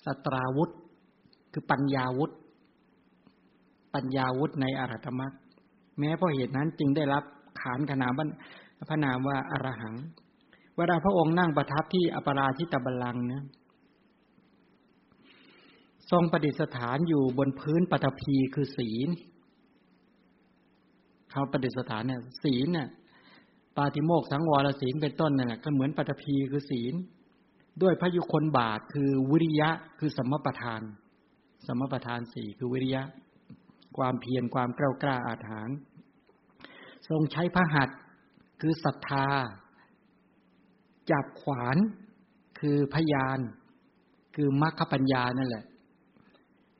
[0.05, 0.70] สตราวุธ
[1.53, 2.30] คือปัญญาวุธ
[3.95, 5.32] ปัญญาวุธในอรหัตมรรค
[5.99, 7.24] แม้เพราะเหตุนั้นจึงได้รับ
[7.61, 8.12] ขานขนาม
[8.90, 9.95] พระนามว่าอรหัง
[10.76, 13.45] เวลาพระองค์นั่งประทับที่อปราชิตบัลลังก์นี่ย
[16.11, 19.09] ทรงประดิษฐานอยู่บนพื้นปฐพีคือศีล
[21.30, 22.88] เขาประดิษฐานเนี่ย ศีลเนี่ย
[23.76, 26.95] ปาติโมกสังวรศีลเป็นต้นนั่นแหละก็เหมือนปฐพีคือศีล
[27.82, 30.80] ด้วยพระยุคนบาทคือวิริยะคือสมประทาน
[31.66, 33.03] สมประทานสี่คือวิริยะ
[33.97, 35.76] ความเพียรความกล้ากล้าอาถรรพ์
[37.09, 37.99] ทรงใช้พระหัตถ์
[38.61, 39.26] คือศรัทธา
[41.11, 41.76] จับขวาน
[42.61, 43.38] คือพยาน
[44.34, 45.64] คือมรรคปัญญานั่นแหละ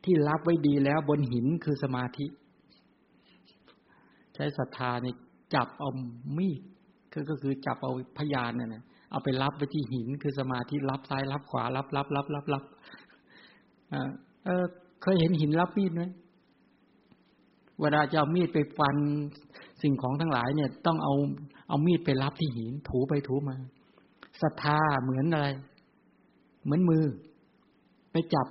[0.05, 2.27] ที่รับไว้ดีแล้วบนหินคือสมาธิ
[4.35, 5.07] ใช้ศรัทธาใน
[5.55, 5.91] จับเอา
[6.37, 6.61] มีด
[7.31, 12.65] ก็คือจับเอาพยานนั่นละเอาไปรับไว้ที่หินคือสมาธิรับซ้ายรับขวารับรับรับรับรับ
[14.45, 14.65] เออ
[15.03, 16.03] เคยเห็นหินรับมีดไหม
[17.81, 18.97] เวลาจะเอามีดไปฟัน
[19.83, 21.15] สิ่งของทั้งหลายเนี่ย ต้องเอา
[21.69, 23.57] เอามีดไปรับที่หิน ถูไปถูมา
[24.43, 25.49] ศรัทธาเหมือนอะไร
[26.65, 27.05] เหมือนมือ
[28.13, 28.47] ไปจับ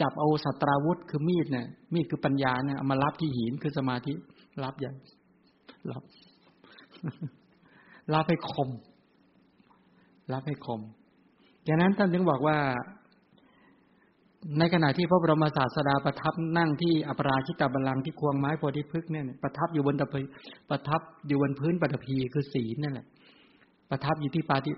[0.00, 4.14] จับเอาสัตราวุธคือมีดเนี่ยมีดคือปัญญาเนี่ยเอามารับที่หินคือสมาธิ
[4.64, 4.96] รับอย่าง
[5.90, 6.02] รับ
[8.14, 8.70] รับให้คม
[10.32, 10.80] รับให้คม
[11.66, 12.56] ดังนั้นท่านถึงบอกว่า
[14.58, 20.22] ในขณะที่พระบรมศาสดาประทับนั่งที่อปราชิตาบัลลังที่ควงไม้โพธิพฤกษ์เนี่ยประทับอยู่บนตะพี
[20.70, 23.06] ประทับอยู่บนพื้นปฐพีคือศีลนั่นแหละ
[23.90, 24.70] ประทับอยู่ที่ปาติ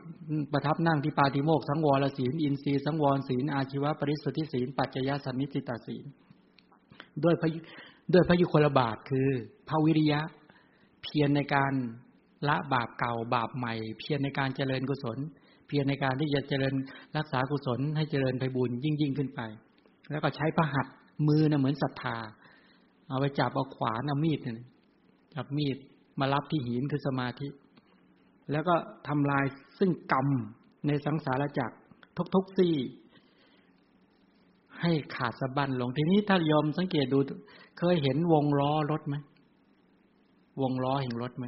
[0.53, 6.05] ประทับนั่งที่ปาติโมกสังวรศีลอินทรีย์สังวรศีลอาชีวะปริสุทธิศีลปัจจยสันนิติตาศีล
[7.25, 7.49] ด้วยพระ
[8.13, 9.29] ด้วยพระยุคลบาทคือ
[9.69, 10.21] พระวิริยะ
[11.03, 11.73] เพียรในการ
[12.49, 15.19] ละบาปเก่าบาปใหม่ เพียรในการเจริญกุศล
[15.67, 16.75] เพียรในการที่จะเจริญ
[17.17, 19.41] รักษากุศลให้เจริญไปบุญยิ่งยิ่งขึ้นไป
[20.11, 20.87] แล้วก็ใช้พระหัต
[21.29, 22.17] มือนะเหมือนศรัทธา
[23.09, 24.39] เอาไปจับเอาขวานเอามีด
[25.35, 25.77] จับมีด
[26.21, 27.49] มารับที่หินคือสมาธิ
[28.53, 28.75] แล้วก็
[29.09, 29.45] ทำลาย
[29.79, 30.29] ซึ่งกรรม
[30.87, 31.77] ในสังสารจักร
[32.35, 32.75] ทุกๆซี่
[34.81, 37.19] ให้ขาดสะบั้นลงทีนี้ถ้ายอมสังเกตดู
[37.79, 39.17] เคยเห็นวงล้อรถไหม
[40.61, 41.47] วงล้อแห่งรถไหม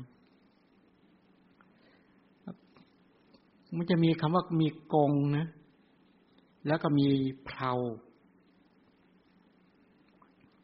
[3.77, 5.47] มันจะมีคำว่ามีกงนะ
[6.67, 7.09] แล้วก็มี
[7.45, 7.73] เพลา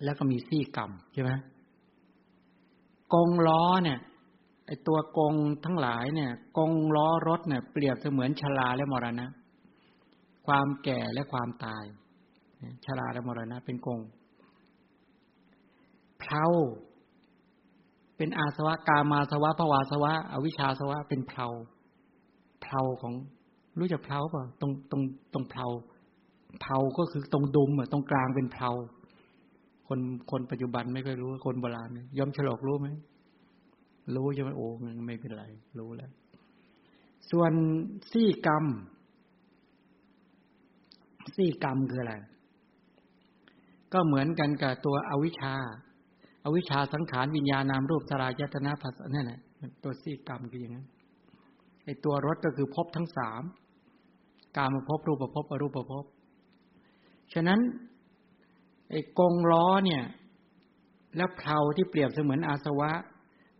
[0.05, 1.33] แล้วก็มีซี่กรรมใช่ไหม
[3.15, 3.99] กงล้อเนี่ย
[4.67, 5.35] ไอตัวกง
[5.65, 9.27] ทั้งหลายเนี่ย กงล้อรถเนี่ย เปรียบเสมือนชราและมรณะ
[10.47, 11.85] ความแก่และความตาย
[12.85, 14.01] ชราและมรณะ เป็นกง
[16.19, 16.47] เพลา
[18.17, 21.49] เป็นอาสวะกามาสวะภวาสวะ อวิชชาสวะเป็นเพลา
[22.65, 23.15] เพลาของ
[23.79, 25.03] รู้จักเพลาป่ะตรงตรง
[25.33, 25.67] ตรงเพลา
[26.61, 28.71] เพลาก็คือตรงดุมอะตรงกลางเป็นเพลา
[29.89, 30.01] คน
[30.31, 31.89] คนปัจจุบันไม่เคยรู้คนโบราณ
[32.19, 32.89] ยอมฉลอกรู้ไหม
[34.15, 34.67] รู้ใช่ไหมโอ้
[35.07, 35.45] ไม่เป็นไร
[35.79, 36.11] รู้แล้ว
[37.31, 37.53] ส่วน
[38.13, 38.65] ซี่กรรม
[41.35, 42.15] ซี่กรรมคืออะไร
[43.93, 45.55] ก็เหมือนกันกับตัวอวิชชา
[46.45, 49.41] อาวิชชาสังขารวิญญาณนามรูปสลายตนาภาษาเนั่นแหละ
[49.83, 50.87] ตัวซี่กรรมคืออย่างนั้น
[51.85, 53.43] ไอตัวรถก็คือภพทั้งสาม
[54.57, 56.05] กามาภพรูปภพอรูปภพ
[57.33, 57.61] ฉะนั้น
[58.91, 60.03] ไอ้กงล้อเนี่ย
[61.17, 62.91] แล้วเพลาที่เปรียบเสมือนอาสวะ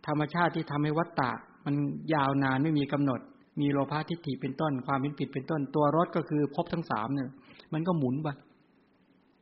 [0.07, 1.31] ธรรมชาติที่ทำให้วัตตะ
[1.65, 1.75] มัน
[2.13, 3.19] ยาวนานไม่มีกำหนด
[3.61, 7.29] มีโลภะทิฏฐิเป็นต้น ความเป็นผิดเป็นต้น ตัวรถก็คือภพทั้งสามเนี่ย
[7.73, 8.27] มันก็หมุนไป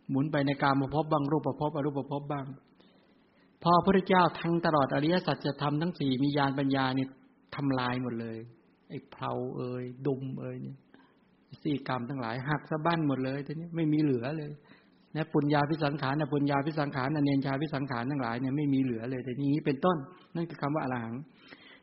[0.10, 2.46] หมุนไปในการมาพบบางรูปประพบอรูปประพบบ้าง
[3.64, 7.10] พอพระเจ้าทั้งตลอดอริยสัจจะทำทั้งสี่มียานปัญญาเนี่ย
[7.56, 8.38] ทำลายหมดเลย
[8.94, 10.78] อ้เพลาเอ่ยดุมเอ่ยเนี่ย
[11.64, 14.52] สี่กรรมทั้งหลายหักสะบั้นหมดเลยทีนี้ไม่มีเหลือเลย
[15.16, 19.98] นะปุญญาพิสังขารนะปุญญาพิสังขารนะเนญชาพิสังขารทั้งหลายเนี่ยไม่มีเหลือเลยแต่นี้เป็นต้น
[20.36, 21.16] นั่นคือคำว่าอรหัง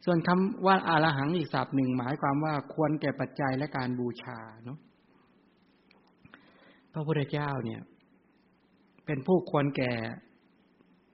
[0.04, 4.78] ส่วนคำว่าอารหังอีกศัพท์หนึ่งหมายความว่าควรแก่ปัจจัยและการบูชาเนาะ
[6.92, 7.80] พระพุทธเจ้าเนี่ย
[9.06, 9.92] เป็นผู้ควรแก่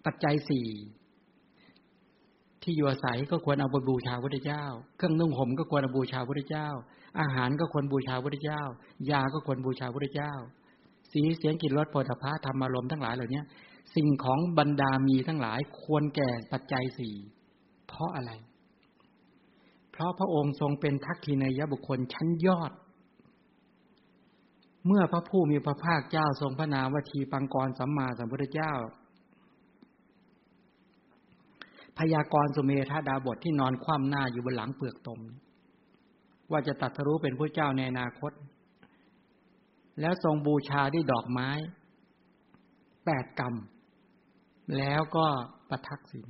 [0.04, 0.66] ปัจจัยสี่
[2.66, 4.64] ที่อยู่อาศัยก็ควรเอาไปบูชาพระเจ้า
[4.96, 6.68] เครื่องนุ่งห่มก็ควรเอาบูชาพระเจ้า
[7.20, 8.62] อาหารก็ควรบูชาพระเจ้า
[9.10, 10.32] ยาก็ควรบูชาพระเจ้า
[11.12, 13.42] สีเสียงกลิ่นรสโผฏฐะธรรมารมทั้งหลายเหล่านี้
[13.94, 17.14] สิ่งของบรรดามีทั้งหลายควรแก่ปัจจัยสี่
[17.86, 18.32] เพราะอะไร
[19.92, 22.72] เพราะพระองค์ทรงเป็นทักษิณยบุคคลชั้นยอด
[24.86, 28.72] เมื่อพระผู้มีพระภาคเจ้าทรงพระนามวทีปังกรสัมมาสัมพุทธเจ้า
[31.98, 35.20] พยากรสุเมธาดาบทที่นอนคว่ำหน้าอยู่บนหลังเปลือกตม
[36.50, 38.32] ว่าจะตัดทะลุเป็นพระเจ้าในอนาคต
[40.00, 41.50] แล้วทรงบูชาด้วยดอกไม้
[43.06, 43.54] แปดกรรม
[44.76, 45.26] แล้วก็
[45.70, 46.26] ประทักษิณ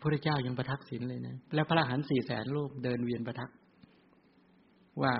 [0.00, 3.50] พระเจ้ายังประทักษิณเลยนะ แล้วพระอรหันต์สี่แสนรูปเดินเวียนประทัก
[5.02, 5.12] ว่า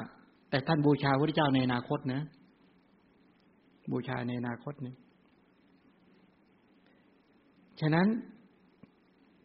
[0.51, 2.23] แต่ท่านบูชาพระเจ้าในอนาคตนะ
[3.93, 4.97] บูชาในอนาคตเนี่ย
[7.83, 8.09] ฉะนั้น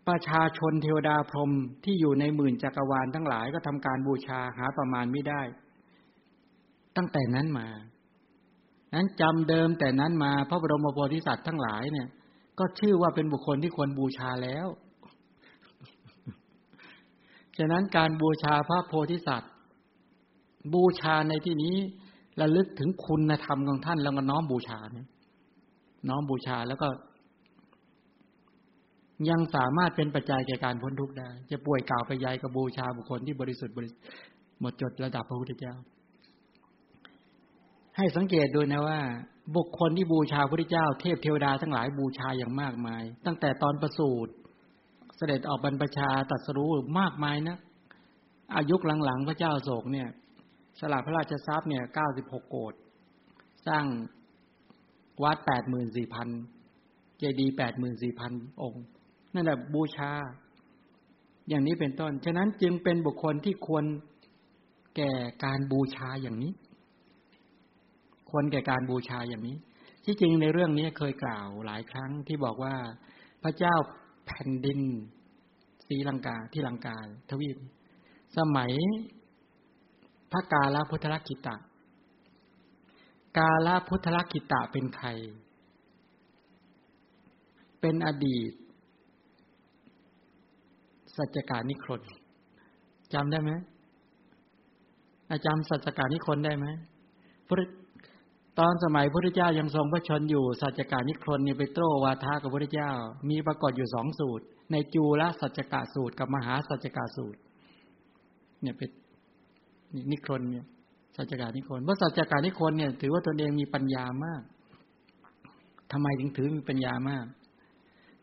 [0.07, 1.51] ประชาชนเทวดาพรหม
[1.83, 5.41] ที่อยู่ในหมื่นจักรวาลทั้งหลายก็ทำการบูชาหาประมาณไม่ได้
[6.97, 7.67] ตั้งแต่นั้นมา
[8.93, 12.07] นั้นจำเดิมแต่นั้นมาพระบรมโพธิสัตว์ทั้งหลายเนี่ย
[12.59, 14.67] ก็ชื่อว่าเป็นบุคคลที่ควรบูชาแล้ว
[17.57, 19.51] ฉะนั้นการบูชาพระโพธิสัตว์
[20.73, 21.75] บูชาในที่นี้
[22.41, 25.07] ระลึกถึงคุณธรรมของท่านแล้วก็น้อมบูชาเนี่ย
[26.09, 26.87] น้อมบูชาแล้วก็
[29.29, 33.89] ยังสามารถเป็นปัจจัยแก่การพ้นทุกข์ได้ จะป่วยกล่าวไปยายกับบูชาบุคคลที่บริสุทธิ์บริ
[34.61, 35.75] หมดจดระดับพระพุทธเจ้า
[37.97, 38.99] ให้สังเกตดูนะว่า
[39.55, 44.33] บุคคลที่บูชาพระพุทธเจ้า เทพเทวดาทั้งหลายบูชาอย่างมากมาย ตั้งแต่ตอนประสูติ
[45.17, 47.57] เสด็จออกบรรพชาตัดสรู้มากมายนะ
[48.55, 50.07] อายุหลังๆพระเจ้าโศกเนี่ย
[50.79, 52.73] สละพระราชทรัพย์เนี่ยเก้าสิบหกโกด
[53.67, 53.85] สร้าง
[55.23, 56.27] วัดแปดหมื่นสี่พัน
[57.17, 58.83] เจดีย์แปดหมื่นสี่พันองค์
[59.37, 60.11] นั่นแหละบูชา
[61.49, 63.85] อย่างนี้เป็นต้น ฉะนั้นจึงเป็นบุคคลที่ควร
[64.95, 65.11] แก่
[65.45, 66.53] การบูชาอย่างนี้
[68.29, 69.57] ควรแก่การบูชาอย่างนี้
[70.05, 72.75] ที่จริงในเรื่องนี้เคยกล่าวหลายครั้งที่บอกว่า
[73.43, 73.75] พระเจ้า
[74.25, 74.79] แผ่นดิน
[75.87, 76.97] ศรีลังกาที่ลังกา
[77.29, 77.57] ทวีป
[78.37, 78.71] สมัย
[80.31, 81.55] พระกาลพุทธลักขิตะ
[83.37, 85.07] กาลพุทธลักขิตะเป็นใคร
[87.81, 88.51] เป็นอดีต
[91.17, 92.01] สัจการนิครน
[93.13, 93.51] จำได้ไหม
[95.31, 96.65] อาจารย์สัจการนิครนได้ไหม
[97.47, 97.49] พ
[98.59, 102.91] ตอนสมัยพระพุทธเจ้ายังทรงพระชนอยู่สัจการนิครนนี่ไปโต้วาทากับพระพุทธเจ้า
[103.29, 107.39] มีปรากฏอยู่สองสูตร ในจูลสัจกาสูตรกับมหาสัจกาสูตร
[108.61, 108.89] เนี่ยเป็น
[110.11, 110.65] นิครนเนี่ย
[111.17, 114.41] สัจการนิครนเพราะสัจการนิครนเนี่ย ถือว่าตนเองมีปัญญามาก
[115.91, 117.25] ทำไมถึงถือมีปัญญามาก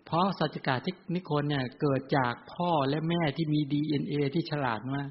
[0.04, 5.08] เพราะสัจกาที่นิคนเนี่ยเกิดจากพ่อและแม่ที่มีดีเอ็นเอที่ฉลาดมาก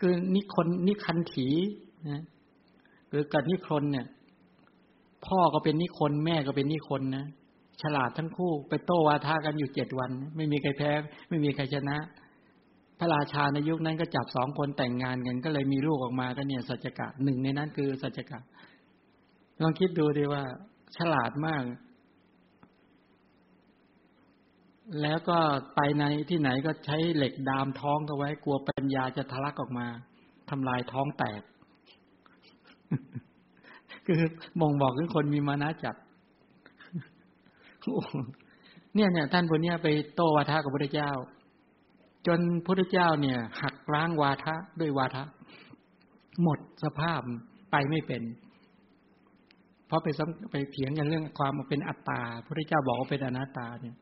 [0.00, 1.48] คือนิคนนิคันถี
[2.08, 2.22] นะ
[3.10, 4.06] คือกับนิคนเนี่ย
[5.26, 7.26] พ่อก็เป็นนิคนแม่ก็เป็นนิคนนะ
[7.82, 10.90] ฉลาดทั้งคู่ไปโต้วาทากันอยู่เจ็ดวัน ไม่มีใครแพ้
[11.28, 11.96] ไม่มีใครชนะ
[12.98, 18.38] พระราชาในยุคนั้นก็จับสองคนแต่งงานกัน ก็เลยมีลูกออกมาก็เนี่ย สัจกะหนึ่งในนั้นคือสัจกะ
[19.62, 20.42] ลองคิดดูดีว่า
[20.96, 21.62] ฉลาดมาก
[25.02, 25.38] แล้วก็
[25.74, 29.86] ไปในที่ไหนก็ใช้เหล็กดามท้องเขาไว้ กลัวปัญญาจะทะลักออกมา
[30.50, 31.42] ทำลายท้องแตก
[34.06, 34.20] คือ
[34.60, 35.96] มองบอกถึงคนมีมานะจัด
[38.94, 41.10] เนี่ยเนี่ยท่านคนนี้ไปโต้วาทะกับพระเจ้า
[42.26, 45.24] จนพระเจ้าเนี่ย หักล้างวาทะด้วยวาทะ
[46.42, 47.20] หมดสภาพ
[47.70, 48.22] ไปไม่เป็น
[49.86, 50.08] เพราะไป
[50.50, 53.96] ไปเถียงกันเรื่องความเป็นอัตตาพระเจ้าบอกว่าเป็นอนัตตาเนี่ย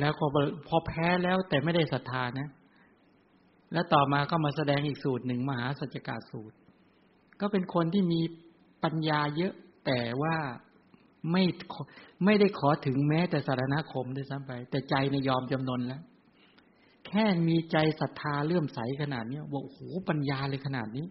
[0.00, 0.26] แล้วพอ
[0.68, 2.48] พอแพ้แล้วแต่ไม่ได้ศรัทธานะ
[3.72, 6.56] แล้วต่อมาก็มาแสดงอีกสูตรหนึ่งมหาสัจกาสูตร
[7.40, 8.20] ก็เป็นคนที่มี
[8.84, 9.52] ปัญญาเยอะ
[9.86, 10.36] แต่ว่า
[11.32, 11.44] ไม่
[12.24, 16.02] ไม่ได้ขอถึงแม้แต่สารณคมด้วยซ้ำไป แต่ใจในยอมจำนนแล้ว
[17.06, 19.78] แค่มีใจศรัทธาเลื่อมใสขนาดนี้ว่าโอ้โห
[20.08, 21.06] ปัญญาเลยขนาดนี้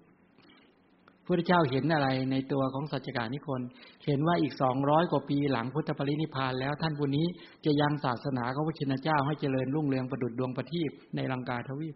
[1.26, 3.62] พระเจ้าเห็นอะไรในตัวของสัจจการนิคน
[4.06, 7.26] เห็นว่าอีกสองร้อยกว่าปีหลังพุทธปรินิพานแล้วท่านผู้นี้
[7.66, 11.96] จะยังศาสนาของพระชินเจ้าให้เจริญรุ่งเรืองประดุจดวงประทีปในลังกาทวีป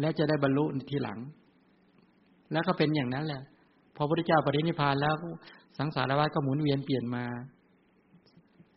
[0.00, 1.18] และจะได้บรรลุทีหลัง
[2.52, 3.42] แล้วก็เป็นอย่างนั้นแหละ
[3.96, 5.14] พอพระพุทธเจ้าปรินิพานแล้ว
[5.78, 7.24] สังสารวัฏก็หมุนเวียนเปลี่ยนมา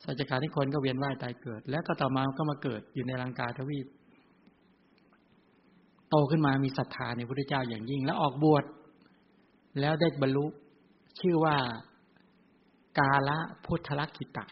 [0.06, 3.88] สัจการนิคนก็เวียนว่ายตายเกิด แล้วก็ต่อมาก็มาเกิดอยู่ในลังกาทวีป
[6.10, 8.64] โตขึ้นมามีศรัทธาในพระพุทธเจ้าอย่างยิ่ง แล้วออกบวช
[9.80, 10.46] แล้วได้บรรลุ
[11.20, 11.58] ชื่อว่า
[13.00, 14.46] กาละพุทธลักขิตะ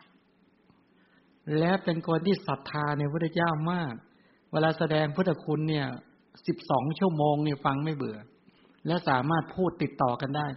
[1.59, 3.93] และเป็นคนที่ศรัทธาในพระเจ้ามาก
[4.51, 5.87] เวลาแสดงพุทธคุณเนี่ย
[6.47, 8.17] สิบสองชั่วโมงเนี่ยฟังไม่เบื่อ
[8.87, 10.47] และสามารถพูดติดต่อกันได้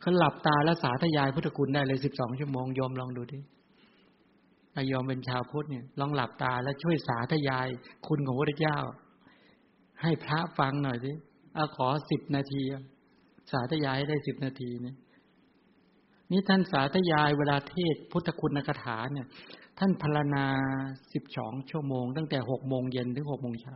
[0.00, 3.38] เขาหลับตาแล้วสาธยายพุทธคุณได้เลยสิบสองชั่วโมงยอมลองดูดิ
[4.74, 7.66] นายยอมเป็นชาวพุทธเนี่ยลองหลับตาแล้วช่วยสาธยาย
[8.06, 8.78] คุณของพระเจ้า
[10.02, 11.12] ให้พระฟังหน่อยสิ
[11.54, 12.62] เอาขอสิบนาที
[13.52, 14.96] สาธยายได้สิบนาทีเนี่ย
[16.30, 19.26] นี่ท่านสาธยายเวลาเทศพุทธคุณคาถาเนี่ย
[19.78, 20.46] ท่านพรณนา
[21.12, 23.74] สิบสองชั่วโมง ตั้งแต่หกโมงเย็นถึงหกโมงเช้า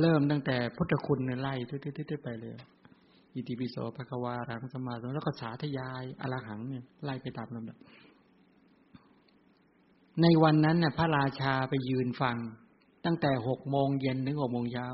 [0.00, 1.54] เริ่มตั้งแต่พุทธคุณไล่
[2.10, 2.56] ทุๆไปเลย
[3.34, 7.78] อิติปิโสภควารังสมาธิแล้วก็สาธยายอรหังเนี่ยไล่ไปตามลำดับ
[10.20, 12.36] ในวันนั้นเนี่ยพระราชาไปยืนฟัง
[13.04, 14.86] ตั้งแต่หกโมงเย็นถึงหกโมงเช้า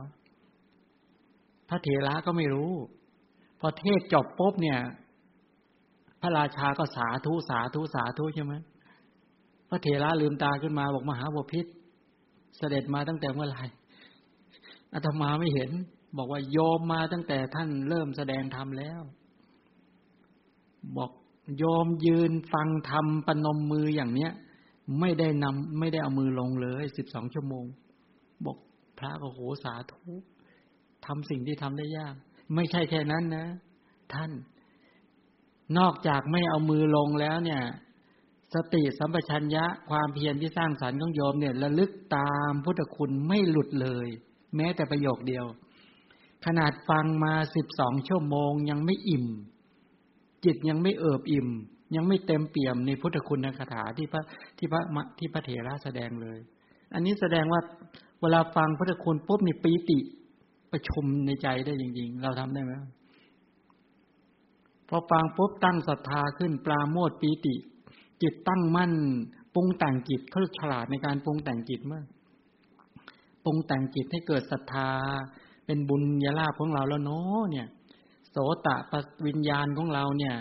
[1.69, 2.73] พระเถระก็ไม่รู้
[3.61, 4.79] พอเทศจบปุ๊บเนี่ย
[6.21, 8.55] พระราชาก็สาธุสาธุสาธุใช่ไหม
[9.69, 11.67] พระเถระลืมตาขึ้นมาบอกมหาบพิษ
[12.57, 13.65] เสด็จมาตั้งแต่เมื่อไหร่
[14.95, 15.71] อาตมาไม่เห็น
[16.17, 19.01] บอกว่าโยมมาตั้งแต่ท่านเริ่มแสดงธรรมแล้ว
[20.97, 21.11] บอก
[21.59, 24.33] โยมยืนฟังธรรมปนมมืออย่างเนี้ย
[25.01, 27.65] ไม่ได้นำไม่ได้เอามือลงเลยสิบสองชั่วโมง
[28.45, 28.57] บอก
[28.99, 30.13] พระก็โหสาธุ
[31.09, 32.15] ทำสิ่งที่ทำได้ยาก
[32.55, 33.47] ไม่ใช่แค่นั้นนะ
[34.15, 34.33] ท่าน
[35.79, 37.63] นอกจากไม่เอามือลงแล้วเนี่ย
[38.55, 44.09] สติสัมปชัญญะความเพียรที่สร้างสรรค์ของโยมเนี่ยระลึกตามพุทธคุณไม่หลุดเลย
[44.57, 45.45] แม้แต่ประโยคเดียว
[46.47, 49.27] ขนาดฟังมาสิบสองชั่วโมงยังไม่อิ่ม
[50.45, 51.49] จิตยังไม่เอิบอิ่ม
[51.97, 54.23] ยังไม่เต็มเปี่ยมในพุทธคุณคาถาที่พระ
[54.59, 54.83] ที่พระ
[55.19, 56.39] ที่พระเถระแสดงเลย
[56.95, 57.61] อันนี้แสดงว่า
[58.21, 59.99] เวลาฟังพุทธคุณปุ๊บมีปีติ
[60.73, 62.73] ประชุมในใจได้จริง ๆ เราทำได้ไหม
[64.89, 67.55] พอฟังปุ๊บตั้งศรัทธาขึ้นปลาโมดปีติ
[68.23, 68.93] จิตตั้งมั่น
[69.55, 72.05] ปรุงแต่งจิตเขาฉลาดในการปรุงแต่งจิตมาก
[73.45, 74.91] ปรุงแต่งจิตให้เกิดศรัทธา
[75.67, 77.67] เป็นบุญญาลาภของเราแล้วเนาะเนี่ย
[78.31, 78.93] โสตะป
[79.27, 80.35] วิญญาณของเราเนี่ย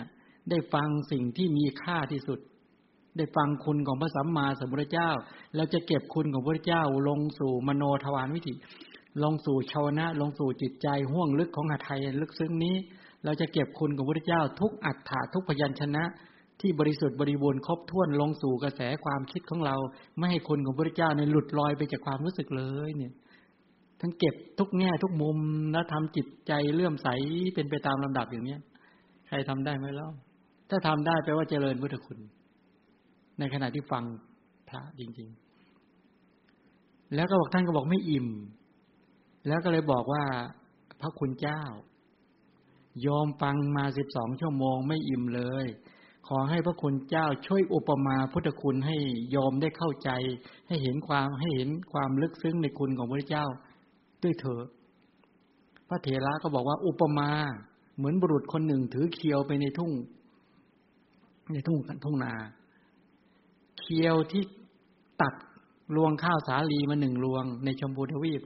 [0.50, 2.38] ได้ฟังสิ่งที่มีค่าที่สุด
[3.16, 5.10] ได้ฟังคุณของพระสัมมาสัมพุทธเจ้า
[5.56, 8.54] เราจะเก็บคุณของพระเจ้าลงสู่มโนทวารวิถี
[9.24, 12.76] ลงสู่ชาวนะ ลงสู่จิตใจห่วงลึกของหาไทยลึกซึ้งนี้
[13.24, 16.04] เราจะเก็บคุณของพระเจ้าทุกอัตถาทุกพยัญชนะ
[16.60, 19.76] ที่บริสุทธิ์บริบูรณ์ครบถ้วนลงสู่กระแสความคิดของเรา
[20.18, 23.12] ไม่ให้คุณของพระเจ้าในหลุดลอยไปจากความรู้สึกเลยเนี่ย
[24.00, 25.38] ท่านเก็บทุกแง่ทุกมุม
[25.72, 27.08] แล้วทำจิตใจเลื่อมใส
[27.54, 28.60] เป็นไปตามลำดับอย่างเนี้ย
[29.28, 30.08] ใครทำได้ไหมล่ะ
[30.70, 32.18] ถ้าทำได้แปลว่าเจริญพุทธคุณ
[33.38, 34.04] ในขณะที่ฟัง
[34.68, 35.28] พระจริง
[36.06, 38.26] ๆ แล้วก็บอกท่านก็บอกไม่อิ่ม
[39.48, 40.24] แล้วก็เลยบอกว่า
[41.00, 41.62] พระคุณเจ้า
[43.06, 45.66] ยอมฟังมาสิบสองชั่วโมงไม่อิ่มเลย
[46.28, 48.96] ขอให้พระคุณเจ้าช่วยอุปมาพุทธคุณให้
[49.34, 50.10] ยอมได้เข้าใจ
[50.68, 53.46] ให้เห็นความให้เห็นความลึกซึ้งในคุณของพระเจ้า
[54.22, 54.62] ด้วยเถอ
[55.88, 57.30] พระเถระก็บอกว่าอุปมา
[57.96, 59.92] เหมือนบุรุษคนหนึ่งถือเคียวไปในทุ่ง
[61.52, 62.34] ในทุ่งทุ่งนา
[63.80, 64.42] เคียวที่
[65.22, 65.34] ตัด
[65.96, 68.42] รวงข้าวสาลีมาหนึ่งรวงในชมพูทวีป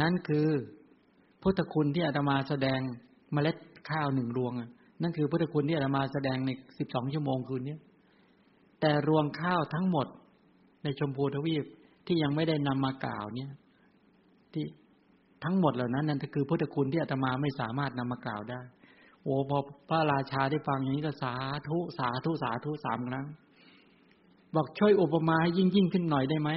[0.00, 0.46] นั่นคือ
[1.42, 2.80] พุทธคุณที่อาตมาแสดง
[3.32, 3.56] เมล็ด
[3.90, 4.52] ข้าวหนึ่งรวง
[5.02, 7.76] นั่นคือพุทธคุณที่อาตมาแสดงในสิบสองชั่วโมงคืนนี้
[8.80, 10.06] แต่รวงข้าวทั้งหมด
[10.82, 11.64] ในชมพูทวีป
[12.06, 13.50] ที่ยังไม่ได้นำมากล่าวเนี่ย
[14.52, 14.64] ที่
[15.44, 18.60] ทั้งหมดเหล่านั้นนั่นคือพุทธคุณที่อาตมาไม่สามารถนำมากล่าวได้
[19.22, 21.34] โอ้พอพระราชาได้ฟังอย่างนี้ก็สา
[21.68, 23.26] ธุสาธุสาธุสามครั้ง
[24.54, 26.50] บอกช่วยอุปมาให้ยิ่งยิ่งขึ้นหน่อยได้ไหม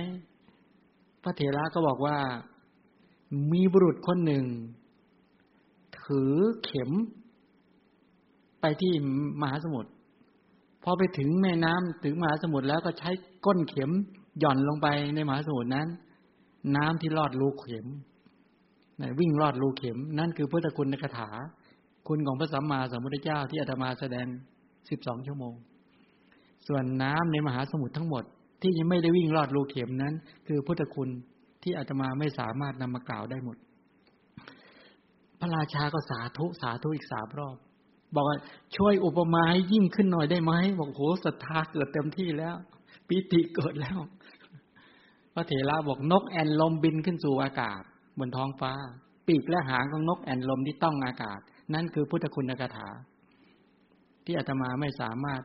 [1.23, 2.17] พระเถระก็บอกว่า
[3.51, 4.45] มีบุรุษคนหนึ่ง
[6.01, 6.91] ถือเข็ม
[8.61, 8.93] ไปที่
[9.41, 9.91] มหาสมุทร
[10.83, 13.09] พอไปถึงแม่น้ำถึงมหาสมุทรแล้วก็ใช้
[13.45, 13.91] ก้นเข็ม
[14.39, 15.87] หย่อนลงไปในมหาสมุทรนั้น
[16.75, 17.87] น้ำที่ลอดรูเข็ม
[19.19, 21.29] วิ่งลอดรูเข็ม นั่นคือพุทธคุณในคาถา
[22.07, 24.27] คุณของพระสัมมาสัมพุทธเจ้าที่อาตมาแสดง
[24.89, 25.53] สิบสองชั่วโมง
[26.67, 28.23] ส่วนน้ำในมหาสมุทรทั้งหมด
[28.61, 30.13] ที่ยังไม่ได้วิ่งลอดรูเข็มนั้น
[30.47, 31.09] คือพุทธคุณ
[31.63, 33.57] ที่อาตมาไม่สามารถนำมากล่าวได้หมด
[35.39, 37.57] พระราชาก็สาธุสาธุอีกสามรอบ
[38.15, 38.37] บอกว่า
[38.77, 42.55] ช่วยอุปมาให้ยิ่งขึ้นหน่อยได้ไหมบอกโหศรัทธาเกิดเต็มที่แล้ว
[43.07, 43.99] ปิติเกิดแล้ว
[45.33, 47.81] พระเถระบอกนกแอนลมบินขึ้นสู่อากาศ
[48.19, 48.73] บนท้องฟ้า
[49.27, 51.39] ปีกและหางของนกแอนลมที่ต้องอากาศ
[51.73, 52.87] นั่นคือพุทธคุณกถา
[54.25, 55.41] ที่อาตมาไม่สามารถ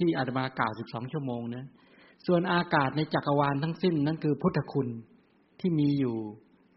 [0.00, 1.66] ที่อาตมากล่าวสิบสองชั่วโมงนะ
[2.26, 4.88] ส่วนอากาศในจักรวาลทั้งสิ้นนั่นคือพุทธคุณ
[5.60, 6.16] ที่มีอยู่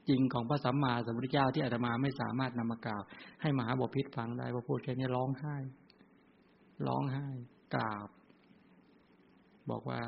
[0.09, 3.01] จริงของพระสัมมาสัมพุทธเจ้าที่อาตมาไม่สามารถนำมากล่าว
[3.41, 5.57] ให้มหาบพิษฟังได้พอพูดแค่นี้ร้องไห้
[6.87, 7.27] ร้องไห้
[7.75, 8.09] กราบ
[9.69, 10.01] บอกว่า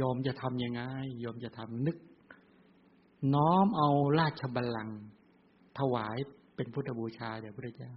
[0.00, 0.82] ยอมจะทำยังไง
[1.24, 1.96] ยอมจะทำนึก
[3.34, 3.88] น้อมเอา
[4.20, 5.00] ราชบัลลังก์
[5.78, 6.16] ถวาย
[6.56, 7.92] เป็นพุทธบูชาแด่พระเจ้า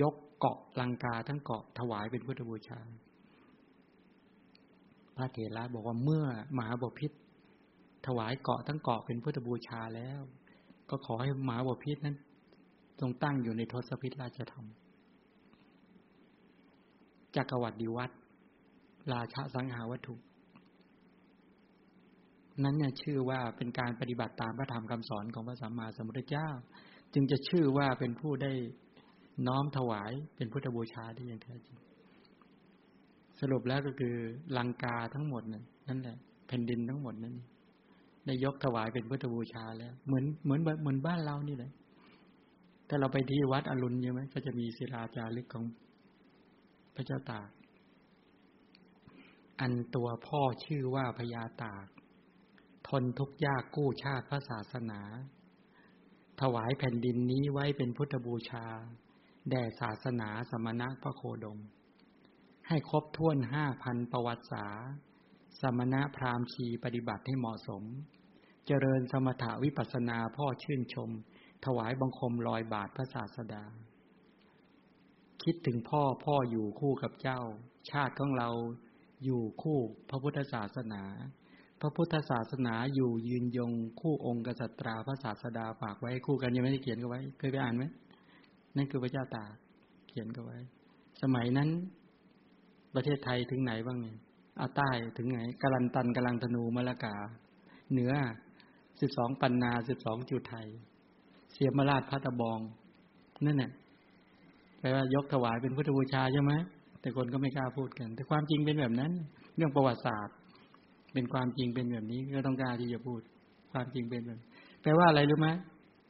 [0.00, 2.80] ยกเกาะลังกาทั้งเกาะถวายเป็นพุทธบูชา
[5.16, 6.24] พระเถระบอกว่าเมื่อ
[6.56, 7.12] มหาบพิษ
[8.08, 10.20] ถวายเกาะทั้งเกาะเป็นพุทธบูชาแล้ว
[10.90, 12.16] ก็ขอให้หมาบพิษนั้น
[13.00, 14.66] ทรงตั้งอยู่ในทศพิธราชธรรม
[17.36, 18.14] จักรวรรดิวัตร
[19.12, 20.14] ราชาสังหาวัตถุ
[22.64, 26.48] นั้นเนี่ยชื่อว่าเป็นการปฏิบัติตามพระธรรมคำสอนของพระสัมมาสัมพุทธเจ้า
[27.14, 28.52] จึงจะชื่อว่าเป็นผู้ได้
[29.46, 31.76] น้อมถวายเป็นพุทธบูชาที่อย่างแท้จริง
[33.40, 34.14] สรุปแล้วก็คือ
[34.56, 35.42] ลังกาทั้งหมด
[35.88, 37.34] นั่นแหละแผ่นดินทั้งหมดนั้น
[38.28, 41.72] ได้ยกถวายเป็นพุทธบูชาแล้ว เหมือนเหมือนเหมือนบ้านเรานี่แหละ
[42.88, 45.64] ถ้าเราไปที่วัดอรุณใช่ไหมก็จะมีศิลาจารึกของ
[46.94, 47.48] พระเจ้าตาก
[49.60, 51.86] อันตัวพ่อชื่อว่าพญาตาก
[52.88, 55.00] ทนทุกข์ยากกู้ชาติพระศาสนา
[56.40, 58.66] ถวายแผ่นดินนี้ไว้เป็นพุทธบูชา
[59.50, 61.58] แด่ศาสนาสมณะพระโคดม
[62.68, 64.72] ให้ครบถ้วนห้าพันประวัติศาส
[65.60, 67.82] สมณะพราหมณ์ชีปฏิบัติให้เหมาะสม
[68.70, 71.10] เจริญสมถาวิปัสนาพ่อชื่นชม
[71.64, 73.64] ถวายบังคมลอยบาทพระศาสดา
[75.42, 77.40] คิดถึงพ่อพ่ออยู่คู่กับเจ้า
[77.90, 78.50] ชาติของเรา
[79.24, 79.78] อยู่คู่
[80.10, 81.02] พระพุทธศาสนา
[81.80, 87.84] พระพุทธศาสนาอยู่ยืนยงคู่องค์กษัตราพระศาสดาฝากไว้คู่กันยังไม่ได้เขียนกันไว้ เคยไปอ่านไหม
[88.76, 89.44] นั่นคือพระเจ้าตา
[90.08, 90.58] เขียนกันไว้
[91.22, 91.68] สมัยนั้น
[92.94, 94.16] ประเทศไทยถึงไหนบ้างเนี่ย
[94.60, 97.16] อาใต้ถึงไหนกาลันตันกาลังธนูมะละกา
[97.92, 98.12] เหนือ
[99.00, 100.66] สิบสองปันนาสิบสองจุดไทย
[101.52, 102.58] เสียมราชพัตบอง
[103.46, 103.70] นั่นแหละ
[104.80, 106.52] แปลว่ายกถวายเป็นพุทธบูชาใช่ไหม
[107.00, 109.12] แต่คนก็ไม่กล้าพูดกัน แต่ความจริงเป็นแบบนั้น
[109.56, 110.36] เรื่องประวัติศาสตร์
[111.12, 113.20] เป็นความจริงเป็นแบบนี้ก็ต้องกล้าที่จะพูด
[113.72, 114.40] ความจริงเป็นแบบ
[114.82, 115.48] แปลว่าอะไรรู้ไหม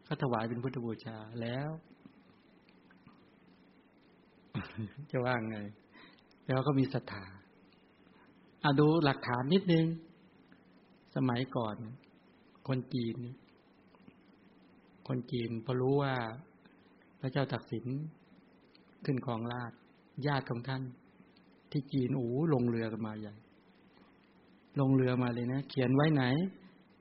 [0.05, 1.69] เขาถวายเป็นพุทธบูชาแล้ว
[5.11, 5.59] จะว่าไง
[6.47, 7.25] แล้วก็มีศรัทธา
[8.65, 9.87] อาดูหลักฐานนิดนึง
[11.17, 11.77] สมัยก่อน
[12.69, 13.17] คนจีน
[15.09, 16.15] คนจีนพอรู้ว่า
[17.21, 17.87] พระเจ้าตักสิน
[19.05, 19.73] ขึ้นครองราช
[20.27, 20.83] ญาติของท่าน
[21.71, 23.35] ที่จีนโอ้ลงเรือกันมาใหญ่
[24.81, 26.25] ลงเรือมาเลยนะ เขียนไว้ไหน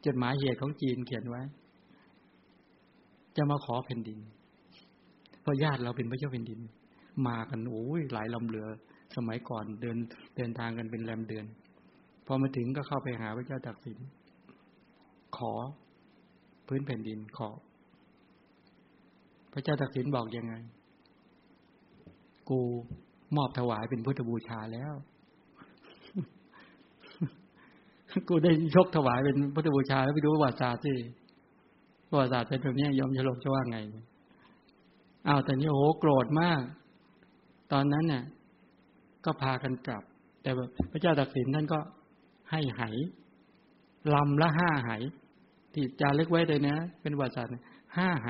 [0.06, 1.42] จดหมายเหตุของจีนเขียนไว้
[3.38, 4.20] จะมาขอแผ่นดิน
[5.42, 6.60] เพราะญาติเราเป็นพระเจ้าแผ่นดิน
[7.28, 8.68] มากันโอ้ยหลายลำเรือ
[9.16, 9.98] สมัยก่อนเดิน
[10.36, 11.46] เดินทางกันเป็นแรมเดือน
[12.26, 14.00] พอมาถึงก็เข้าไปหาพระเจ้าตักสิน
[15.38, 15.52] ขอ
[16.68, 17.50] พื้นแผ่นดินขอ
[19.54, 20.54] พระเจ้าตักสินบอกยังไง
[22.50, 22.60] กู
[23.36, 24.94] มอบถวายเป็นพุทธบูชาแล้ว
[28.30, 30.94] กูได้ยกถวายเป็นพุทธบูชาแล้วไปดูประวัติศาสตร์สิ
[32.10, 33.78] ประวัติศาสตร์เป็นแบบนี้ยอมจะลงจะว่าไง
[35.28, 36.62] อ้าวแต่นี่โอ้โหโกรธมาก
[37.72, 38.24] ตอนนั้นเนี่ย
[39.26, 40.04] ก็พากันกลับ
[40.42, 40.52] แต่
[40.92, 41.80] พระเจ้าตักสินท่านก็
[42.52, 42.82] ให้ไห
[44.14, 44.92] ลำละห้าไห
[45.80, 47.52] ที่จารึกไว้เลยนะ เป็นวัศาสตร์
[47.98, 48.30] ห้าไห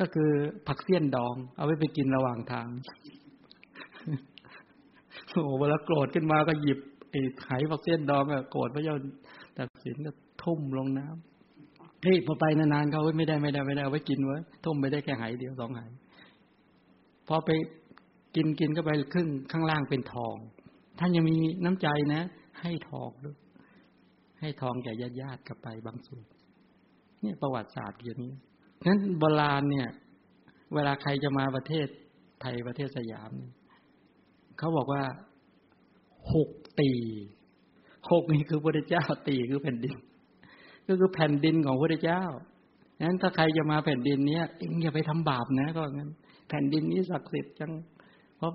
[0.00, 0.30] ก็คือ
[0.66, 2.68] ผักเสี้ยนดอง เอาไว้ไปกินระหว่างทาง
[5.30, 6.78] โอ้เวลาโกรธขึ้นมาก็หยิบ
[7.10, 8.96] ไอ้ไหผักเสี้ยนดองอะโกรธพระเจ้า
[9.58, 10.10] ตัดสินก็
[10.42, 15.80] ทุ่มลงน้ำเฮ้ยพอไปนานๆเขาไม่ได้ไม่ได้ไม่ได้เอาไว้กินไว้ทุ่มไปได้แค่ไหเดียวสองไห
[17.28, 17.50] พอไป
[18.36, 20.36] กินกินก็ไปครึ่งข้างล่างเป็นทอง
[20.98, 22.22] ท่านยังมีน้ำใจนะ
[22.60, 23.36] ให้ทองด้วย
[24.44, 26.24] ให้ทองแก่ญาติญาติกับไปบางส่วน
[27.20, 28.34] เนี่ยประวัติศาสตร์อย่างนี้
[28.86, 29.88] นั้นโบราณเนี่ย
[30.74, 31.86] เวลาใครจะมาประเทศ
[32.40, 33.32] ไทยประเทศสยาม
[34.58, 35.04] เขาบอกว่า
[36.34, 36.92] หกตี
[38.10, 39.96] หกนี่คือพระเจ้าตีคือแผ่นดิน
[40.88, 42.22] ก็คือแผ่นดินของพระเจ้า
[43.02, 44.44] นั้นถ้าใครจะมาแผ่นดินเนี้ย
[44.82, 46.10] อย่าไปทำบาปนะก็งั้น
[46.48, 47.72] แผ่นดินนี้ศักดิ์สิทธิ์จัง
[48.36, 48.52] เพราะ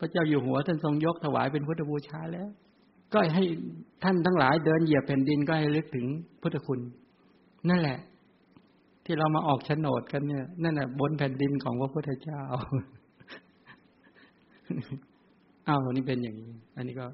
[0.00, 2.48] พระเจ้าอยู่หัวท่านทรงยกถวายเป็นพุทธบูชาแล้ว
[3.14, 3.44] ก็ให้
[4.02, 6.06] ท่านทั้งหลายเดินเหยียบแผ่นดินก็ให้ลึกถึง
[6.40, 6.80] พุทธคุณ
[7.68, 7.98] นั่นแหละ
[9.04, 12.42] ที่เรามาออกโฉนดกันเนี่ย นั่นแหละบนแผ่นดินของพระพุทธเจ้า
[15.68, 17.06] อ้าวนี่เป็นอย่างนี้ อันนี้ก็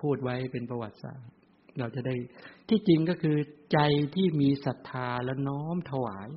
[0.00, 1.26] พูดไว้เป็นประวัติศาสตร์
[1.78, 2.14] เราจะได้
[2.68, 3.36] ที่จริงก็คือ
[3.72, 3.78] ใจ
[4.14, 6.28] ที่มีศรัทธาและน้อมถวาย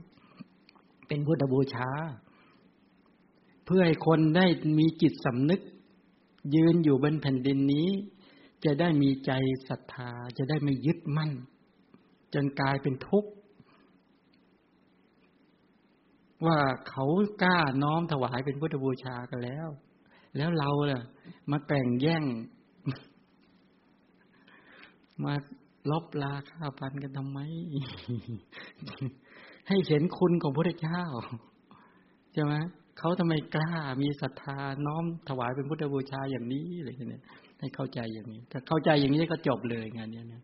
[1.08, 1.90] เป็นพุทธบูชา
[3.66, 4.46] เพื่อให้คนได้
[4.80, 5.62] มีจิตสำนึก
[6.56, 7.90] ยืนอยู่บนแผ่นดินนี้
[8.66, 9.32] จะได้มีใจ
[9.70, 11.32] ศรัทธา จะได้ไม่ยึดมั่น
[12.34, 13.32] จนกลายเป็นทุกข์
[16.46, 17.06] ว่าเขา
[17.44, 19.68] กล้าน้อมถวายเป็นพุทธบูชากันแล้ว
[20.38, 21.04] แล้วเราล่ะ
[21.52, 22.24] มาแต่งแย่ง
[25.24, 25.34] มา
[25.92, 27.40] ลบลาค่าพันกันทำไม
[29.68, 31.04] ให้เห็นคุณของพระเจ้า
[32.34, 32.54] ใช่ไหม
[33.00, 37.22] เขาทำไมกล้ามีศรัทธาน้อมถวายเป็นพุทธบูชาอย่างนี้อะไรอย่างนี้
[37.60, 40.44] ให้เข้าใจอย่างนี้ ถ้าเข้าใจอย่างนี้ก็จบเลยงานนี้นะ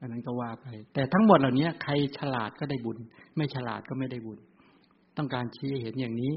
[0.00, 2.98] อันนั้นก็ว่าไป แต่ทั้งหมดเหล่านี้ใครฉลาดก็ได้บุญ
[3.36, 4.38] ไม่ฉลาดก็ไม่ได้บุญ
[5.16, 6.34] ต้องการชี้เห็นอย่างนี้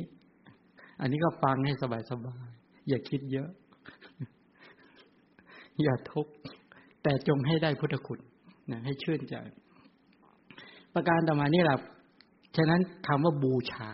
[1.02, 2.50] อันนี้ก็ฟังให้สบาย
[2.90, 3.50] อย่าคิดเยอะ
[5.84, 6.34] อย่าทุกข์
[7.04, 8.20] แต่จงให้ได้พุทธคุณ
[8.72, 9.36] นะให้ชื่นใจ
[10.94, 11.78] ประการต่อมานี่แหละ
[12.58, 13.92] ฉะนั้นคำว่าบูชา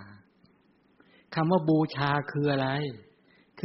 [1.35, 2.67] คำว่าบูชาคืออะไร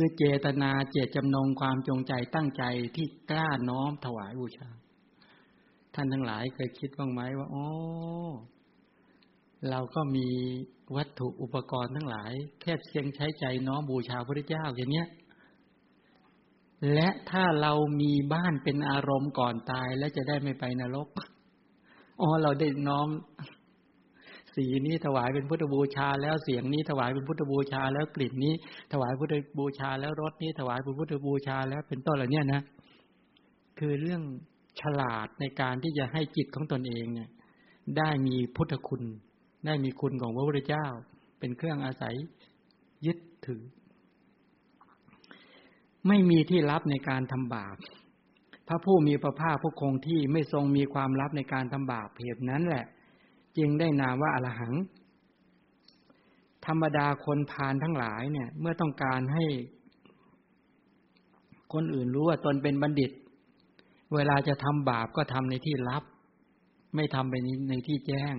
[0.01, 2.65] คือเจตนาเจตจำนงความจงใจตั้งใจ
[2.97, 4.69] ที่กล้าน้อมถวายบูชา
[5.95, 7.67] ท่านทั้งหลายเคยคิดบ้างไหมว่าอ๋อ
[9.71, 10.29] เราก็มี
[10.97, 15.09] วัตถุอุปกรณ์ทั้งหลาย แค่เพียงใช้ใจน้อมบูชาพระเจ้าอย่างเนี้ย
[16.95, 21.09] และถ้าเรามีบ้านเป็นอารมณ์ก่อนตาย แล้วจะได้ไม่ไปนรก
[22.21, 23.09] อ๋อเราได้น้อม
[24.59, 28.55] สีนี้ถวายเป็นพุทธบูชา แล้วเสียงนี้ถวายเป็นพุทธบูชา แล้วกลิ่นนี้
[28.93, 32.63] ถวายพุทธบูชา แล้วรสนี้ถวายเป็นพุทธบูชา แล้วเป็นต้นเหล่านี้นะ
[33.79, 34.23] คือเรื่อง
[34.81, 37.29] ฉลาดในการที่จะให้จิตของตนเองเนี่ย
[37.99, 39.03] ได้มีพุทธคุณ
[39.67, 40.87] ได้มีคุณของพระพุทธเจ้า
[41.39, 42.15] เป็นเครื่องอาศัย
[43.07, 43.63] ยึดถือ
[46.09, 47.77] ไม่มีที่รับในการทำบาป
[48.69, 52.85] พระผู้มีพระภาคผู้คงที่ไม่ทรงมีความลับในการทำบาปเหตุนั้นแหละ
[53.59, 54.75] จึงได้นามว่าอรหัง
[56.67, 59.45] ธรรมดาคนพานทั้งหลายเนี่ย เมื่อต้องการให้
[61.73, 63.11] คนอื่นรู้ว่าตนเป็นบัณฑิต
[64.15, 66.05] เวลาจะทำบาปก็ทำในที่ลับ
[66.95, 67.35] ไม่ทำไป
[67.71, 68.35] ในที่แจ้ง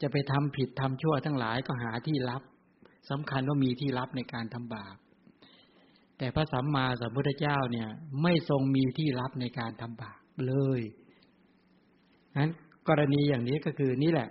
[0.00, 2.42] จะไปทำผิดทำชั่วทั้งหลายก็หาที่รับ
[3.10, 4.96] สำคัญว่ามีที่รับในการทำบาป
[6.18, 7.88] แต่พระสัมมาสัมพุทธเจ้าเนี่ย
[8.22, 10.80] ไม่ทรงมีที่รับในการทำบาปเลย
[12.38, 12.50] นั้น
[12.98, 14.28] รณีอย่างนี้ก็คือนี่แหละ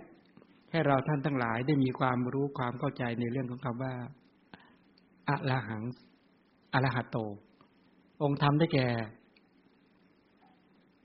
[0.70, 3.94] ให้เราท่านทั้งหลายได้มีความรู้ความเข้าใจในเรื่องของคำว่า
[5.28, 5.82] อะระหัง
[6.72, 7.16] อะระหัตโต
[8.22, 8.88] องค์ธรรมได้แก่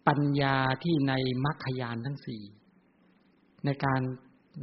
[0.08, 1.14] ปัญญาที่ใน
[1.46, 2.42] มรรคยานทั้งสี่
[3.66, 4.02] ในการ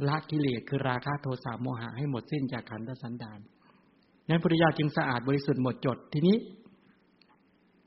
[0.07, 3.39] ละกิเลสคือราคะโทสะโมหะให้หมดสิ้นจากขันธสันดาน
[4.29, 6.37] นั้นพุทธเจ้าจึงสะอาดบริสุทธิ์หมดจดทีนี้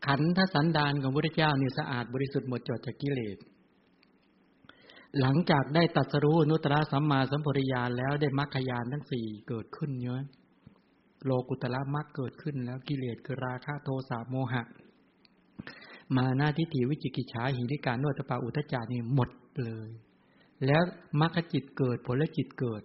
[0.07, 3.37] ขันธสันดานของพุทธเจ้านี่สะอาดบริสุทธิ์หมดจดจากกิเลส
[5.21, 10.21] หลังจากได้ตัดสรู้นุตตะสัมมาสัมปริยานแล้วได้มรรคยานทั้งสี่เกิดขึ้นเยอะ
[11.25, 14.63] โลกุตละมรรคเกิดขึ้นแล้วกิเลสคือราคะโทสะโมหะ
[16.17, 19.31] มาหน้าทิฏฐิวิจิกิจฉาหิริการนวตปาอุทจานี่หมด
[19.65, 19.89] เลย
[20.67, 20.83] แล้ว
[21.21, 22.83] มรรคจิตเกิดผลจิตเกิด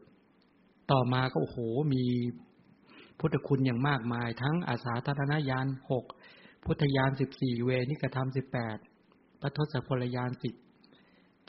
[0.91, 1.57] ต่อมาก็โอ้โห
[1.93, 2.03] มี
[3.19, 6.05] พุทธคุณอย่างมากมาย ทั้งอาสาธารณญาณหก
[6.65, 8.77] พุทธญาณสิบสี่เวนิกธรรมสิบแปด
[9.41, 10.55] พระทศพลญาณสิบ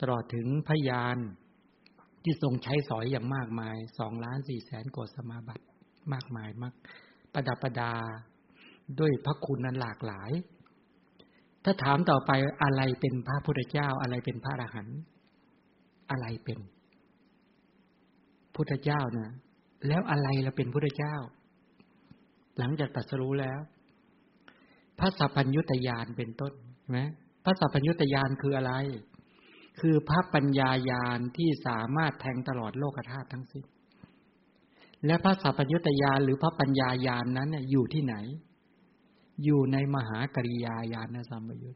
[0.03, 1.17] ตลอดถึงพยาน
[2.23, 5.65] ที่ทรงใช้สอยอย่างมากมายสองล้านสี่แสนกว่าสมาบัติ
[6.13, 6.73] มากมายมาก
[7.33, 7.93] ประดับประดา
[8.99, 10.31] ด้วยพระคุณนั้นหลากหลาย
[11.63, 12.31] ถ้าถามต่อไป
[12.63, 14.99] อะไรเป็นพระพุทธเจ้าอะไรเป็นพระอรหันต์
[16.11, 16.59] อะไรเป็น
[18.55, 19.31] พุทธเจ้านะ
[19.87, 21.15] แล้วอะไรเราเป็นพุทธเจ้า
[22.57, 23.59] หลังจากตัดสรู้แล้ว
[24.99, 27.01] พระสัพพัญญุตยานเป็นต้นใช่ไหม
[27.43, 28.73] พระสัพพัญญุตยานคืออะไร
[29.79, 33.65] คือพระปัญญายานที่สามารถแทงตลอดโลกธาตุทั้งสิ้น
[35.05, 38.15] และพระสัพพัญญุตยานหรือพระปัญญายานนั้นอยู่ที่ไหน
[39.43, 41.75] อยู่ในมหากริยายานสัมยุต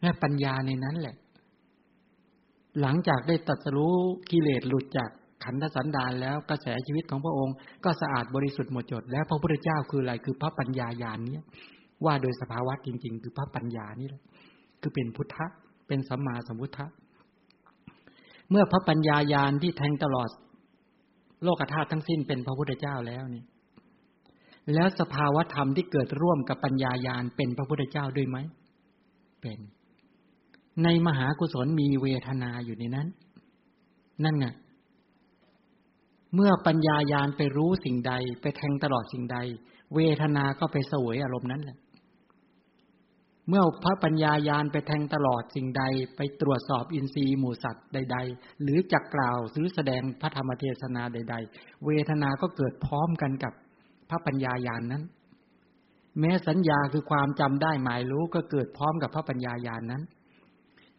[0.00, 1.16] และปัญญาในนั้นแหละ
[2.80, 3.94] หลังจากได้ตัดสู้
[4.30, 5.10] กิเลสหลุดจาก
[5.44, 7.54] ขันธสันดานแล้วกระแสชีวิตของพระองค์
[7.84, 11.38] ก็สะอาดบริสุทธิ์หมดจด แล้วพระพุทธเจ้าคืออะไรคือพระปัญญายานนี้
[12.04, 14.22] ว่าโดยสภาวะจริง ๆ คือพระปัญญานี่แหละ
[14.80, 15.46] คือเป็นพุทธะ
[15.86, 16.86] เป็นสัมมาสัมพุทธะ
[18.50, 20.30] เมื่อพระปัญญายานที่แทงตลอด
[21.44, 23.44] โลกธาตุทั้งสิ้นเป็นพระพุทธเจ้าแล้วนี่
[24.74, 28.38] แล้วสภาวธรรมที่เกิดร่วมกับปัญญายาณเป็นพระพุทธเจ้าด้วยไหม
[29.40, 29.58] เป็น
[30.82, 33.08] ในมหากุศลมีเวทนาอยู่ในนั้น
[34.24, 34.46] นั่นไง
[36.34, 39.38] เมื่อปัญญายาณไปรู้สิ่งใด ไปแทงตลอดสิ่งใด
[39.94, 41.78] เวทนาก็ไปเสวยอารมณ์นั้นแหละ
[43.48, 45.82] เมื่อพระปัญญายาณไปแทงตลอดสิ่งใด
[46.16, 53.52] ไปตรวจสอบอินทรีย์หมู่สัตว์ใด ๆ หรือจักกล่าวหรือแสดงพระธรรมเทศนาใด ๆ เวทนาก็เกิดพร้อมกันกับ
[54.10, 55.02] พระปัญญายานนั้น
[56.20, 60.02] แม้สัญญาคือความจำได้หมายรู้ก็เกิดพร้อมกับพระปัญญายานนั้น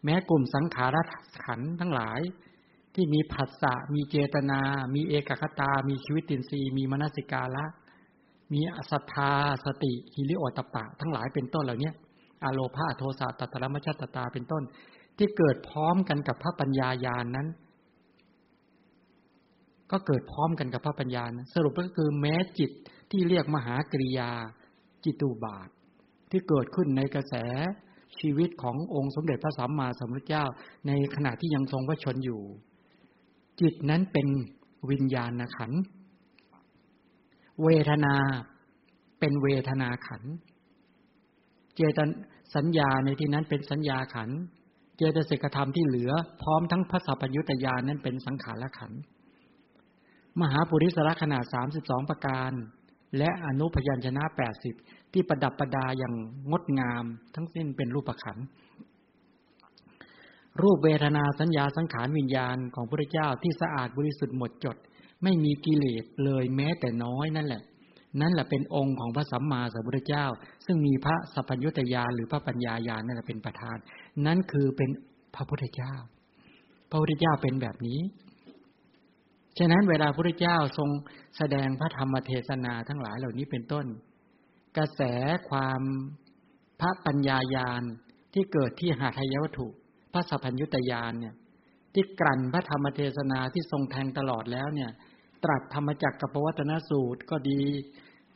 [0.04, 0.98] แม้กลุ่มสังขาร
[1.44, 2.20] ขันทั้งหลาย
[2.96, 4.60] ที่มีผัสสะมีเจตนา
[4.96, 7.66] มีเอกคตา มีชีวิตินทรีย์มีมนสิกาละ
[8.54, 8.62] มี
[8.92, 9.32] ศรัทธา
[9.66, 11.92] สติฮิริโอตปะ ทั้งหลายเป็นต้นเหล่านี้
[12.46, 14.64] อโลภาโทสะตัตระมชัตตาเป็นต้น
[15.18, 17.48] ที่เกิดพร้อมกันกับพระปัญญายาณนนั้น
[19.92, 22.72] ก็เกิดพร้อมกันกับพระปัญญานะสรุปก็คือแม้จิต
[23.12, 24.30] ที่เรียกมหากริยา
[25.04, 25.70] จิตูบาท
[26.32, 27.36] ที่เกิดขึ้นในกระแส
[28.20, 30.46] ชีวิตขององค์สมเด็จพระสัมมาสัมพุทธเจ้า
[30.88, 32.42] ในขณะที่ยังทรงพระชนอยู่
[33.62, 34.28] จิตนั้นเป็น
[34.92, 35.72] วิญญาณขัน
[37.64, 38.16] เวทนา
[39.20, 40.24] เป็นเวทนาขัน
[41.76, 42.00] เจต
[42.56, 44.30] สัญญาในที่นั้นเป็นสัญญาขัน
[44.98, 46.12] เจตสิกธรรมที่เหลือ
[46.42, 48.92] พร้อมทั้งพระสัพยุตยานนั้นเป็นสังขารขัน
[50.42, 52.52] มหาปุริสละขนาดสามสิบสองประการ
[53.18, 54.76] และอนุพยัญชนะแปดสิบ
[55.14, 56.14] ที่ประดับประดาอย่าง
[56.52, 57.04] งดงาม
[57.36, 58.38] ทั้งสิ้นเป็นรูปขัน
[60.62, 64.78] รูปเวทนาสัญญาสังขารวิญญาณของพระเจ้าที่สะอาดบริสุทธิ์หมดจด
[65.24, 67.62] ไม่มีกิเลสเลยแม้แต่น้อยนั่นแหละ
[68.22, 70.26] นั่นแหละเป็นองค์ของพระสัมมาสัมพุทธเจ้า
[70.66, 73.78] ซึ่งมีพระสัพพัญญุตยานหรือพระปัญญายานนั่นแหละเป็นประธาน
[74.26, 74.90] นั่นคือเป็น
[75.36, 75.94] พระพุทธเจ้า
[76.90, 78.00] พระพุทธเจ้าเป็นแบบนี้
[79.60, 80.90] ฉะนั้นเวลาพระพุทธเจ้าทรง
[81.38, 83.86] แสดงพระธรรมเทศนาทั้งหลายเหล่านี้เป็นต้น
[84.78, 85.02] กระแส
[85.50, 85.82] ความ
[86.82, 87.84] พระปัญญายาน
[88.34, 89.68] ที่เกิดที่หาทายวัตถุ
[90.14, 91.36] พระสัพพัญญุตยานเนี่ย
[91.94, 94.92] ที่กลั่นพระธรรมเทศนาที่ทรงแทงตลอดแล้วเนี่ย
[95.44, 97.62] ตรัสธรรมจักรกับปวัตนสูตรก็ดี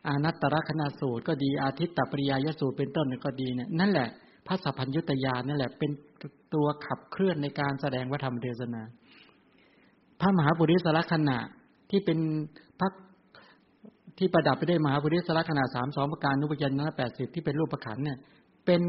[0.08, 4.10] อานัตตรคณาสูตรก็ดีอาทิตตปริยายสูตรเป็นต้นก็ดีเนี่ยนั่นแหละ
[4.48, 5.92] พระสัพพัญญุตยานนั่นแหละเป็น
[6.54, 8.82] ตัวขับเคลื่อนในการแสดงวัฒธรรมเทศนา
[10.20, 11.40] พระมหาบุริสละขณะ
[11.90, 12.20] ที่เป็น
[12.80, 12.90] พระ
[14.18, 18.18] ที่ประดับไปด้วยมหาบุริสละขณะสามสองประการนุปยัญนะแปดสิบที่เป็นรูปประขันเนี่ย
[18.66, 18.84] เป็น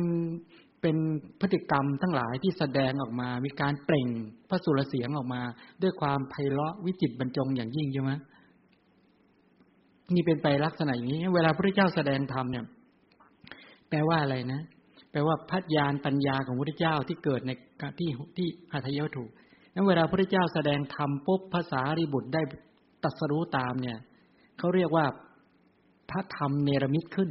[0.81, 0.97] เป็น
[1.41, 4.09] พฤติกรรมทั้งหลายที่แสดงออกมา มีการเปล่ง
[4.49, 5.43] พระสุรเสียงออกมา
[5.83, 8.13] ด้วยความไพเราะวิจิตบรรจงอย่างยิ่งใช่ไหม
[10.15, 12.65] นี่เป็นไปลักษณะอย่างนี้ เวลาพระเจ้าแสดงธรรมเนี่ย
[13.89, 14.63] แปลว่าอะไรนะ
[15.11, 17.51] แปลว่าพัฒญาณปัญญาของพระเจ้าที่เกิดใน
[17.99, 19.31] ที่ที่หัตถยถูก
[19.75, 22.43] นั้นเวลาพระเจ้าแสดงธรรมปุ๊บภาษาริบุตรได้
[23.03, 23.99] ตัสรู้ตามเนี่ย
[24.59, 25.07] เขาเรียกว่า
[26.11, 27.31] พระธรรมเนรมิตขึ้น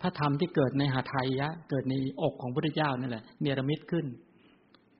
[0.00, 4.06] พระธรรมที่เกิดในหาไทยะ เกิดในอกของพระเจ้านั่นแหละ เนรมิตขึ้น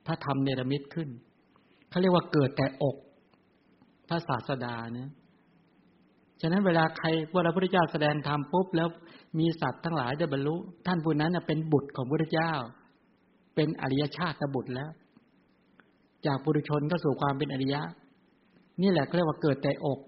[0.05, 1.09] พระธรรมเนรมิตขึ้น
[1.89, 2.97] เขาเรียกว่าเกิดแต่อก
[4.09, 5.09] พระศาสดาเนี่ย
[6.41, 8.87] ฉะนั้นเวลาใครเวลาพระพุทธเจ้าแสดงธรรมปุ๊บแล้ว
[9.39, 10.55] มีสัตว์ทั้งหลายได้บรรลุ
[10.87, 12.53] ท่านผู้นั้นเป็นบุตรของพระพุทธเจ้า
[13.55, 14.89] เป็นอริยชาติบุตรแล้ว
[16.25, 17.81] จากปุถุชนก็สู่ความเป็นอริยะ
[18.81, 19.99] นี่แหละเรียกว่าเกิดแต่อก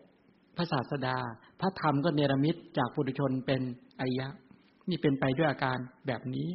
[0.58, 1.18] พระศาสดา
[1.60, 3.62] พระธรรมก็เนรมิตจากปุถุชนเป็น
[4.00, 4.28] อริยะ
[4.90, 5.78] นี่เป็นไปด้วยอาการ
[6.08, 6.48] แบบนี้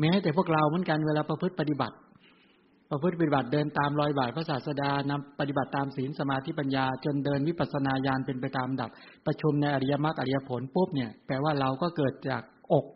[0.00, 1.96] แม้แต่พวกเราเหมือนกันเวลาประพฤติปฏิบัติ
[2.90, 8.90] ประพฤติปฏิบัติเดินตามรอยบาทพระศาสดานำปฏิบัติตามศีลสมาธิปัญญา จนเดินวิปัสสนาญาณเป็นไปตามดับ
[9.26, 12.42] ประชุมในอริยมรรคอริยผลปุ๊บเนี่ยแปลว่าเราก็เกิดจาก
[12.72, 12.86] อก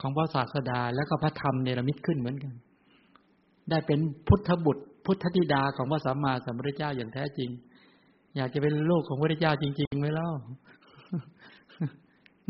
[0.00, 2.54] ของพระศาสดาแล้วก็พระธรรมเนรมิตขึ้นเหมือนกัน
[3.70, 7.50] ได้เป็นพุทธบุตร พุทธธิดาของพระสัมมาสัมพุทธเจ้าอย่างแท้จริง
[8.36, 10.30] อยากจะเป็นลูกของพระพุทธเจ้าจริงๆไหมเล่า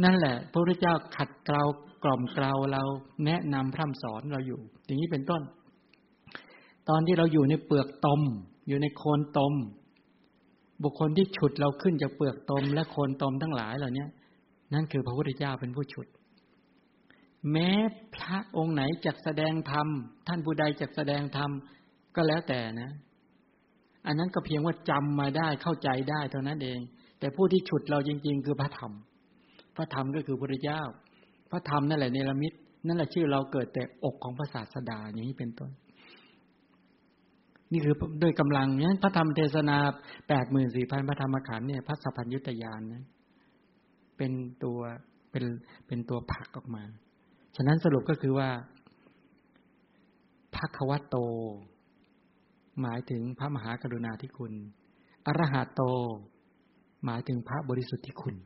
[0.03, 1.63] นั่นแหละ พระพุทธเจ้าขัดเกลา
[2.05, 2.83] กล่อมเกลาเรา
[3.27, 5.43] แนะนำพร่ำสอนเราอยู่ อย่างนี้เป็นต้น
[6.91, 8.21] ตอนที่เราอยู่ในเปลือกตม
[8.69, 9.55] อยู่ในโคนตม
[10.83, 14.07] บุคคลที่ฉุดเราขึ้นจากเปลือกตม และโคนตมทั้งหลายเหล่านี้
[14.75, 16.07] นั่นคือพระพุทธเจ้าเป็นผู้ฉุด
[17.51, 17.71] แม้
[18.15, 19.87] พระองค์ไหนจะแสดงธรรม
[20.29, 21.51] ท่านผู้ใดจะแสดงธรรม
[22.17, 22.91] ก็แล้วแต่นะ
[24.07, 26.81] อันนั้นก็เพียงว่าจำมาได้เข้าใจได้เท่านั้นเอง
[27.19, 28.93] แต่ผู้ที่ฉุดเราจริง ๆ คือพระธรรม
[29.77, 30.83] พระธรรมก็คือพระพุทธเจ้า
[31.51, 32.53] พระธรรมนั่นแหละเนรมิต
[32.87, 35.71] นั่นแหละชื่อเราเกิดแต่อกของพระศาสดาอย่างนี้เป็นต้น
[37.73, 39.77] นี่คือด้วยกำลังนั้นพระธรรมเทศนา
[40.29, 43.05] แปดหมื่นสี่พันพระธรรมขันธ์เนี่ยพระสัพพัญญุตยานนะ
[44.17, 44.33] เป็น
[44.65, 44.79] ตัว
[45.31, 45.45] เป็น
[45.87, 46.83] เป็นตัวผักออกมา
[47.57, 48.49] ฉะนั้นสรุปก็คือว่า
[50.57, 51.17] พักวัตโต
[52.81, 54.53] หมายถึงพระมหากรุณาธิคุณ
[55.27, 55.83] อรหัตโต
[57.05, 58.37] หมายถึงพระบริสุทธิคุณ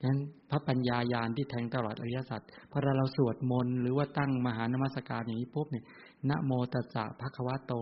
[0.00, 0.20] ฉะนั้น
[0.50, 2.40] พระปัญญายาณที่แทงตลอดอริยสัจ
[2.70, 5.84] พอเราสวดมนต์หรือว่าตั้งมหานมัสการอย่างนี้ปุ๊บเนี่ย
[6.28, 7.72] นะโมตัสสะภะคะวะโต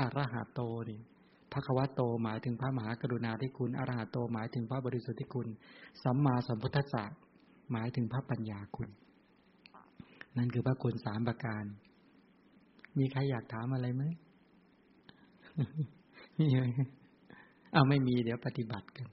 [0.00, 0.60] อระหัตโต
[0.90, 1.00] นี่
[1.52, 5.48] พระควะโตหมายถึงพระมหากรุณาธิคุณอรหัตโตหมายถึงพระบริสุทธิคุณ
[6.02, 7.04] สัมมาสัมพุทธะ
[7.72, 8.88] หมายถึงพระปัญญาคุณ
[10.36, 11.64] นั่นคือพระคุณสามประการ
[12.98, 14.02] มีใครอยากถามอะไรไหม
[16.38, 16.64] มีไหม
[17.72, 19.08] เอาไม่มีเดี๋ยวปฏิบัติกัน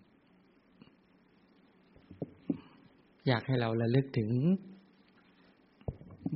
[3.27, 4.29] อยากให้เราระลึกถึง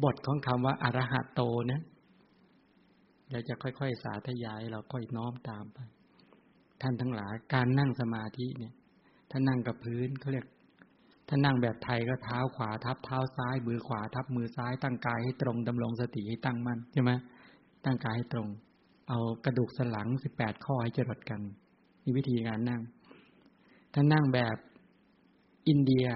[0.03, 1.41] บทของคำว่าอารหัตโต
[1.71, 1.81] นะ
[3.29, 5.77] เดี๋ยวจะค่อยๆ สาธยายเราค่อยน้อมตามไป
[6.81, 8.73] ท่านทั้งหลายการนั่งสมาธิเนี่ย
[9.31, 10.45] ถ้านั่งกับพื้นเขาเรียก
[11.27, 17.11] ถ้านั่งแบบไทยก็เท้าขวาทับเท้าซ้าย มือขวาทับมือซ้าย ตั้งกายให้ตรงดำรงสติให้ตั้งมั่นใช่ไหม
[17.85, 18.47] ตั้งกายให้ตรง
[19.09, 21.41] เอากระดูกสันหลังสิบแปดข้อให้จรดกัน
[22.03, 22.81] นี่วิธีการนั่ง
[23.93, 24.57] ถ้านั่งแบบ
[25.67, 26.07] อินเดีย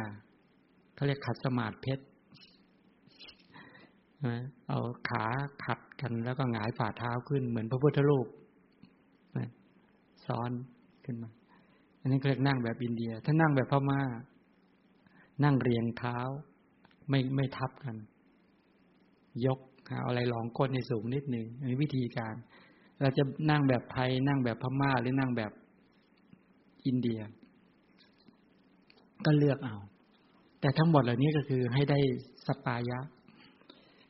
[0.95, 2.03] เขาเรียกขัดสมาธิเพชร
[4.69, 4.79] เอา
[5.09, 5.25] ขา
[5.63, 8.27] ขัดกันแล้วก็หงายฝ่าเท้าขึ้นเหมือนพระพุทธรูป
[10.25, 10.51] ซ้อน
[11.05, 11.31] ขึ้นมา
[11.99, 14.01] อันนี้เรียกนั่งแบบอินเดีย ถ้านั่งแบบพม่า
[15.43, 16.17] นั่งเรียงเท้า
[17.09, 17.95] ไม่ไม่ทับกัน
[19.45, 22.35] ยกเอาอะไรรองก้นในสูงนิดหนึ่งอันนี้วิธีการ
[23.01, 25.51] เราจะนั่งแบบไทย นั่งแบบพม่า หรือนั่งแบบ
[26.85, 27.19] อินเดีย
[29.25, 29.77] ก็เลือกเอา
[30.59, 31.99] แต่ทั้งหมดเหล่านี้ก็คือให้ได้
[32.47, 32.99] สปายะ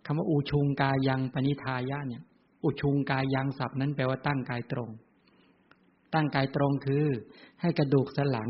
[0.06, 2.24] คำว่าอุชุงกายังปณิทายะเนี่ย
[2.64, 4.90] อุชุงกายังศัพท์นั้นแปลว่าตั้งกายตรง
[6.14, 7.06] ตั้งกายตรงคือ
[7.62, 8.50] ให้กระดูกสันหลัง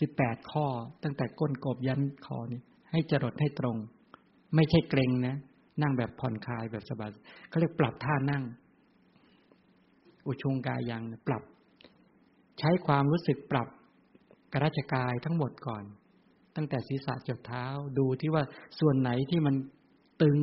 [0.00, 0.66] สิบแปดข้อ
[1.02, 3.76] ตั้งแต่ก้นกบยันคอเนี่ย ให้จรดให้ตรง
[4.54, 5.36] ไม่ใช่เกรงนะ
[5.82, 7.10] นั่งแบบผ่อนคลายแบบสบาย
[7.48, 8.44] เขาเรียกปรับท่านั่ง
[10.26, 11.42] อุชุงกายังปรับ
[12.58, 13.68] ใช้ความรู้สึกปรับ
[14.52, 15.84] กระชกายทั้งหมดก่อน
[16.56, 17.64] ตั้งแต่ศีรษะจดเท้า
[17.98, 18.42] ดูที่ว่า
[18.80, 19.54] ส่วนไหนที่มัน
[20.22, 20.38] ตึง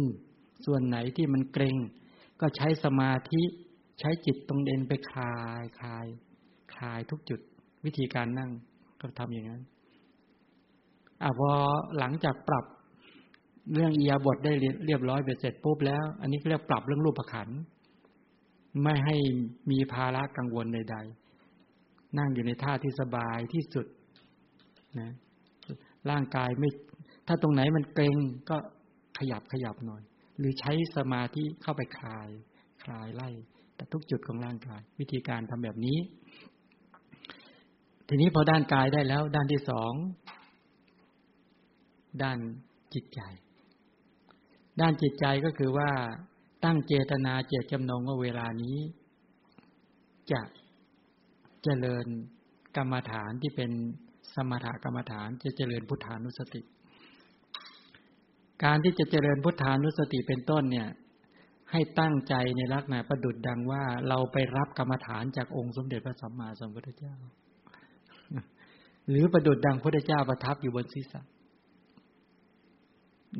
[0.65, 1.77] ส่วนไหนที่มันเกรง
[2.41, 3.43] ก็ใช้สมาธิ
[3.99, 6.05] ใช้จิตตรงเด่นไปคลายคลาย
[6.73, 7.39] คลายทุกจุด
[7.85, 8.51] วิธีการนั่ง
[8.99, 9.61] ก็ทำอย่างนั้น
[11.23, 11.51] อะพอ
[11.99, 12.65] หลังจากปรับ
[13.73, 14.53] เรื่องเอียบทได้
[14.85, 17.49] เรียบร้อยไปเสร็จปุ๊บแล้ว อันนี้เรียกปรับเรื่องรูปขัน
[18.83, 19.17] ไม่ให้
[19.71, 20.97] มีภาระกังวลใด
[21.57, 23.87] ๆ นั่งอยู่ในท่าที่สบายที่สุด
[24.99, 25.11] นะ
[26.09, 26.69] ร่างกายไม่
[27.27, 28.17] ถ้าตรงไหนมันเกรง
[28.49, 28.57] ก็
[29.17, 30.03] ขยับขยับหน่อย
[30.37, 32.29] หรือใช้สมาธิเข้าไปคลาย
[32.83, 33.29] คลายไล่
[33.75, 35.97] แต่ทุกจุดของร่างกาย วิธีการทำแบบนี้
[38.07, 39.93] ทีนี้พอด้านกายได้แล้ว ด้านที่สอง
[42.23, 42.37] ด้าน
[42.93, 43.21] จิตใจ
[44.81, 45.91] ด้านจิตใจก็คือว่า
[46.63, 48.77] ตั้งเจตนาเจตจำนงว่าเวลานี้
[50.31, 50.41] จะ
[51.63, 52.05] เจริญ
[52.77, 53.71] กรรมฐานที่เป็น
[54.35, 56.61] สมถกรรมฐานจะเจริญพุทธานุสติ
[58.63, 60.87] การที่จะเจริญพุทธานุสติเป็นต้นเนี่ย
[61.71, 67.15] ให้ตั้งใจในลักษณะประดุดดังว่า เราไปรับกรรมฐานจากองค์สมเด็จพระสัมมาสัมพุทธเจ้า
[69.09, 71.21] หรือประดุดดังพระเจ้าประทับอยู่บนศีรษะ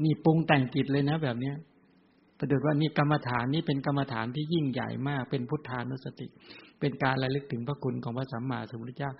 [0.04, 1.56] นี่ปรุงแต่งจิตเลยนะแบบเนี้ย
[2.40, 6.28] ประดุดว่านี่กรรมฐานนี้เป็นกรรมฐานที่ยิ่งใหญ่มาก เป็นพุทธานุสติ
[6.80, 9.12] เป็นการระลึกถึงพระคุณของพระสัมมาสัมพุทธเจ้า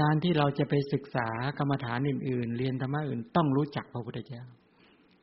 [0.00, 4.42] การที่เราจะไปศึกษากรรมฐานอื่น ๆ เรียนธรรมะอื่นต้องรู้จักพระพุทธเจ้า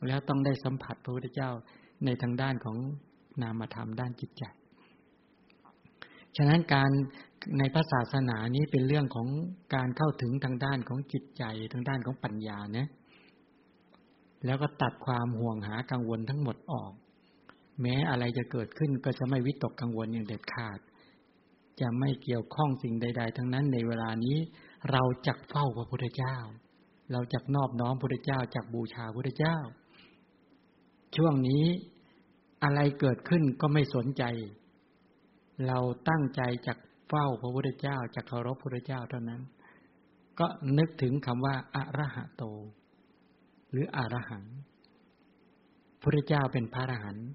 [0.07, 1.51] แล้วต้องได้สัมผัสพระพุทธเจ้า
[2.05, 2.77] ในทางด้านของ
[3.41, 4.43] นามธรรมด้านจิตใจ
[6.37, 6.91] ฉะนั้นการ
[7.59, 9.27] ในพระศาสนานี้เป็นเรื่องของ
[9.75, 12.87] การเข้าถึงทางด้านของจิตใจทางด้านของปัญญานะ
[14.45, 16.91] แล้วก็ตัดความห่วงหากังวลทั้งหมดออก
[17.81, 20.79] แม้อะไรจะเกิดขึ้นก็จะไม่วิตกกังวลอย่างเด็ดขาด
[21.81, 24.37] จะไม่เกี่ยวข้องสิ่งใด ๆ ทั้งนั้นในเวลานี้
[24.91, 26.37] เราจักเฝ้าพระพุทธเจ้า
[27.11, 29.57] เราจักนอบน้อมพระพุทธเจ้าจักบูชาพระพุทธเจ้า
[31.17, 31.65] ช่วงนี้
[32.63, 34.23] อะไรเกิดขึ้นก็ไม่สนใจ
[35.67, 35.79] เรา
[36.09, 36.77] ตั้งใจจัก
[37.09, 39.41] เฝ้าพระพุทธเจ้าจักเคารพพระพุทธเจ้าเท่านั้น
[40.39, 40.47] ก็
[40.77, 42.43] นึกถึงคำว่าอะระหะโต
[43.71, 44.45] หรืออรหัง
[46.01, 47.27] พระเจ้าเป็นพระอรหันต์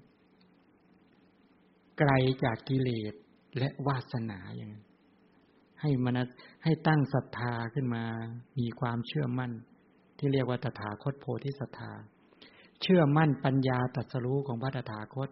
[1.99, 2.11] ไกล
[2.43, 3.13] จากกิเลส
[3.57, 4.85] และวาสนาอย่างนั้น
[5.81, 6.13] ให้มัน
[6.63, 8.03] ให้ตั้งศรัทธาขึ้นมา
[8.59, 9.51] มีความเชื่อมั่น
[10.17, 11.91] ที่เรียกว่าตถาคตโพธิศรัทธา
[12.81, 15.29] เชื่อมั่นปัญญาตรัสรู้ของพระตถาคต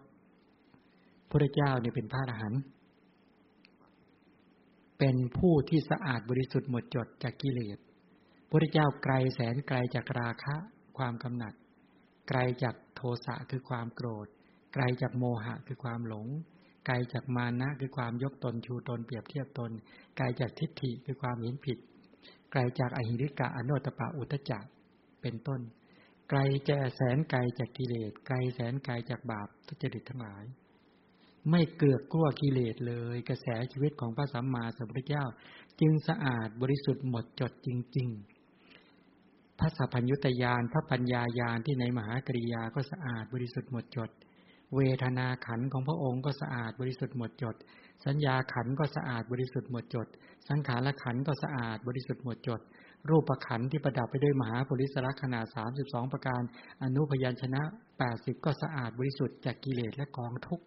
[1.30, 2.62] พระเจ้าเนี่ยเป็นพระอรหันต์
[4.98, 7.78] เป็นผู้ที่สะอาดบริสุทธิ์หมดจดจากกิเลส
[8.50, 10.54] พระเจ้าไกลแสนไกลจากราคะ
[10.98, 11.54] ความกำหนัด
[12.28, 14.26] ไกลจากโทสะคือความโกรธ
[14.74, 16.26] ไกลจากโมหะคือความหลง
[16.86, 19.70] ไกลจากมานะคือความยกตนชูตนเปรียบเทียบตน
[20.16, 21.78] ไกลจากทิฏฐิคือความเห็นผิด
[22.52, 24.64] ไกลจากอหิริกะอโนตปะอุตจัก
[25.22, 25.60] เป็นต้น
[26.30, 30.44] ไกลจะแสนไกลจากกิเลส ไกลแสนไกลจากบาปทุจริตทั้งหลาย
[31.50, 35.24] ไม่เกลือกกลัวกิเลสเลย กระแสชีวิตของพระสัมมาสัมพุทธเจ้า
[35.80, 38.08] จึงสะอาดบริสุทธิ์หมดจดจริง
[38.84, 44.10] ๆ พระสัพพัญญุตยานพระปัญญายานที่ในมหากริยาก็สะอาดบริสุทธิ์หมดจด
[44.76, 47.56] เวทนาขันของพระองค์ก็สะอาดบริสุทธิ์หมดจด
[48.06, 50.06] สัญญาขันก็สะอาดบริสุทธิ์หมดจด
[50.48, 52.60] สังขารขันก็สะอาดบริสุทธิ์หมดจด
[53.08, 56.42] รูปขันที่ประดับไปด้วยมหาปุริสระขนาดสามสิบสองประการ
[56.82, 57.62] อนุพยัญชนะ
[57.98, 60.64] แปดสิบก็สะอาดบริสุทธิ์จากกิเลสและกองทุกข์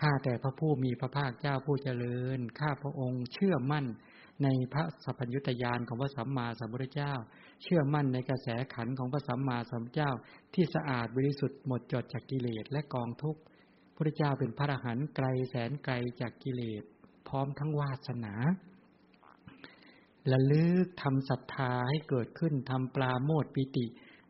[0.00, 3.86] ข้าแต่พระผู้มีพระภาคเจ้าผู้เจริญ ข้าพระองค์เชื่อมั่น
[4.42, 7.12] ในพระสัพพัญญุตยานของพระสัมมาสัมพุทธเจ้า
[7.62, 10.10] เชื่อมั่นในกระแสขันของพระสัมมาสัมพุทธเจ้า
[10.54, 13.40] ที่สะอาดบริสุทธิ์หมดจดจากกิเลสและกองทุกข์
[13.96, 16.82] พระเจ้าเป็นพระอรหันต์ไกลแสนไกลจากกิเลส
[17.28, 18.34] พร้อมทั้งวาสนา
[20.30, 23.86] ละลึกทำศรัทธาให้เกิดขึ้นทำปลาโมดปิติ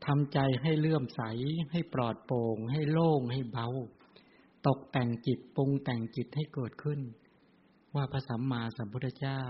[0.07, 1.23] ทำใจให้เลื่อมใส
[1.73, 3.69] ให้ปลอดโปร่ง ให้โล่งให้เบา
[4.67, 7.01] ตกแต่งจิตปรุงแต่งจิตให้เกิดขึ้น
[7.95, 9.43] ว่าพระสัมมาสัมพุทธเจ้า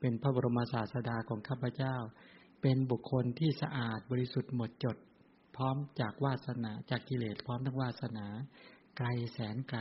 [0.00, 1.96] เป็นพระบรมศาสดาของข้าพเจ้า
[2.62, 4.96] เป็นบุคคลที่สะอาดบริสุทธิ์หมดจด
[5.56, 8.26] พร้อมจากวาสนาจากกิเลสพร้อมทั้งวาสนา
[8.98, 9.80] ไกลแสนไกล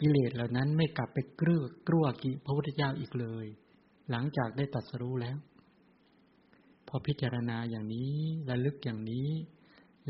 [0.00, 3.46] กิเลสเหล่านั้นไม่กลับไปกลื้อกลัวกิพระพุทธเจ้าอีกเลย
[4.10, 5.38] หลังจากได้ตัดสรู้แล้ว
[6.88, 8.12] พอพิจารณาอย่างนี้
[8.48, 9.28] ระลึกอย่างนี้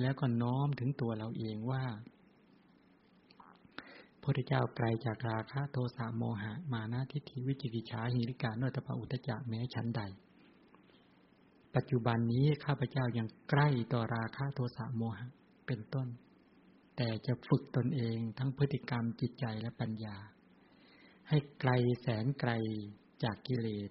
[0.00, 1.84] แล้วก็น้อมถึงตัวเราเองว่า
[4.22, 10.02] พระเจ้าไกลจากราคะโทสะโมหะ มานะทิฏฐิวิจิกิจฉาหิริกาโนตปะอุตจักแม้ชั้นใด
[11.74, 15.26] ปัจจุบันนี้ข้าพเจ้ายังใกล้ต่อราคะโทสะโมหะ
[15.66, 16.08] เป็นต้น
[16.96, 20.16] แต่จะฝึกตนเองทั้งพฤติกรรมจิตใจและปัญญา
[21.28, 22.52] ให้ไกลแสนไกล
[23.24, 23.90] จากกิเลส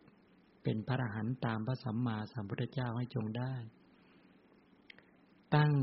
[0.64, 3.53] เป็นพระอรหันต์ตามพระสัมมาสัมพุทธเจ้าให้จงได้
[5.55, 5.73] ตั้ง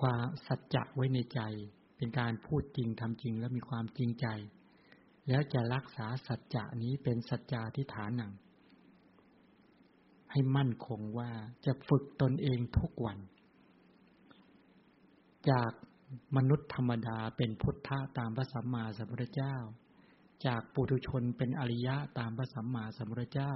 [0.00, 1.40] ความสัจจะไว้ในใจ
[1.96, 4.26] เป็นการพูดจริงทำจริงและมีความจริงใจ
[5.28, 8.32] แล้วจะรักษาสัจจะนี้เป็นสัจจาที่ฐานหนัง
[10.30, 11.30] ให้มั่นคงว่า
[11.66, 13.18] จะฝึกตนเองทุกวัน
[15.50, 15.72] จาก
[16.36, 19.56] มนุษย์ธรรมดาเป็นพุทธะตามพระสัมมาสัมพุทธเจ้า
[20.46, 23.54] จากปุถุชนเป็นอริยะตามพระสัมมาสัมพุทธเจ้า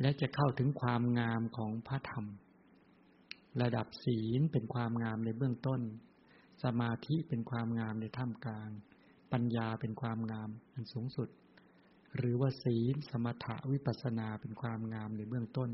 [0.00, 2.26] และจะเข้าถึงความงามของพระธรรม
[3.62, 5.80] ระดับศีลเป็นความงามในเบื้องต้น
[6.64, 8.70] สมาธิเป็นความงามในท่ามกลาง
[9.32, 11.28] ปัญญาเป็นความงามอันสูงสุด
[12.16, 15.70] หรือว่าศีลสมถะวิปัสนาเป็นความงามในเบื้องต้น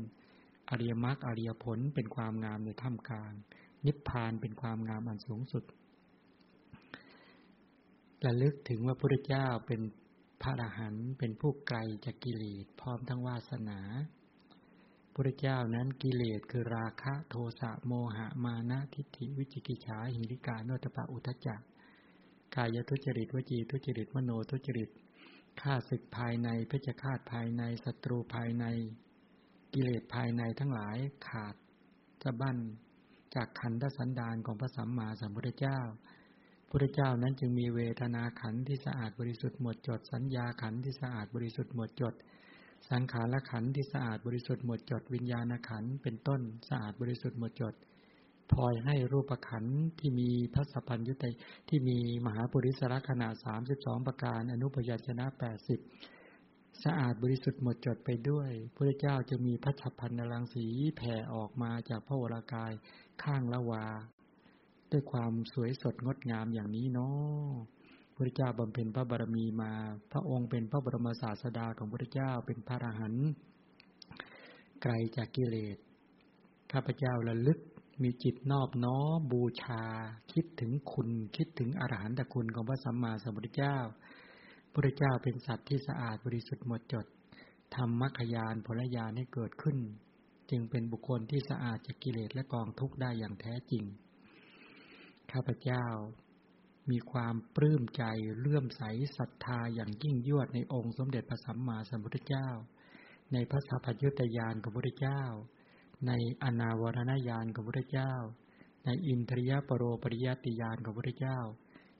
[0.69, 3.31] อริยมรรคอริยผลเป็นความงามในท่ามกลาง
[3.85, 5.63] นิพพานเป็นความงามอันสูงสุด
[8.25, 9.81] ระลึกถึงว่าพระเจ้าเป็น
[10.41, 13.79] พระอรหันต์เป็นผู้ไกลจากกิเลสพร้อมทั้งวาสนา
[15.13, 21.61] พระเจ้านั้นกิเลสคือราคะโทสะโมหะมานะทิฏฐิวิจิกิจฉาหิริกาโนตปะอุทจัก
[22.55, 24.89] กายทุจริตวจีทุจริตมโนทุจริต
[25.61, 28.65] ฆ่าศึกภายในเพชฌฆาตภายในศัตรูภายใน
[29.73, 30.97] กิเลสภายในทั้งหลาย
[31.27, 31.55] ขาด
[32.23, 32.57] จะบั้น
[33.35, 35.79] จากขันธสันดานของพระสัมมาสัมพุทธเจ้า
[36.75, 42.13] พุทธเจ้านั้นจึงมีเวทนาขันที่สะอาดบริสุทธิ์หมดจด สัญญาขันที่สะอาดบริสุทธิ์หมดจด
[42.89, 47.73] สังขารละขันที่สะอาดบริสุทธิ์หมดจด วิญญาณขันเป็นต้นสะอาดบริสุทธิ์หมดจด
[48.51, 49.65] พลอยให้รูปขัน
[49.99, 51.31] ที่มีพระสัพพัญญุติ
[51.69, 55.79] ที่มีมหาปุริสระขนาดสามสิบสองประการอนุพยัญชนะแปดสิบ
[56.83, 60.65] สะอาดบริสุทธิ์หมดจดไปด้วยพระเจ้าจะมีพระฉับพันนรังสี
[60.97, 62.71] แผ่ออกมาจากพระวรากาย
[63.23, 63.85] ข้างละวา
[64.93, 67.51] ด้วยความสวยสดงดงามอย่างนี้เนาะ
[68.15, 69.71] พระเจ้าบำเพ็ญพระบารมีมา
[70.11, 73.29] พระองค์เป็นพระบรมศาสดาของพระเจ้าเป็นพระอรหันต์
[74.81, 75.77] ไกลจากกิเลส
[76.71, 77.59] ข้าพเจ้าระลึก
[78.03, 79.83] มีจิตนอบน้อมบูชา
[80.33, 83.77] คิดถึงคุณคิดถึงอรหันตคุณของพระสัมมาสัมพุทธเจ้า
[84.73, 87.05] พระเจ้าเป็นสัตว์ที่สะอาดบริสุทธิ์หมดจด
[87.75, 89.77] ทำมรรคยานผลยานให้เกิดขึ้น
[90.49, 93.83] จึงเป็นบุคคลที่สะอาดจากกิเลสและกองทุกข์ได้อย่างแท้จริง
[95.33, 95.85] ข้าพเจ้า
[96.89, 98.03] มีความปลื้มใจ
[98.39, 98.83] เลื่อมใส
[99.17, 102.49] ศรัทธาอย่างยิ่งยวดในองค์สมเด็จพระสัมมาสัมพุทธเจ้า
[103.33, 105.23] ในพระสัพพยุตยานของพระพุทธเจ้า
[106.07, 106.11] ใน
[106.43, 108.13] อนาวรณญาณของพระพุทธเจ้า
[108.85, 111.39] ในอินทรียปรโรปริยติญาณของพระพุทธเจ้า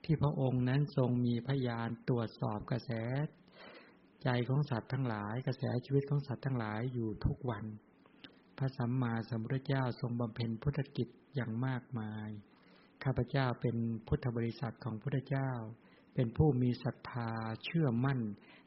[0.03, 2.91] ที่พระองค์นั้นทรงมีพยานตรวจสอบกระแส
[4.23, 7.65] ใจของสัตว์ทั้งหลาย กระแสชีวิตของสัตว์ทั้งหลายอยู่ทุกวัน
[8.57, 12.29] พระสัมมาสัมพุทธเจ้าทรงบำเพ็ญพุทธกิจอย่างมากมาย
[13.03, 13.75] ข้าพเจ้าเป็น
[14.07, 15.49] พุทธบริษัทของพุทธเจ้า
[16.13, 17.29] เป็นผู้มีศรัทธา
[17.63, 18.19] เชื่อมั่น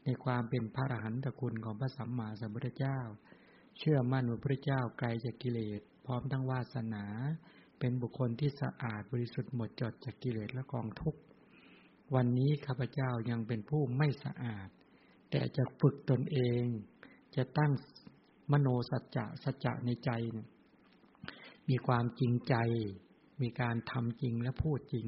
[0.05, 2.99] ในความเป็นพระอรหันตคุณของพระสัมมาสัมพุทธเจ้า
[3.77, 7.05] เชื่อมั่นว่าพระเจ้าไกลจากกิเลส พร้อมทั้งวาสนา
[7.79, 11.19] เป็นบุคคลที่สะอาดบริสุทธิ์หมดจดจากกิเลสและกองทุกข์
[12.15, 14.67] วันนี้ข้าพเจ้ายังเป็นผู้ไม่สะอาด
[15.31, 16.65] แต่จะฝึกตนเอง
[17.35, 17.71] จะตั้ง
[18.51, 20.11] มโนสัจจะสัจจะในใจ
[21.69, 22.55] มีความจริงใจ
[23.41, 25.07] มีการทำจริงและพูดจริง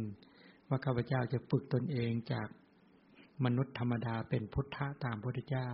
[0.67, 2.47] ว่าข้าพเจ้าจะฝึกตนเองจาก
[3.45, 5.69] มนุษย์ธรรมดาเป็นพุทธะตามพระพุทธเจ้า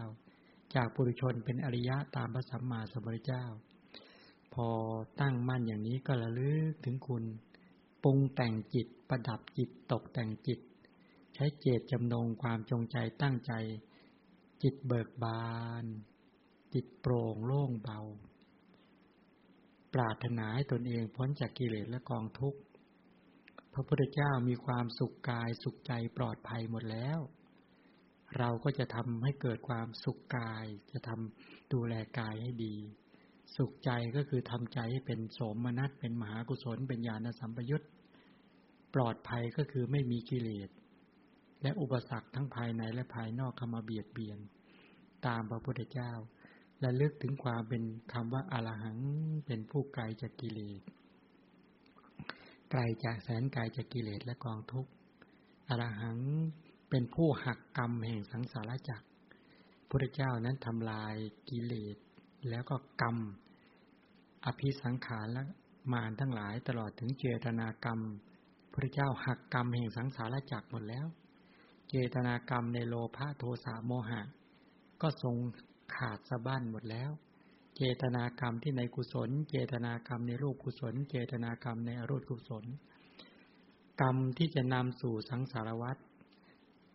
[0.76, 3.45] จากปุถุชนเป็นอริยะตามพระสัมมาสัมพุทธเจ้า
[4.53, 4.68] พอ
[5.22, 7.23] ตั้งมั่นอย่างนี้ก็ระลึกถึงคุณ
[8.03, 10.60] ปรุงแต่งจิตประดับจิตตกแต่งจิต
[11.36, 13.53] ใช้เจตจำนงความจงใจตั้งใจ
[14.64, 15.86] จิตเบิกบาน
[16.73, 17.99] จิตโปร่งโล่งเบา
[19.95, 22.59] ปรารถนาให้ตนเองพ้นจากกิเลสและกองทุกข์
[23.73, 27.19] พระพุทธเจ้ามีความสุขกายสุขใจปลอดภัยหมดแล้ว
[28.38, 32.76] เราก็จะทำให้เกิดความสุขกาย จะทำดูแลกายให้ดี
[33.55, 37.85] สุขใจก็คือทำใจให้เป็นโสมนัสเป็นมหากุศลเป็นญาณสัมปยุต
[38.95, 40.69] ปลอดภัยก็คือไม่มีกิเลส
[41.61, 44.39] และอุปสรรคทั้งภายในและภายนอกเข้ามาเบียดเบียน
[45.27, 46.11] ตามพระพุทธเจ้า
[46.80, 47.84] และลึกถึงความเป็น
[48.14, 48.97] คำว่าอรหัง
[49.45, 50.81] เป็นผู้ไกลจากกิเลส
[52.72, 54.91] ไกลจากแสนไกลจากกิเลสและกองทุกข์
[55.69, 56.18] อรหัง
[56.89, 58.91] เป็นผู้หักกรรมแห่งสังสารวัฏ
[59.89, 61.15] พระเจ้านั้นทำลาย
[61.49, 61.97] กิเลส
[62.49, 63.18] แล้วก็กรรม
[64.45, 65.43] อภิสังขารและ
[65.93, 67.99] มารทั้งหลายตลอดถึงเจตนากรรม
[68.73, 71.07] พระเจ้าหักกรรมแห่งสังสารวัฏหมดแล้ว
[71.89, 74.22] เจตนากรรมในโลภะโทสะโมหะ
[75.02, 75.35] ก็ทรง
[75.95, 77.12] ขาดสะบั้นหมดแล้ว
[77.78, 82.66] เจตนากรรมที่ในกุศล เจตนากรรมในรูปกุศล เจตนากรรมในอรูปกุศล
[84.02, 85.98] กรรมที่จะนำสู่สังสารวัฏ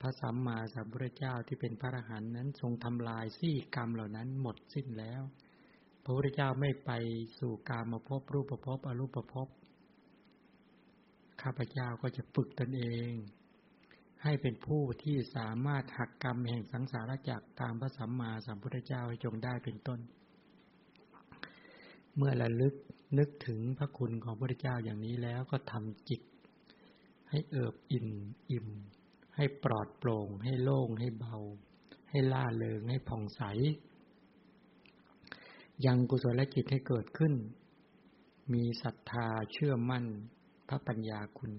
[0.01, 5.23] พระสัมมาสัมพุทธเจ้าที่เป็นพระอรหันต์นั้นทรงทำลายซี่กรรมเหล่านั้นหมดสิ้นแล้ว
[6.05, 6.91] พระพุทธเจ้าไม่ไป
[7.39, 9.49] สู่กามาพบรูปภพบอรูปภพบ
[11.43, 13.13] ข้าพเจ้าก็จะฝึกตนเอง
[14.23, 20.01] ให้เป็นผู้ที่สามารถหักกรรมแห่งสังสารวัฏตามพระสัมมาสัมพุทธเจ้าให้จงได้เป็นต้น
[22.17, 22.75] เมื่อระลึก
[23.19, 26.23] นึกถึงพระคุณของพระพุทธเจ้าอย่างนี้แล้วก็ทำจิต
[27.31, 28.09] ให้เอิบอิ่ม
[28.51, 28.69] อิ่ม
[29.37, 31.37] ให้ปลอดโปร่ง ให้โล่งให้เบา
[32.11, 33.43] ให้ล่าเริงให้ผ่องใส
[35.85, 37.35] ยังกุศลจิตให้เกิดขึ้น
[38.53, 40.05] มีศรัทธาเชื่อมั่น
[40.69, 41.53] พระปัญญาคุณ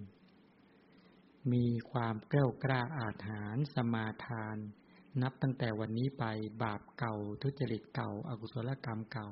[1.54, 4.58] มีความแกล้วกล้าอาถรรพ์สมาทาน
[5.22, 6.26] นับตั้งแต่วันนี้ไป
[6.64, 9.28] บาปเก่าทุจริตเก่าอากุศลกรรมเก่า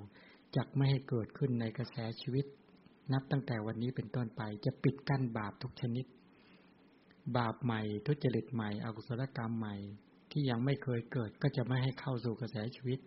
[0.56, 2.46] จะไม่ให้เกิดขึ้นในกระแสชีวิต
[3.14, 6.06] นับตั้งแต่วันนี้เป็นต้นไปจะปิดกั้นบาปทุกชนิด
[7.38, 9.76] บาปใหม่ทุจริตใหม่อกุศลกรรมใหม่
[10.32, 13.00] ที่ยังไม่เคยเกิดก็จะไม่ให้เข้าสู่กระแสชีวิต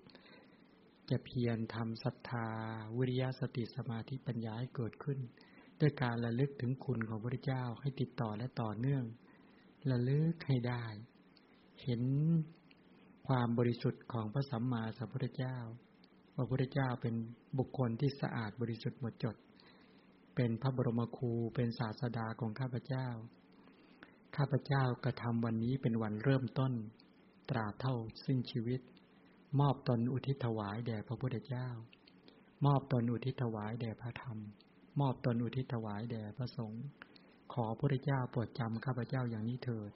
[1.10, 2.48] จะเพียรทำศรัทธา
[2.96, 5.18] วิริยะสติสมาธิปัญญาให้เกิดขึ้น
[5.82, 9.04] ด้วยการระลึกถึงคุณของพระเจ้าให้ติดต่อและต่อเนื่อง
[9.90, 10.84] ระลึกให้ได้
[11.82, 12.02] เห็น
[13.26, 15.56] ความบริสุทธิ์ของพระสัมมาสัมพุทธเจ้า
[16.34, 17.14] ว่าพระพุทธเจ้าเป็น
[17.59, 19.36] บุคคลที่สะอาดบริสุทธิ์หมดจด
[20.34, 23.09] เป็นพระบรมครูเป็นศาสดาของข้าพเจ้า
[24.36, 26.72] ข้าพเจ้ากระทำวันนี้เป็นวันเริ่มต้น
[27.50, 27.94] ตราเท่า
[28.24, 28.80] สิ้นชีวิต
[29.60, 31.68] มอบตนอุทิศถวายแด่พระพุทธเจ้า
[32.66, 34.38] มอบตนอุทิศถวายแด่พระธรรม
[35.01, 36.85] มอบตนอุทิศถวายแด่พระสงฆ์
[37.52, 39.90] ขอพระเจ้าโปรดจำข้าพเจ้าอย่างนี้เถิด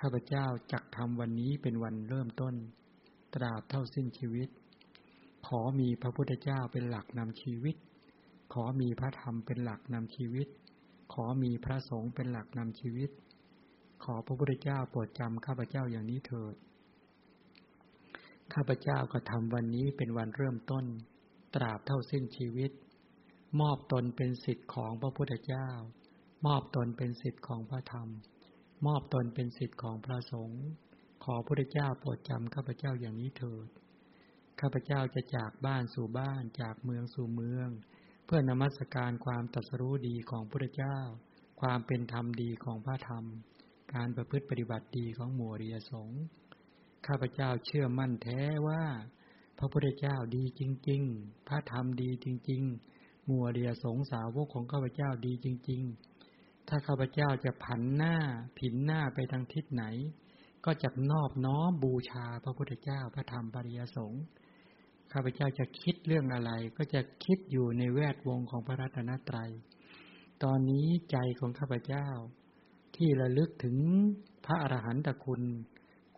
[0.00, 2.54] ข้าพเจ้าจักทำวันนี้เป็นวันเริ่มต้น
[3.34, 4.48] ตราบเท่าสิ้นชีวิต
[5.46, 7.76] ขอมีพระพุทธเจ้าเป็นหลักนำชีวิต
[8.52, 10.48] ขอมีพระธรรมเป็นหลักนำชีวิต
[11.12, 13.10] ขอมีพระสงฆ์เป็นหลักนำชีวิต
[14.04, 16.54] ขอพระพุทธเจ้าโปรดจำข้าพเจ้าอย่างนี้เถิด
[18.54, 20.84] ข้าพเจ้าก็ทำวันนี้เป็นวันเริ่มต้น
[21.54, 22.70] ตราบเท่าสิ้นชีวิต
[23.60, 25.68] มอบตนเป็นสิทธิ์ของพระพุทธเจ้า
[26.46, 28.08] มอบตนเป็นสิทธิ์ของพระธรรม
[28.86, 30.62] มอบตนเป็นสิทธิ์ของพระสงฆ์
[31.24, 33.68] ขอพระพุทธเจ้าโปรดจำข้าพเจ้าอย่างนี้เถิด
[34.60, 37.68] ข้าพเจ้าจะจากบ้านสู่บ้านจากเมืองสู่เมือง
[38.24, 40.98] เพื่อนมัสการความตรัสรู้ดีของพระพุทธเจ้า
[41.60, 43.24] ความเป็นธรรมดีของพระธรรม
[43.94, 46.22] การประพฤติปฏิบัติดีของหมู่เรียสงฆ์
[47.06, 48.84] ข้าพเจ้าเชื่อมั่นแท้ว่า
[49.58, 52.93] พระพุทธเจ้าดีจริง ๆ พระธรรมดีจริง ๆ
[53.28, 55.82] มู่เรียสงสาวกของข้าพเจ้าดีจริง
[56.26, 58.16] ๆ ถ้าข้าพเจ้าจะผันหน้า
[58.58, 59.84] ผินหน้าไปทางทิศไหน
[60.64, 64.24] ก็จะนอบน้อมบูชาพระพุทธเจ้าพระธรรมปริยสงฆ์
[65.12, 69.50] ข้าพเจ้าจะคิดเรื่องอะไร ก็จะคิดอยู่ในแวดวงของพระรัตนตรัย
[70.42, 72.08] ตอนนี้ใจของข้าพเจ้า
[72.96, 73.76] ที่ระลึกถึง
[74.44, 75.42] พระอรหันตคุณ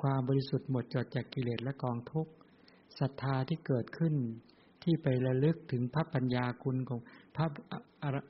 [0.00, 2.32] ความบริสุทธิ์หมดจดจากกิเลสและกองทุกข์
[2.98, 4.14] ศรัทธาที่เกิดขึ้น
[4.86, 7.00] ที่ไประลึกถึงพระปัญญาคุณของ
[7.36, 7.46] พระ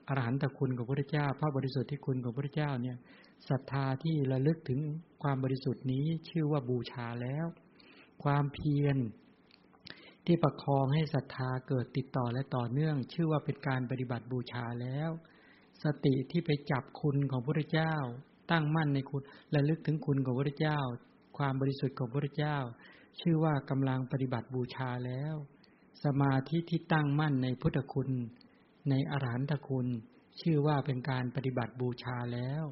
[0.08, 2.96] อรหันตคุณของพระพุทธเจ้า พระบริสุทธิ์ที่คุณของพระพุทธเจ้าเนี่ย
[3.48, 4.80] ศรัทธาที่ระลึกถึง
[5.22, 7.46] ความบริสุทธิ์นี้ชื่อว่าบูชาแล้ว
[8.24, 8.96] ความเพียร
[10.26, 15.10] ที่ประคองให้ศรัทธาเกิดติดต่อและต่อเนื่อง ชื่อว่าเป็นการปฏิบัติบูชาแล้ว
[15.82, 17.94] สติที่ไปจับคุณของพระพุทธเจ้า
[18.50, 19.22] ตั้งมั่นในคุณ
[19.54, 20.78] ระลึกถึงคุณของพระพุทธเจ้า
[21.38, 22.58] ความบริสุทธิ์ของพระพุทธเจ้า
[23.20, 25.34] ชื่อว่ากำลังปฏิบัติบูชาแล้ว
[26.04, 28.10] สมาธิที่ตั้งมั่นในพุทธคุณ
[28.90, 29.86] ในอรหันตคุณ
[30.40, 32.64] ชื่อว่าเป็นการปฏิบัติบูชาแล้ว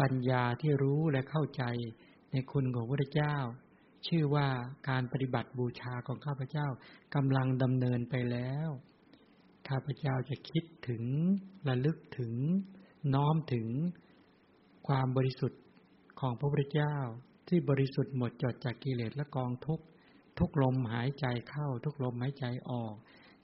[0.00, 1.62] ปัญญาที่รู้และเข้าใจ
[2.32, 3.36] ในคุณของพระพุทธเจ้า
[4.06, 4.48] ชื่อว่า
[4.88, 6.66] การปฏิบัติบูชาของข้าพเจ้า
[7.14, 8.68] กำลังดำเนินไปแล้ว
[9.68, 11.02] ข้าพเจ้าจะคิดถึง
[11.68, 12.34] ระลึกถึง
[13.14, 13.68] น้อมถึง
[14.88, 15.62] ความบริสุทธิ์
[16.20, 16.96] ของพระพุทธเจ้า
[17.48, 19.84] ที่บริสุทธิ์หมดจดจากกิเลสและกองทุกข์
[20.38, 22.94] ทุกลมหายใจเข้า ทุกลมหายใจออก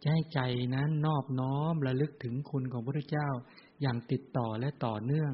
[0.03, 0.41] จะให้ใจ
[0.75, 3.29] นั้นนอบน้อมระลึกถึงคุณของพระพุทธเจ้า
[3.81, 5.33] อย่างติดต่อและต่อเนื่อง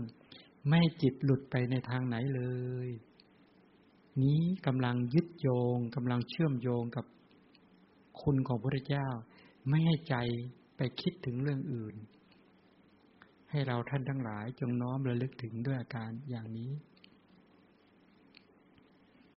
[0.69, 2.43] ไม่จิตหลุดไปในทางไหนเล
[2.87, 2.89] ย
[4.23, 7.05] นี้กำลังยึดโยงกำลังเชื่อมโยงกับ
[8.23, 9.09] คุณของพระพุทธเจ้า
[9.69, 10.15] ไม่ให้ใจ
[10.77, 11.95] ไปคิดถึงเรื่องอื่น
[13.51, 16.71] ให้เราท่านทั้งหลายจงน้อมระลึกถึงด้วยอาการอย่างนี้